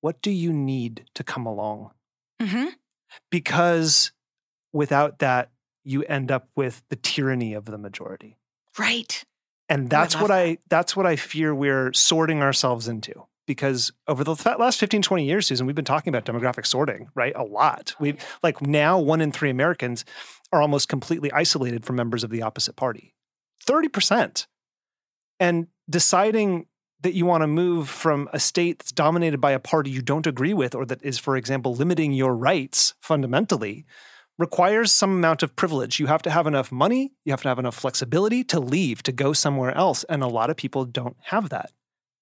"What 0.00 0.22
do 0.22 0.30
you 0.30 0.54
need 0.54 1.04
to 1.14 1.22
come 1.22 1.44
along?" 1.44 1.90
Mm-hmm. 2.40 2.68
Because 3.30 4.12
without 4.72 5.18
that, 5.18 5.50
you 5.84 6.02
end 6.04 6.30
up 6.30 6.48
with 6.56 6.82
the 6.88 6.96
tyranny 6.96 7.52
of 7.52 7.66
the 7.66 7.78
majority. 7.78 8.38
Right. 8.78 9.24
And 9.68 9.90
that's 9.90 10.14
what 10.14 10.28
that. 10.28 10.38
I 10.38 10.58
that's 10.68 10.96
what 10.96 11.06
I 11.06 11.16
fear 11.16 11.54
we're 11.54 11.92
sorting 11.92 12.42
ourselves 12.42 12.88
into. 12.88 13.26
Because 13.46 13.92
over 14.06 14.24
the 14.24 14.34
last 14.58 14.78
15, 14.78 15.00
20 15.00 15.24
years, 15.24 15.46
Susan, 15.46 15.66
we've 15.66 15.74
been 15.74 15.84
talking 15.84 16.14
about 16.14 16.26
demographic 16.26 16.66
sorting, 16.66 17.08
right? 17.14 17.32
A 17.34 17.44
lot. 17.44 17.94
We 17.98 18.16
like 18.42 18.60
now 18.60 18.98
one 18.98 19.22
in 19.22 19.32
three 19.32 19.48
Americans 19.48 20.04
are 20.52 20.60
almost 20.60 20.90
completely 20.90 21.32
isolated 21.32 21.86
from 21.86 21.96
members 21.96 22.24
of 22.24 22.30
the 22.30 22.42
opposite 22.42 22.76
party. 22.76 23.14
30%. 23.66 24.46
And 25.40 25.68
deciding 25.88 26.66
that 27.00 27.14
you 27.14 27.24
want 27.26 27.42
to 27.42 27.46
move 27.46 27.88
from 27.88 28.28
a 28.32 28.40
state 28.40 28.80
that's 28.80 28.92
dominated 28.92 29.40
by 29.40 29.52
a 29.52 29.58
party 29.58 29.90
you 29.90 30.02
don't 30.02 30.26
agree 30.26 30.52
with, 30.54 30.74
or 30.74 30.84
that 30.84 31.02
is, 31.02 31.18
for 31.18 31.36
example, 31.36 31.74
limiting 31.74 32.12
your 32.12 32.34
rights 32.34 32.94
fundamentally 33.00 33.86
requires 34.38 34.92
some 34.92 35.10
amount 35.10 35.42
of 35.42 35.54
privilege. 35.56 35.98
You 35.98 36.06
have 36.06 36.22
to 36.22 36.30
have 36.30 36.46
enough 36.46 36.70
money, 36.72 37.12
you 37.24 37.32
have 37.32 37.42
to 37.42 37.48
have 37.48 37.58
enough 37.58 37.74
flexibility 37.74 38.44
to 38.44 38.60
leave, 38.60 39.02
to 39.02 39.12
go 39.12 39.32
somewhere 39.32 39.72
else. 39.76 40.04
And 40.04 40.22
a 40.22 40.28
lot 40.28 40.48
of 40.50 40.56
people 40.56 40.84
don't 40.84 41.16
have 41.24 41.48
that. 41.50 41.72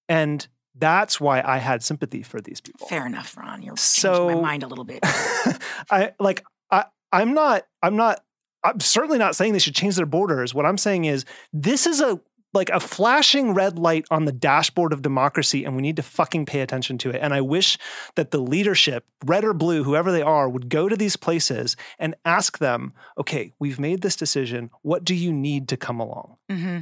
And 0.09 0.47
that's 0.75 1.19
why 1.21 1.41
I 1.45 1.57
had 1.57 1.83
sympathy 1.83 2.23
for 2.23 2.39
these 2.41 2.61
people. 2.61 2.87
Fair 2.87 3.05
enough, 3.05 3.35
Ron. 3.37 3.61
You're 3.61 3.77
So- 3.77 4.13
changing 4.27 4.35
my 4.41 4.41
mind 4.49 4.63
a 4.63 4.67
little 4.67 4.83
bit. 4.85 4.99
I 5.89 6.13
like 6.19 6.43
I 6.71 6.85
I'm 7.11 7.33
not 7.33 7.63
I'm 7.81 7.95
not 7.95 8.23
I'm 8.63 8.79
certainly 8.79 9.17
not 9.17 9.35
saying 9.35 9.53
they 9.53 9.59
should 9.59 9.75
change 9.75 9.95
their 9.95 10.05
borders. 10.05 10.53
What 10.53 10.65
I'm 10.65 10.77
saying 10.77 11.05
is 11.05 11.25
this 11.53 11.85
is 11.87 12.01
a 12.01 12.19
like 12.57 12.69
a 12.71 12.79
flashing 12.81 13.53
red 13.53 13.79
light 13.79 14.05
on 14.11 14.25
the 14.25 14.33
dashboard 14.33 14.91
of 14.91 15.01
democracy 15.01 15.63
and 15.63 15.75
we 15.75 15.81
need 15.81 15.95
to 15.95 16.03
fucking 16.03 16.45
pay 16.45 16.59
attention 16.59 16.97
to 16.97 17.11
it. 17.11 17.19
And 17.21 17.33
I 17.33 17.39
wish 17.39 17.77
that 18.15 18.31
the 18.31 18.39
leadership, 18.39 19.05
red 19.25 19.45
or 19.45 19.53
blue, 19.53 19.85
whoever 19.85 20.11
they 20.11 20.21
are, 20.21 20.49
would 20.49 20.67
go 20.67 20.89
to 20.89 20.97
these 20.97 21.15
places 21.15 21.77
and 21.97 22.15
ask 22.25 22.57
them, 22.57 22.91
"Okay, 23.17 23.53
we've 23.59 23.79
made 23.79 24.01
this 24.01 24.17
decision. 24.17 24.71
What 24.81 25.05
do 25.05 25.15
you 25.15 25.31
need 25.31 25.69
to 25.69 25.77
come 25.77 26.01
along?" 26.01 26.35
hmm 26.49 26.79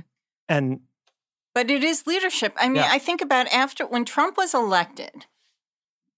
And 0.50 0.80
But 1.54 1.70
it 1.70 1.84
is 1.84 2.08
leadership. 2.08 2.56
I 2.60 2.68
mean, 2.68 2.78
Yeah. 2.78 2.90
I 2.92 3.00
think 3.00 3.22
about 3.22 3.48
after 3.54 3.86
when 3.86 4.06
Trump 4.06 4.38
was 4.38 4.54
elected, 4.54 5.28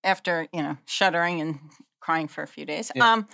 after 0.03 0.47
you 0.53 0.62
know 0.62 0.78
shuddering 0.86 1.41
and 1.41 1.60
crying 1.99 2.28
for 2.30 2.41
a 2.41 2.47
few 2.47 2.66
days. 2.66 2.91
Yeah. 2.95 3.12
Um, 3.12 3.28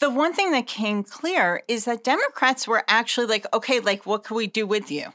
the 0.00 0.10
one 0.10 0.32
thing 0.34 0.50
that 0.52 0.66
came 0.66 1.02
clear 1.02 1.62
is 1.68 1.84
that 1.86 2.04
Democrats 2.04 2.66
were 2.68 2.84
actually 2.88 3.26
like, 3.26 3.46
okay, 3.54 3.80
like 3.80 4.06
what 4.06 4.24
can 4.24 4.36
we 4.36 4.46
do 4.46 4.66
with 4.66 4.90
you? 4.90 5.12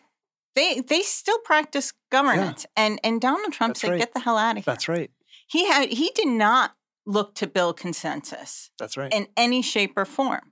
They 0.56 0.82
they 0.82 1.02
still 1.02 1.40
practice 1.40 1.94
governance, 2.12 2.66
and 2.76 3.00
and 3.04 3.22
Donald 3.22 3.54
Trump 3.54 3.72
That's 3.76 3.82
said, 3.82 3.92
right. 3.92 4.00
get 4.00 4.14
the 4.14 4.20
hell 4.20 4.38
out 4.38 4.52
of 4.52 4.58
here. 4.58 4.64
that's 4.66 4.88
right. 4.90 5.10
He 5.48 5.68
had 5.68 5.90
he 5.90 6.12
did 6.14 6.28
not 6.28 6.76
look 7.06 7.36
to 7.36 7.48
build 7.48 7.78
consensus 7.78 8.70
That's 8.78 8.96
right. 8.98 9.12
in 9.14 9.28
any 9.38 9.62
shape 9.62 9.94
or 9.98 10.06
form. 10.06 10.52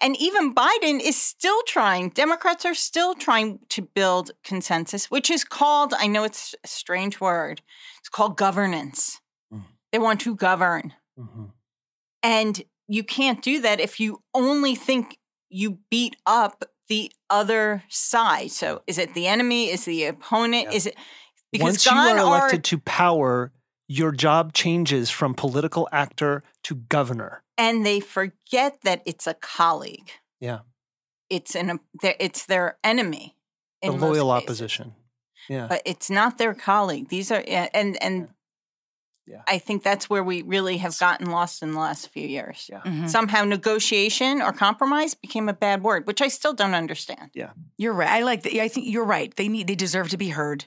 And 0.00 0.14
even 0.20 0.54
Biden 0.54 1.00
is 1.00 1.16
still 1.16 1.62
trying, 1.66 2.10
Democrats 2.10 2.66
are 2.66 2.74
still 2.74 3.14
trying 3.14 3.60
to 3.70 3.82
build 3.82 4.32
consensus, 4.44 5.10
which 5.10 5.30
is 5.30 5.42
called, 5.44 5.94
I 5.94 6.06
know 6.06 6.24
it's 6.24 6.54
a 6.62 6.68
strange 6.68 7.18
word, 7.20 7.62
it's 8.00 8.10
called 8.10 8.36
governance. 8.36 9.20
Mm. 9.52 9.62
They 9.92 9.98
want 9.98 10.20
to 10.22 10.34
govern. 10.34 10.92
Mhm. 11.18 11.52
And 12.22 12.62
you 12.88 13.04
can't 13.04 13.42
do 13.42 13.60
that 13.60 13.80
if 13.80 13.98
you 14.00 14.22
only 14.34 14.74
think 14.74 15.18
you 15.48 15.78
beat 15.90 16.16
up 16.26 16.64
the 16.88 17.10
other 17.30 17.82
side. 17.88 18.50
So 18.50 18.82
is 18.86 18.98
it 18.98 19.14
the 19.14 19.26
enemy? 19.26 19.70
Is 19.70 19.84
the 19.84 20.04
opponent? 20.04 20.68
Yeah. 20.70 20.76
Is 20.76 20.86
it 20.86 20.96
because 21.52 21.64
Once 21.64 21.86
you 21.86 21.92
gone 21.92 22.16
are 22.16 22.18
are 22.18 22.38
elected 22.38 22.64
to 22.64 22.78
power, 22.78 23.52
your 23.88 24.12
job 24.12 24.52
changes 24.52 25.10
from 25.10 25.34
political 25.34 25.88
actor 25.92 26.42
to 26.64 26.74
governor. 26.74 27.42
and 27.58 27.86
they 27.86 28.00
forget 28.00 28.80
that 28.82 29.02
it's 29.06 29.26
a 29.26 29.34
colleague. 29.34 30.10
Yeah. 30.40 30.60
It's 31.30 31.54
an 31.56 31.80
it's 32.02 32.46
their 32.46 32.78
enemy. 32.84 33.36
The 33.82 33.92
loyal 33.92 34.30
opposition. 34.30 34.94
Yeah. 35.48 35.66
but 35.68 35.82
it's 35.84 36.10
not 36.10 36.38
their 36.38 36.54
colleague. 36.54 37.08
These 37.08 37.30
are 37.30 37.42
and 37.46 38.02
and 38.02 38.28
Yeah. 39.26 39.42
I 39.48 39.58
think 39.58 39.82
that's 39.82 40.08
where 40.08 40.22
we 40.22 40.42
really 40.42 40.76
have 40.78 40.96
gotten 40.98 41.30
lost 41.30 41.62
in 41.62 41.72
the 41.72 41.80
last 41.80 42.08
few 42.10 42.26
years. 42.26 42.68
Yeah. 42.70 42.80
Mhm. 42.84 43.08
Somehow 43.10 43.44
negotiation 43.44 44.40
or 44.40 44.52
compromise 44.52 45.14
became 45.14 45.48
a 45.48 45.52
bad 45.52 45.82
word, 45.82 46.06
which 46.06 46.22
I 46.22 46.28
still 46.28 46.52
don't 46.52 46.74
understand. 46.74 47.30
Yeah. 47.34 47.50
You're 47.76 47.92
right. 47.92 48.08
I 48.08 48.22
like. 48.22 48.42
The, 48.42 48.60
I 48.62 48.68
think 48.68 48.86
you're 48.88 49.04
right. 49.04 49.34
They 49.34 49.48
need. 49.48 49.66
They 49.66 49.74
deserve 49.74 50.08
to 50.10 50.16
be 50.16 50.28
heard. 50.28 50.66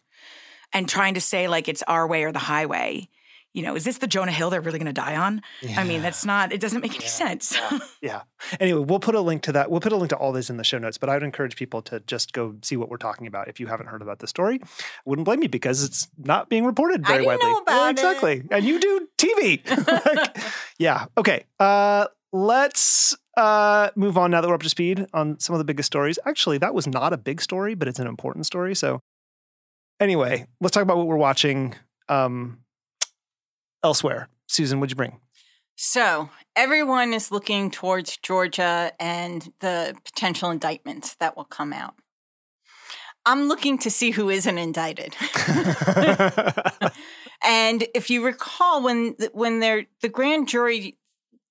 And 0.72 0.88
trying 0.88 1.16
to 1.16 1.22
say 1.22 1.48
like 1.48 1.68
it's 1.68 1.84
our 1.88 2.06
way 2.08 2.24
or 2.24 2.32
the 2.32 2.40
highway. 2.40 3.10
You 3.54 3.64
know, 3.64 3.76
is 3.76 3.84
this 3.84 3.98
the 3.98 4.06
Jonah 4.08 4.32
Hill 4.32 4.52
they're 4.52 4.62
really 4.62 4.78
going 4.78 4.86
to 4.94 4.94
die 4.94 5.16
on? 5.16 5.42
I 5.76 5.84
mean, 5.84 6.02
that's 6.04 6.24
not. 6.24 6.54
It 6.54 6.62
doesn't 6.62 6.82
make 6.82 6.94
any 6.96 7.06
Yeah. 7.06 7.10
sense. 7.10 7.58
Yeah. 8.02 8.22
Anyway, 8.60 8.86
we'll 8.86 9.00
put 9.00 9.16
a 9.16 9.20
link 9.22 9.42
to 9.44 9.52
that. 9.54 9.70
We'll 9.72 9.82
put 9.82 9.92
a 9.92 9.96
link 9.98 10.12
to 10.12 10.16
all 10.16 10.32
this 10.32 10.50
in 10.50 10.58
the 10.58 10.64
show 10.64 10.78
notes, 10.78 10.98
but 10.98 11.10
I 11.10 11.16
would 11.16 11.24
encourage 11.24 11.56
people 11.58 11.82
to 11.84 12.00
just 12.02 12.32
go 12.32 12.56
see 12.62 12.78
what 12.78 12.90
we're 12.90 12.98
talking 12.98 13.28
about 13.28 13.48
if 13.50 13.60
you 13.60 13.68
haven't 13.68 13.88
heard 13.88 14.02
about 14.02 14.20
the 14.20 14.28
story. 14.28 14.60
I 14.64 14.68
wouldn't 15.06 15.26
blame 15.26 15.42
you 15.44 15.50
because 15.50 15.84
it's 15.84 16.08
not 16.18 16.48
being 16.48 16.64
reported 16.66 17.06
very 17.06 17.26
widely. 17.26 17.46
know 17.52 17.58
about 17.58 17.74
Yeah, 17.76 17.88
it. 17.88 17.92
exactly. 17.92 18.44
And 18.52 18.64
you 18.66 18.80
do 18.80 19.08
TV. 19.18 19.62
Like, 20.16 20.38
yeah. 20.78 21.06
Okay. 21.18 21.44
Uh 21.60 22.06
let's 22.32 23.18
uh 23.36 23.90
move 23.96 24.18
on 24.18 24.30
now 24.32 24.40
that 24.42 24.48
we're 24.48 24.54
up 24.56 24.62
to 24.64 24.70
speed 24.70 25.08
on 25.14 25.40
some 25.40 25.54
of 25.56 25.58
the 25.58 25.66
biggest 25.66 25.88
stories. 25.88 26.18
Actually, 26.26 26.60
that 26.60 26.74
was 26.74 26.88
not 26.88 27.12
a 27.14 27.18
big 27.18 27.42
story, 27.42 27.74
but 27.76 27.88
it's 27.88 28.00
an 28.00 28.08
important 28.08 28.46
story. 28.46 28.76
So 28.76 29.02
anyway, 30.00 30.48
let's 30.62 30.74
talk 30.74 30.84
about 30.84 30.98
what 30.98 31.08
we're 31.08 31.18
watching 31.18 31.76
um 32.08 32.60
elsewhere. 33.84 34.30
Susan, 34.48 34.80
what'd 34.80 34.92
you 34.92 34.96
bring? 34.96 35.20
So 35.76 36.30
everyone 36.56 37.14
is 37.14 37.32
looking 37.32 37.72
towards 37.72 38.18
Georgia 38.18 38.92
and 39.00 39.52
the 39.60 39.96
potential 40.04 40.50
indictments 40.52 41.16
that 41.16 41.38
will 41.38 41.46
come 41.46 41.72
out. 41.72 41.96
I'm 43.26 43.48
looking 43.48 43.78
to 43.80 43.92
see 43.92 44.12
who 44.12 44.30
isn't 44.30 44.58
indicted. 44.58 45.16
And 47.44 47.88
if 47.96 48.10
you 48.10 48.26
recall, 48.26 48.84
when 48.84 49.16
when 49.32 49.60
there 49.60 49.86
the 50.02 50.10
grand 50.10 50.48
jury 50.48 50.98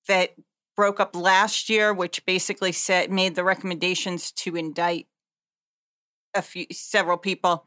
that 0.07 0.35
broke 0.75 0.99
up 0.99 1.15
last 1.15 1.69
year, 1.69 1.93
which 1.93 2.25
basically 2.25 2.71
said 2.71 3.11
made 3.11 3.35
the 3.35 3.43
recommendations 3.43 4.31
to 4.33 4.55
indict 4.55 5.07
a 6.35 6.41
few 6.41 6.67
several 6.71 7.17
people, 7.17 7.65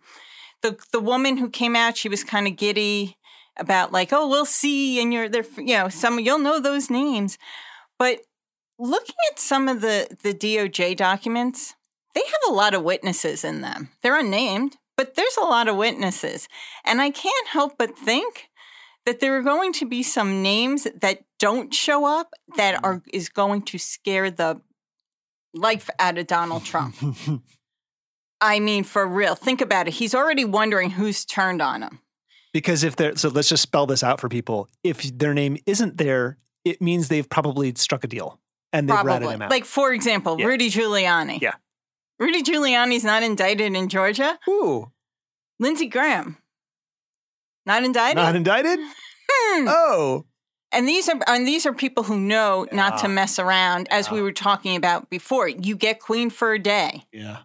the 0.63 0.79
the 0.93 1.01
woman 1.01 1.37
who 1.37 1.51
came 1.51 1.75
out, 1.75 1.97
she 1.97 2.09
was 2.09 2.23
kind 2.23 2.47
of 2.47 2.57
giddy 2.57 3.17
about 3.57 3.92
like, 3.92 4.12
oh, 4.12 4.28
we'll 4.28 4.46
see, 4.46 5.00
and 5.00 5.12
you're 5.12 5.28
there, 5.28 5.44
you 5.57 5.76
know, 5.76 5.88
some 5.88 6.18
you'll 6.18 6.38
know 6.38 6.61
those 6.61 6.90
names, 6.90 7.38
but 7.98 8.20
looking 8.78 9.14
at 9.30 9.38
some 9.38 9.68
of 9.68 9.80
the 9.80 10.16
the 10.22 10.34
DOJ 10.34 10.96
documents, 10.96 11.74
they 12.14 12.22
have 12.22 12.50
a 12.53 12.53
lot 12.53 12.74
of 12.74 12.82
witnesses 12.82 13.44
in 13.44 13.61
them. 13.61 13.90
They're 14.03 14.18
unnamed, 14.18 14.76
but 14.96 15.14
there's 15.14 15.36
a 15.36 15.44
lot 15.44 15.68
of 15.68 15.76
witnesses. 15.76 16.48
And 16.84 17.00
I 17.00 17.11
can't 17.11 17.48
help 17.48 17.78
but 17.78 17.96
think 17.96 18.48
that 19.07 19.20
there 19.20 19.36
are 19.36 19.42
going 19.42 19.72
to 19.74 19.86
be 19.86 20.03
some 20.03 20.42
names 20.42 20.86
that 21.00 21.24
don't 21.38 21.74
show 21.74 22.05
up 22.05 22.34
that 22.57 22.82
are 22.84 22.96
mm-hmm. 22.96 23.11
is 23.12 23.28
going 23.28 23.62
to 23.62 23.78
scare 23.78 24.30
the 24.30 24.61
life 25.55 25.90
out 25.98 26.18
of 26.18 26.26
Donald 26.26 26.64
Trump. 26.64 26.96
I 28.40 28.59
mean, 28.59 28.84
for 28.84 29.07
real. 29.07 29.34
Think 29.34 29.61
about 29.61 29.88
it. 29.88 29.94
He's 29.94 30.14
already 30.14 30.44
wondering 30.44 30.90
who's 30.90 31.24
turned 31.24 31.62
on 31.62 31.82
him. 31.82 32.00
Because 32.53 32.84
if 32.84 32.96
they're 32.96 33.16
so 33.16 33.28
let's 33.28 33.48
just 33.48 33.62
spell 33.62 33.86
this 33.86 34.03
out 34.03 34.20
for 34.20 34.28
people. 34.28 34.68
If 34.84 35.03
their 35.18 35.32
name 35.34 35.57
isn't 35.66 35.96
there, 35.96 36.38
it 36.64 36.80
means 36.82 37.09
they've 37.09 37.28
probably 37.28 37.72
struck 37.76 38.05
a 38.05 38.07
deal 38.07 38.38
and 38.72 38.88
they've 38.88 38.94
ratted 38.96 39.07
Probably. 39.22 39.34
him 39.34 39.42
out. 39.42 39.50
Like, 39.50 39.64
for 39.64 39.92
example, 39.92 40.36
Yeah. 40.38 40.46
Rudy 40.46 40.70
Giuliani. 40.70 41.40
Yeah. 41.40 41.55
Rudy 42.18 42.42
Giuliani's 42.42 43.05
not 43.05 43.22
indicted 43.22 43.74
in 43.74 43.88
Georgia. 43.88 44.38
Ooh, 44.48 44.92
Lindsey 45.59 45.86
Graham. 45.88 46.36
Not 47.66 47.84
indicted? 47.84 48.16
not 48.16 48.36
indicted? 48.36 48.78
Hmm. 49.30 49.66
Oh. 49.68 50.24
And 50.72 50.88
these 50.88 51.09
are 51.09 51.18
and 51.26 51.46
these 51.46 51.66
are 51.66 51.72
people 51.72 52.03
who 52.03 52.18
know 52.18 52.66
not 52.72 52.98
to 52.98 53.09
mess 53.09 53.38
around, 53.38 53.88
as 53.90 54.11
we 54.11 54.22
were 54.22 54.32
talking 54.32 54.74
about 54.76 55.11
before. 55.11 55.46
You 55.48 55.76
get 55.76 56.00
queen 56.00 56.30
for 56.30 56.53
a 56.55 56.59
day. 56.59 57.05
Yeah. 57.12 57.38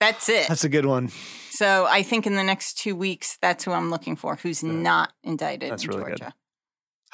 That's 0.00 0.28
it. 0.28 0.48
That's 0.48 0.64
a 0.64 0.68
good 0.68 0.86
one. 0.86 1.10
so 1.50 1.86
I 1.88 2.02
think 2.02 2.26
in 2.26 2.34
the 2.34 2.42
next 2.44 2.78
two 2.78 2.96
weeks, 2.96 3.38
that's 3.42 3.64
who 3.64 3.72
I'm 3.72 3.90
looking 3.90 4.16
for, 4.16 4.36
who's 4.36 4.62
Yeah. 4.62 4.72
not 4.72 5.12
indicted 5.22 5.70
That's 5.70 5.84
in 5.84 5.90
really 5.90 6.04
good. 6.04 6.18
Georgia. 6.18 6.34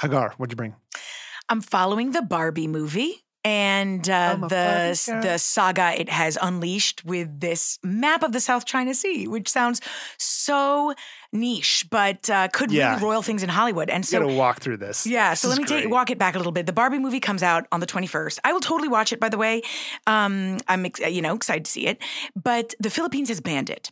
Hagar, 0.00 0.34
what'd 0.36 0.52
you 0.52 0.56
bring? 0.56 0.76
I'm 1.48 1.60
following 1.60 2.12
the 2.12 2.22
Barbie 2.22 2.68
movie 2.68 3.24
and 3.44 4.08
uh, 4.10 4.36
the 4.48 5.18
the 5.22 5.38
saga 5.38 5.94
it 6.00 6.08
has 6.08 6.36
unleashed 6.42 7.04
with 7.04 7.38
this 7.40 7.78
map 7.84 8.22
of 8.24 8.32
the 8.32 8.40
South 8.40 8.64
China 8.66 8.92
Sea, 8.94 9.28
which 9.28 9.48
sounds 9.48 9.80
so 10.18 10.92
niche, 11.40 11.86
but 11.90 12.28
uh, 12.30 12.48
could 12.52 12.70
Yeah. 12.72 12.90
really 12.92 13.02
royal 13.04 13.22
things 13.22 13.42
in 13.42 13.48
Hollywood. 13.48 13.90
And 13.90 14.04
You 14.04 14.08
so 14.08 14.20
gotta 14.20 14.32
walk 14.34 14.60
through 14.60 14.78
this. 14.78 15.06
Yeah, 15.06 15.30
This 15.30 15.40
so 15.40 15.48
let 15.48 15.58
me 15.58 15.64
take 15.64 15.88
walk 15.90 16.10
it 16.10 16.18
back 16.18 16.34
a 16.34 16.38
little 16.38 16.52
bit. 16.52 16.66
The 16.66 16.72
Barbie 16.72 16.98
movie 16.98 17.20
comes 17.20 17.42
out 17.42 17.66
on 17.72 17.80
the 17.80 17.86
21st. 17.86 18.38
I 18.44 18.52
will 18.52 18.60
totally 18.60 18.88
watch 18.88 19.12
it 19.12 19.20
by 19.20 19.28
the 19.28 19.38
way. 19.38 19.62
Um 20.06 20.58
I'm 20.68 20.84
ex- 20.86 21.00
you 21.00 21.22
know 21.22 21.34
excited 21.34 21.64
to 21.64 21.70
see 21.70 21.86
it. 21.86 21.98
But 22.34 22.74
the 22.80 22.90
Philippines 22.90 23.28
has 23.28 23.40
banned 23.40 23.70
it. 23.70 23.90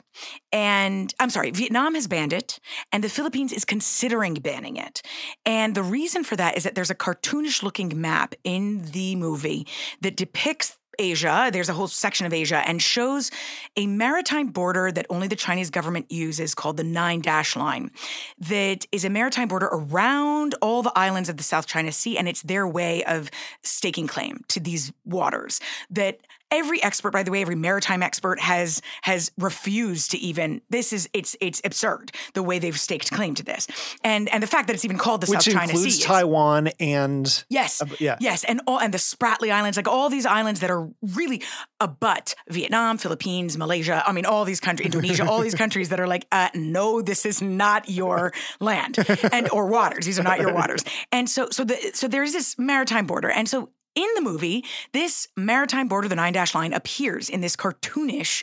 And 0.53 1.13
I'm 1.19 1.31
sorry, 1.31 1.51
Vietnam 1.51 1.95
has 1.95 2.07
banned 2.07 2.33
it 2.33 2.59
and 2.93 3.03
the 3.03 3.09
Philippines 3.09 3.53
is 3.53 3.65
considering 3.65 4.35
banning 4.35 4.77
it. 4.77 5.03
And 5.45 5.75
the 5.75 5.83
reason 5.83 6.25
for 6.25 6.37
that 6.37 6.57
is 6.57 6.63
that 6.65 6.75
there's 6.75 6.91
a 6.91 6.95
cartoonish 6.95 7.63
looking 7.63 8.01
map 8.01 8.35
in 8.45 8.83
the 8.93 9.17
movie 9.17 9.67
that 10.01 10.17
depicts 10.17 10.77
Asia, 10.99 11.51
there's 11.53 11.69
a 11.69 11.73
whole 11.73 11.89
section 11.89 12.27
of 12.27 12.33
Asia, 12.33 12.63
and 12.67 12.81
shows 12.81 13.31
a 13.77 13.87
maritime 13.87 14.49
border 14.49 14.91
that 14.93 15.07
only 15.11 15.29
the 15.29 15.37
Chinese 15.37 15.71
government 15.71 16.11
uses 16.11 16.55
called 16.55 16.77
the 16.77 16.85
Nine 16.85 17.21
Dash 17.21 17.57
Line. 17.57 17.91
That 18.39 18.87
is 18.93 19.05
a 19.05 19.11
maritime 19.11 19.49
border 19.49 19.69
around 19.71 20.55
all 20.61 20.83
the 20.83 20.93
islands 20.97 21.29
of 21.29 21.37
the 21.37 21.43
South 21.43 21.67
China 21.67 21.93
Sea, 21.93 22.19
and 22.19 22.29
it's 22.29 22.43
their 22.43 22.67
way 22.67 23.05
of 23.05 23.31
staking 23.63 24.07
claim 24.07 24.45
to 24.49 24.61
these 24.61 24.93
waters. 25.05 25.61
That 25.91 26.21
every 26.55 26.83
expert, 26.83 27.13
by 27.13 27.23
the 27.23 27.31
way, 27.31 27.43
every 27.43 27.57
maritime 27.57 28.03
expert 28.03 28.41
has 28.41 28.81
has 29.03 29.31
refused 29.39 30.11
to 30.13 30.19
even. 30.19 30.61
This 30.71 30.93
is 30.93 31.09
it's 31.13 31.37
it's 31.41 31.61
absurd 31.65 32.13
the 32.35 32.43
way 32.43 32.59
they've 32.59 32.79
staked 32.79 33.11
claim 33.11 33.35
to 33.35 33.43
this, 33.43 33.67
and 34.03 34.29
and 34.33 34.43
the 34.43 34.47
fact 34.47 34.67
that 34.69 34.75
it's 34.75 34.85
even 34.85 34.99
called 34.99 35.21
the 35.21 35.27
Which 35.27 35.43
South 35.43 35.55
China 35.55 35.69
Sea. 35.69 35.75
includes 35.75 35.99
Taiwan 36.01 36.69
and 36.81 37.45
Yes. 37.49 37.83
Uh, 37.83 37.87
yeah. 37.99 38.17
Yes. 38.21 38.45
And 38.45 38.61
all 38.67 38.81
and 38.81 38.93
the 38.95 38.99
Spratly 38.99 39.51
Islands, 39.53 39.77
like 39.77 39.89
all 39.89 40.09
these 40.09 40.27
islands 40.27 40.61
that 40.61 40.71
are 40.71 40.89
really 41.03 41.43
a 41.81 41.89
but 41.89 42.35
Vietnam, 42.49 42.99
Philippines, 42.99 43.59
Malaysia. 43.59 44.03
I 44.07 44.13
mean, 44.13 44.27
all 44.27 44.45
these 44.45 44.61
countries, 44.61 44.87
Indonesia, 44.95 45.29
all 45.29 45.41
these 45.41 45.55
countries 45.55 45.89
that 45.91 46.01
are 46.01 46.07
like, 46.07 46.27
uh, 46.33 46.49
no, 46.55 47.03
this 47.03 47.27
is 47.27 47.43
not 47.43 47.89
your 47.89 48.33
land 48.61 48.99
and 49.33 49.49
or 49.51 49.67
waters. 49.67 50.07
These 50.07 50.19
are 50.19 50.23
not 50.23 50.41
your 50.41 50.55
waters. 50.61 50.85
And 51.13 51.29
so 51.29 51.49
so 51.51 51.65
the 51.65 51.77
so 51.95 52.09
there's 52.09 52.33
this 52.33 52.59
maritime 52.59 53.07
border. 53.07 53.31
And 53.31 53.49
so 53.49 53.71
in 53.95 54.09
the 54.15 54.21
movie, 54.21 54.65
this 54.93 55.29
maritime 55.37 55.89
border, 55.89 56.09
the 56.09 56.17
nine 56.17 56.33
dash 56.33 56.55
line, 56.55 56.73
appears 56.73 57.29
in 57.29 57.41
this 57.41 57.57
cartoonish 57.57 58.43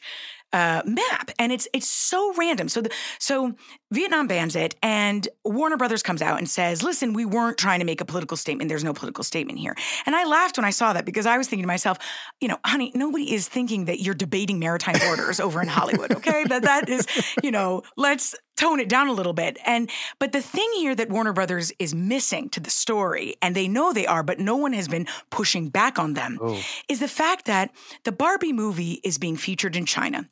uh, 0.54 0.82
map, 0.86 1.32
and 1.40 1.52
it's 1.52 1.68
it's 1.74 1.88
so 1.88 2.34
random. 2.36 2.68
So 2.70 2.82
the, 2.82 2.92
so 3.20 3.56
Vietnam 3.92 4.28
bans 4.28 4.56
it, 4.56 4.76
and 4.82 5.28
Warner 5.44 5.78
Brothers 5.78 6.02
comes 6.02 6.22
out 6.22 6.38
and 6.38 6.50
says, 6.50 6.82
"Listen, 6.82 7.14
we 7.14 7.26
weren't 7.26 7.58
trying 7.58 7.80
to 7.80 7.86
make 7.86 8.02
a 8.02 8.06
political 8.06 8.38
statement. 8.38 8.70
There's 8.70 8.84
no 8.84 8.94
political 8.94 9.24
statement 9.24 9.60
here." 9.60 9.76
And 10.06 10.16
I 10.16 10.24
laughed 10.24 10.58
when 10.58 10.66
I 10.66 10.70
saw 10.70 10.94
that 10.94 11.06
because 11.06 11.26
I 11.26 11.38
was 11.38 11.48
thinking 11.48 11.64
to 11.64 11.68
myself, 11.68 11.98
you 12.40 12.48
know, 12.48 12.58
honey, 12.66 12.92
nobody 12.96 13.34
is 13.34 13.48
thinking 13.48 13.86
that 13.86 14.00
you're 14.00 14.16
debating 14.16 14.60
maritime 14.60 14.96
borders 15.06 15.40
over 15.40 15.62
in 15.62 15.68
Hollywood. 15.68 16.12
Okay, 16.14 16.46
that 16.46 16.64
that 16.64 16.90
is, 16.90 17.06
you 17.44 17.52
know, 17.52 17.84
let's 17.98 18.36
tone 18.56 18.80
it 18.80 18.88
down 18.88 19.08
a 19.08 19.14
little 19.14 19.34
bit. 19.34 19.58
And 19.66 19.90
but 20.20 20.32
the 20.32 20.42
thing 20.42 20.70
here 20.76 20.96
that 20.96 21.10
Warner 21.10 21.34
Brothers 21.34 21.74
is 21.80 21.94
missing 21.94 22.50
to 22.50 22.60
the 22.60 22.70
story, 22.70 23.36
and 23.42 23.56
they 23.56 23.68
know 23.68 23.92
they 23.92 24.06
are, 24.06 24.24
but 24.24 24.40
no 24.40 24.56
one 24.56 24.74
has 24.74 24.88
been 24.88 25.08
pushing 25.32 25.70
back 25.70 26.00
on 26.00 26.14
them, 26.14 26.40
oh. 26.42 26.62
is 26.88 27.00
the 27.00 27.08
fact 27.08 27.46
that 27.46 27.72
the 28.04 28.12
Barbie 28.12 28.54
movie 28.54 29.02
is 29.04 29.18
being 29.18 29.36
featured 29.36 29.76
in 29.76 29.86
China. 29.86 30.30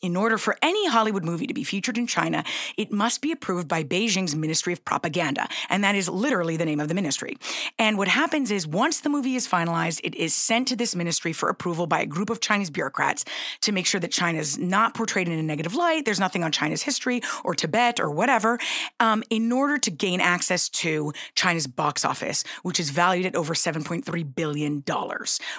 In 0.00 0.14
order 0.14 0.38
for 0.38 0.56
any 0.62 0.88
Hollywood 0.88 1.24
movie 1.24 1.48
to 1.48 1.54
be 1.54 1.64
featured 1.64 1.98
in 1.98 2.06
China, 2.06 2.44
it 2.76 2.92
must 2.92 3.20
be 3.20 3.32
approved 3.32 3.66
by 3.66 3.82
Beijing's 3.82 4.36
Ministry 4.36 4.72
of 4.72 4.84
Propaganda. 4.84 5.48
And 5.68 5.82
that 5.82 5.96
is 5.96 6.08
literally 6.08 6.56
the 6.56 6.64
name 6.64 6.78
of 6.78 6.86
the 6.86 6.94
ministry. 6.94 7.36
And 7.80 7.98
what 7.98 8.06
happens 8.06 8.52
is 8.52 8.64
once 8.64 9.00
the 9.00 9.08
movie 9.08 9.34
is 9.34 9.48
finalized, 9.48 10.00
it 10.04 10.14
is 10.14 10.34
sent 10.34 10.68
to 10.68 10.76
this 10.76 10.94
ministry 10.94 11.32
for 11.32 11.48
approval 11.48 11.88
by 11.88 12.00
a 12.00 12.06
group 12.06 12.30
of 12.30 12.40
Chinese 12.40 12.70
bureaucrats 12.70 13.24
to 13.62 13.72
make 13.72 13.86
sure 13.86 14.00
that 14.00 14.12
China 14.12 14.38
is 14.38 14.56
not 14.56 14.94
portrayed 14.94 15.26
in 15.26 15.36
a 15.36 15.42
negative 15.42 15.74
light. 15.74 16.04
There's 16.04 16.20
nothing 16.20 16.44
on 16.44 16.52
China's 16.52 16.82
history 16.82 17.20
or 17.42 17.56
Tibet 17.56 17.98
or 17.98 18.08
whatever, 18.08 18.60
um, 19.00 19.24
in 19.30 19.50
order 19.50 19.78
to 19.78 19.90
gain 19.90 20.20
access 20.20 20.68
to 20.68 21.12
China's 21.34 21.66
box 21.66 22.04
office, 22.04 22.44
which 22.62 22.78
is 22.78 22.90
valued 22.90 23.26
at 23.26 23.34
over 23.34 23.52
$7.3 23.52 24.34
billion, 24.36 24.84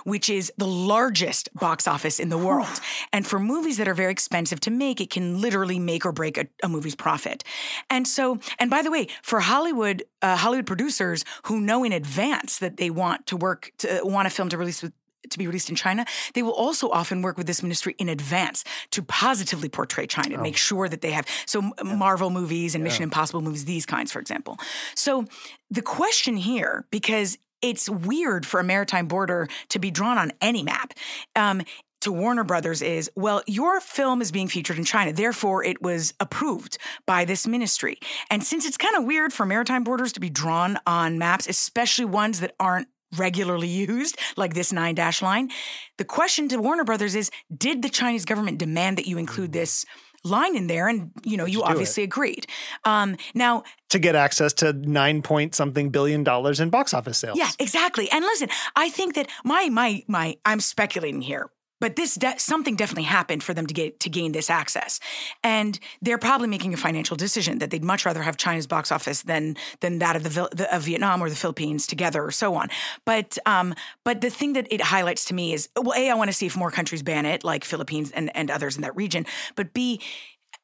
which 0.05 0.29
is 0.29 0.49
the 0.57 0.65
largest 0.65 1.49
box 1.55 1.89
office 1.89 2.21
in 2.21 2.29
the 2.29 2.37
world. 2.37 2.79
and 3.11 3.27
for 3.27 3.37
movies 3.37 3.75
that 3.75 3.87
are 3.89 3.93
very 3.93 4.13
expensive 4.13 4.28
to 4.29 4.71
make, 4.71 5.01
it 5.01 5.09
can 5.09 5.41
literally 5.41 5.79
make 5.79 6.05
or 6.05 6.11
break 6.11 6.37
a, 6.37 6.47
a 6.63 6.69
movie's 6.69 6.95
profit. 6.95 7.43
And 7.89 8.07
so, 8.07 8.39
and 8.59 8.69
by 8.69 8.81
the 8.81 8.91
way, 8.91 9.07
for 9.23 9.39
Hollywood, 9.39 10.03
uh, 10.21 10.35
Hollywood 10.37 10.67
producers 10.67 11.25
who 11.43 11.59
know 11.59 11.83
in 11.83 11.91
advance 11.91 12.59
that 12.59 12.77
they 12.77 12.89
want 12.89 13.25
to 13.27 13.37
work, 13.37 13.71
to 13.79 14.01
want 14.03 14.27
a 14.27 14.29
film 14.29 14.49
to 14.49 14.57
release 14.57 14.83
with 14.83 14.93
to 15.29 15.37
be 15.37 15.47
released 15.47 15.69
in 15.69 15.75
China, 15.75 16.05
they 16.33 16.41
will 16.41 16.53
also 16.53 16.89
often 16.89 17.21
work 17.21 17.37
with 17.37 17.45
this 17.45 17.61
ministry 17.61 17.93
in 17.99 18.07
advance 18.09 18.63
to 18.89 19.03
positively 19.03 19.67
portray 19.69 20.07
China, 20.07 20.37
to 20.37 20.41
make 20.41 20.55
sure 20.55 20.87
that 20.87 21.01
they 21.01 21.11
have 21.11 21.27
so 21.45 21.71
Marvel 21.83 22.29
movies 22.29 22.73
and 22.73 22.83
Mission 22.83 23.03
Impossible 23.03 23.41
movies, 23.41 23.65
these 23.65 23.85
kinds, 23.85 24.11
for 24.11 24.19
example. 24.19 24.57
So 24.95 25.25
the 25.69 25.81
question 25.81 26.37
here, 26.37 26.85
because 26.89 27.37
it's 27.61 27.89
weird 27.89 28.45
for 28.45 28.59
a 28.59 28.63
maritime 28.63 29.07
border 29.07 29.49
to 29.67 29.79
be 29.79 29.91
drawn 29.91 30.17
on 30.17 30.31
any 30.41 30.63
map. 30.63 30.93
Um, 31.35 31.63
to 32.01 32.11
Warner 32.11 32.43
Brothers 32.43 32.81
is, 32.81 33.11
well, 33.15 33.41
your 33.45 33.81
film 33.81 34.21
is 34.21 34.31
being 34.31 34.47
featured 34.47 34.77
in 34.77 34.83
China. 34.83 35.11
Therefore, 35.11 35.63
it 35.63 35.81
was 35.81 36.13
approved 36.19 36.77
by 37.05 37.25
this 37.25 37.47
ministry. 37.47 37.99
And 38.29 38.43
since 38.43 38.65
it's 38.65 38.77
kind 38.77 38.95
of 38.95 39.05
weird 39.05 39.33
for 39.33 39.45
maritime 39.45 39.83
borders 39.83 40.13
to 40.13 40.19
be 40.19 40.29
drawn 40.29 40.79
on 40.85 41.17
maps, 41.17 41.47
especially 41.47 42.05
ones 42.05 42.39
that 42.39 42.55
aren't 42.59 42.87
regularly 43.17 43.67
used, 43.67 44.17
like 44.37 44.53
this 44.53 44.71
nine 44.71 44.95
dash 44.95 45.21
line, 45.21 45.49
the 45.97 46.05
question 46.05 46.47
to 46.49 46.57
Warner 46.57 46.83
Brothers 46.83 47.15
is, 47.15 47.31
did 47.55 47.81
the 47.81 47.89
Chinese 47.89 48.25
government 48.25 48.57
demand 48.57 48.97
that 48.97 49.07
you 49.07 49.17
include 49.17 49.51
this? 49.51 49.85
line 50.25 50.55
in 50.57 50.67
there 50.67 50.89
and 50.89 51.11
you 51.23 51.37
know 51.37 51.45
you 51.45 51.63
obviously 51.63 52.03
agreed 52.03 52.45
um 52.83 53.15
now 53.33 53.63
to 53.87 53.97
get 53.99 54.15
access 54.15 54.51
to 54.51 54.73
nine 54.73 55.21
point 55.21 55.55
something 55.55 55.89
billion 55.91 56.25
dollars 56.25 56.59
in 56.59 56.69
box 56.69 56.93
office 56.93 57.17
sales. 57.17 57.37
Yeah, 57.37 57.49
exactly. 57.57 58.11
And 58.11 58.25
listen, 58.25 58.49
I 58.75 58.89
think 58.89 59.15
that 59.15 59.29
my 59.45 59.69
my 59.69 60.03
my 60.07 60.37
I'm 60.43 60.59
speculating 60.59 61.21
here. 61.21 61.49
But 61.79 61.95
this 61.95 62.15
de- 62.15 62.39
something 62.39 62.75
definitely 62.75 63.03
happened 63.03 63.43
for 63.43 63.53
them 63.53 63.65
to 63.65 63.73
get 63.73 63.99
to 64.01 64.09
gain 64.09 64.31
this 64.31 64.49
access, 64.49 64.99
and 65.43 65.79
they're 66.01 66.17
probably 66.17 66.47
making 66.47 66.73
a 66.73 66.77
financial 66.77 67.15
decision 67.15 67.59
that 67.59 67.71
they'd 67.71 67.83
much 67.83 68.05
rather 68.05 68.23
have 68.23 68.37
China's 68.37 68.67
box 68.67 68.91
office 68.91 69.23
than 69.23 69.55
than 69.79 69.99
that 69.99 70.15
of 70.15 70.23
the, 70.23 70.49
the 70.51 70.75
of 70.75 70.83
Vietnam 70.83 71.21
or 71.21 71.29
the 71.29 71.35
Philippines 71.35 71.87
together 71.87 72.23
or 72.23 72.31
so 72.31 72.55
on. 72.55 72.69
But 73.05 73.37
um, 73.45 73.73
but 74.03 74.21
the 74.21 74.29
thing 74.29 74.53
that 74.53 74.67
it 74.71 74.81
highlights 74.81 75.25
to 75.25 75.33
me 75.33 75.53
is 75.53 75.69
well, 75.75 75.97
a 75.97 76.09
I 76.09 76.13
want 76.15 76.29
to 76.29 76.33
see 76.33 76.45
if 76.45 76.57
more 76.57 76.71
countries 76.71 77.03
ban 77.03 77.25
it, 77.25 77.43
like 77.43 77.63
Philippines 77.63 78.11
and 78.11 78.35
and 78.35 78.51
others 78.51 78.75
in 78.75 78.81
that 78.81 78.95
region. 78.95 79.25
But 79.55 79.73
b 79.73 80.01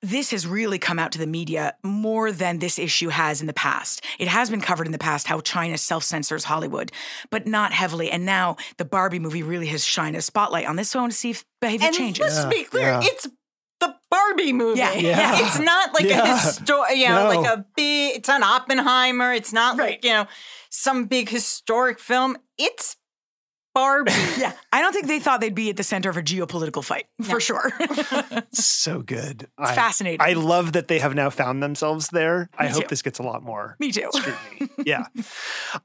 this 0.05 0.31
has 0.31 0.45
really 0.45 0.77
come 0.77 0.99
out 0.99 1.11
to 1.13 1.19
the 1.19 1.27
media 1.27 1.75
more 1.83 2.31
than 2.31 2.59
this 2.59 2.77
issue 2.77 3.09
has 3.09 3.41
in 3.41 3.47
the 3.47 3.53
past. 3.53 4.03
It 4.19 4.27
has 4.27 4.49
been 4.49 4.61
covered 4.61 4.85
in 4.85 4.91
the 4.91 4.97
past 4.99 5.27
how 5.27 5.41
China 5.41 5.77
self 5.77 6.03
censors 6.03 6.43
Hollywood, 6.45 6.91
but 7.31 7.47
not 7.47 7.73
heavily. 7.73 8.11
And 8.11 8.25
now 8.25 8.57
the 8.77 8.85
Barbie 8.85 9.19
movie 9.19 9.43
really 9.43 9.67
has 9.67 9.83
shined 9.83 10.15
a 10.15 10.21
spotlight 10.21 10.67
on 10.67 10.75
this. 10.75 10.91
So 10.91 10.99
I 10.99 11.03
want 11.03 11.13
to 11.13 11.17
see 11.17 11.31
if 11.31 11.43
behavior 11.59 11.87
and 11.87 11.95
changes. 11.95 12.35
let's 12.37 12.45
be 12.45 12.63
clear, 12.65 12.83
yeah. 12.89 12.99
it's 13.03 13.27
the 13.79 13.95
Barbie 14.09 14.53
movie. 14.53 14.79
Yeah, 14.79 14.93
yeah. 14.93 15.45
It's 15.45 15.59
not 15.59 15.93
like 15.93 16.05
Yeah. 16.05 16.23
a 16.23 16.37
histor 16.37 16.95
you 16.95 17.09
know, 17.09 17.31
No. 17.33 17.41
like 17.41 17.49
a 17.57 17.65
big 17.75 18.17
it's 18.17 18.27
not 18.29 18.41
Oppenheimer. 18.43 19.33
It's 19.33 19.51
not 19.51 19.77
Right. 19.77 19.91
like, 19.91 20.05
you 20.05 20.11
know, 20.11 20.27
some 20.69 21.05
big 21.05 21.29
historic 21.29 21.99
film. 21.99 22.37
It's 22.57 22.95
Barbie. 23.75 24.11
Yeah, 24.37 24.53
I 24.73 24.81
don't 24.81 24.91
think 24.93 25.07
they 25.07 25.19
thought 25.19 25.39
they'd 25.41 25.53
be 25.55 25.69
at 25.69 25.77
the 25.77 25.83
center 25.83 26.09
of 26.09 26.17
a 26.17 26.21
geopolitical 26.23 26.83
fight 26.83 27.05
for 27.21 27.39
sure. 27.39 27.71
So 28.51 29.01
good. 29.01 29.47
It's 29.59 29.71
fascinating. 29.71 30.21
I 30.21 30.33
love 30.33 30.73
that 30.73 30.87
they 30.87 30.99
have 30.99 31.13
now 31.15 31.29
found 31.29 31.61
themselves 31.61 32.07
there. 32.09 32.49
I 32.57 32.65
Me 32.67 32.69
hope 32.71 32.87
this 32.87 33.01
gets 33.01 33.19
a 33.19 33.23
lot 33.23 33.43
more 33.43 33.75
Me 33.79 33.91
too. 33.91 34.09
scrutiny. 34.13 34.69
yeah. 34.85 35.05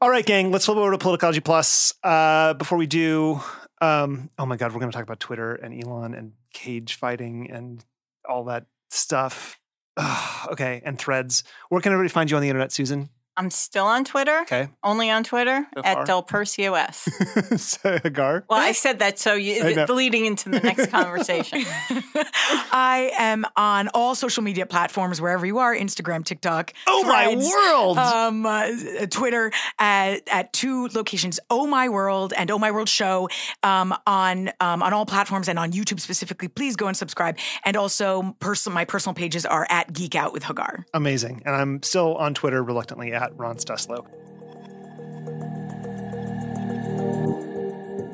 All 0.01 0.09
right, 0.11 0.25
gang, 0.25 0.51
let's 0.53 0.67
flip 0.67 0.79
over 0.79 0.91
to 0.97 0.99
Politicology 0.99 1.43
Plus. 1.43 1.93
Uh, 2.03 2.55
before 2.55 2.79
we 2.79 2.87
do, 2.87 3.41
um, 3.81 4.31
oh 4.39 4.47
my 4.47 4.57
God, 4.57 4.73
we're 4.73 4.81
going 4.81 4.91
to 4.91 4.97
talk 4.97 5.05
about 5.05 5.21
Twitter 5.21 5.55
and 5.55 5.83
Elon 5.83 6.15
and 6.15 6.33
cage 6.53 6.95
fighting 6.95 7.51
and 7.51 7.85
all 8.29 8.45
that 8.45 8.67
stuff. 8.91 9.59
Ugh, 9.97 10.49
okay, 10.53 10.83
and 10.85 10.99
threads. 10.99 11.43
Where 11.71 11.81
can 11.81 11.93
everybody 11.93 12.13
find 12.13 12.31
you 12.31 12.37
on 12.37 12.43
the 12.43 12.49
internet, 12.49 12.73
Susan? 12.73 13.09
I'm 13.41 13.51
still 13.51 13.87
on 13.87 14.05
Twitter. 14.05 14.41
Okay. 14.43 14.69
Only 14.85 15.09
on 15.09 15.25
Twitter 15.25 15.67
So 15.75 15.83
at 15.83 16.07
Del 16.07 16.23
Percio 16.23 16.79
S. 16.79 17.09
so, 17.63 17.99
Hagar? 18.03 18.45
Well, 18.51 18.59
I 18.59 18.73
said 18.73 18.99
that 18.99 19.19
so 19.19 19.33
you 19.33 19.75
know. 19.77 19.87
leading 19.89 20.27
into 20.27 20.51
the 20.51 20.61
next 20.61 20.87
conversation. 20.91 21.63
I 21.65 23.11
am 23.17 23.47
on 23.57 23.89
all 23.95 24.15
social 24.15 24.43
media 24.43 24.67
platforms 24.67 25.23
wherever 25.23 25.47
you 25.47 25.57
are 25.57 25.75
Instagram, 25.75 26.23
TikTok. 26.23 26.75
Oh 26.87 27.03
my 27.05 27.35
world! 27.35 27.97
Um, 27.97 28.45
uh, 28.45 29.07
Twitter 29.09 29.53
at, 29.79 30.29
at 30.29 30.53
two 30.53 30.89
locations, 30.89 31.41
Oh 31.49 31.67
My 31.67 31.89
World 31.89 32.35
and 32.37 32.51
Oh 32.51 32.59
My 32.59 32.71
World 32.71 32.91
Show 32.91 33.31
um, 33.63 33.95
on 34.07 34.51
um, 34.61 34.83
on 34.83 34.93
all 34.93 35.07
platforms 35.07 35.49
and 35.49 35.59
on 35.59 35.73
YouTube 35.73 36.01
specifically. 36.01 36.49
Please 36.49 36.77
go 36.77 36.89
and 36.89 36.97
subscribe. 36.97 37.39
And 37.65 37.79
also, 37.79 38.37
person, 38.39 38.75
my 38.75 38.85
personal 38.85 39.15
pages 39.15 39.47
are 39.47 39.67
at 39.71 39.95
Geek 39.95 40.15
Out 40.15 40.35
with 40.35 40.43
Hagar. 40.43 40.85
Amazing. 40.93 41.41
And 41.47 41.57
I'm 41.57 41.83
still 41.83 42.17
on 42.17 42.35
Twitter 42.35 42.63
reluctantly 42.63 43.15
at 43.15 43.30
Ron 43.37 43.57
Steslow. 43.57 44.07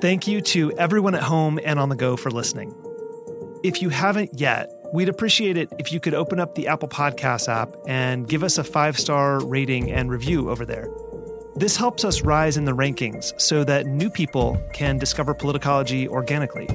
Thank 0.01 0.27
you 0.27 0.41
to 0.43 0.73
everyone 0.73 1.15
at 1.15 1.23
home 1.23 1.59
and 1.65 1.79
on 1.79 1.89
the 1.89 1.97
go 1.97 2.17
for 2.17 2.31
listening. 2.31 2.75
If 3.63 3.81
you 3.81 3.89
haven't 3.89 4.39
yet, 4.39 4.71
we'd 4.93 5.09
appreciate 5.09 5.57
it 5.57 5.73
if 5.79 5.91
you 5.93 6.01
could 6.01 6.15
open 6.15 6.39
up 6.39 6.55
the 6.55 6.69
Apple 6.69 6.89
Podcasts 6.89 7.49
app 7.49 7.75
and 7.89 8.29
give 8.29 8.45
us 8.45 8.59
a 8.59 8.65
five 8.65 8.99
star 8.99 9.45
rating 9.45 9.91
and 9.91 10.11
review 10.11 10.51
over 10.51 10.65
there. 10.67 10.89
This 11.57 11.77
helps 11.77 12.05
us 12.05 12.21
rise 12.21 12.59
in 12.59 12.67
the 12.67 12.73
rankings 12.77 13.33
so 13.41 13.65
that 13.65 13.87
new 13.87 14.11
people 14.11 14.63
can 14.75 14.99
discover 14.99 15.35
politicology 15.35 16.07
organically. 16.07 16.69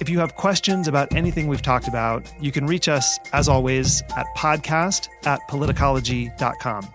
If 0.00 0.08
you 0.08 0.18
have 0.20 0.36
questions 0.36 0.88
about 0.88 1.14
anything 1.14 1.48
we've 1.48 1.60
talked 1.60 1.88
about, 1.88 2.32
you 2.40 2.50
can 2.50 2.66
reach 2.66 2.88
us, 2.88 3.18
as 3.32 3.48
always, 3.48 4.02
at 4.16 4.26
podcast 4.36 5.08
at 5.24 5.40
politicology.com. 5.50 6.94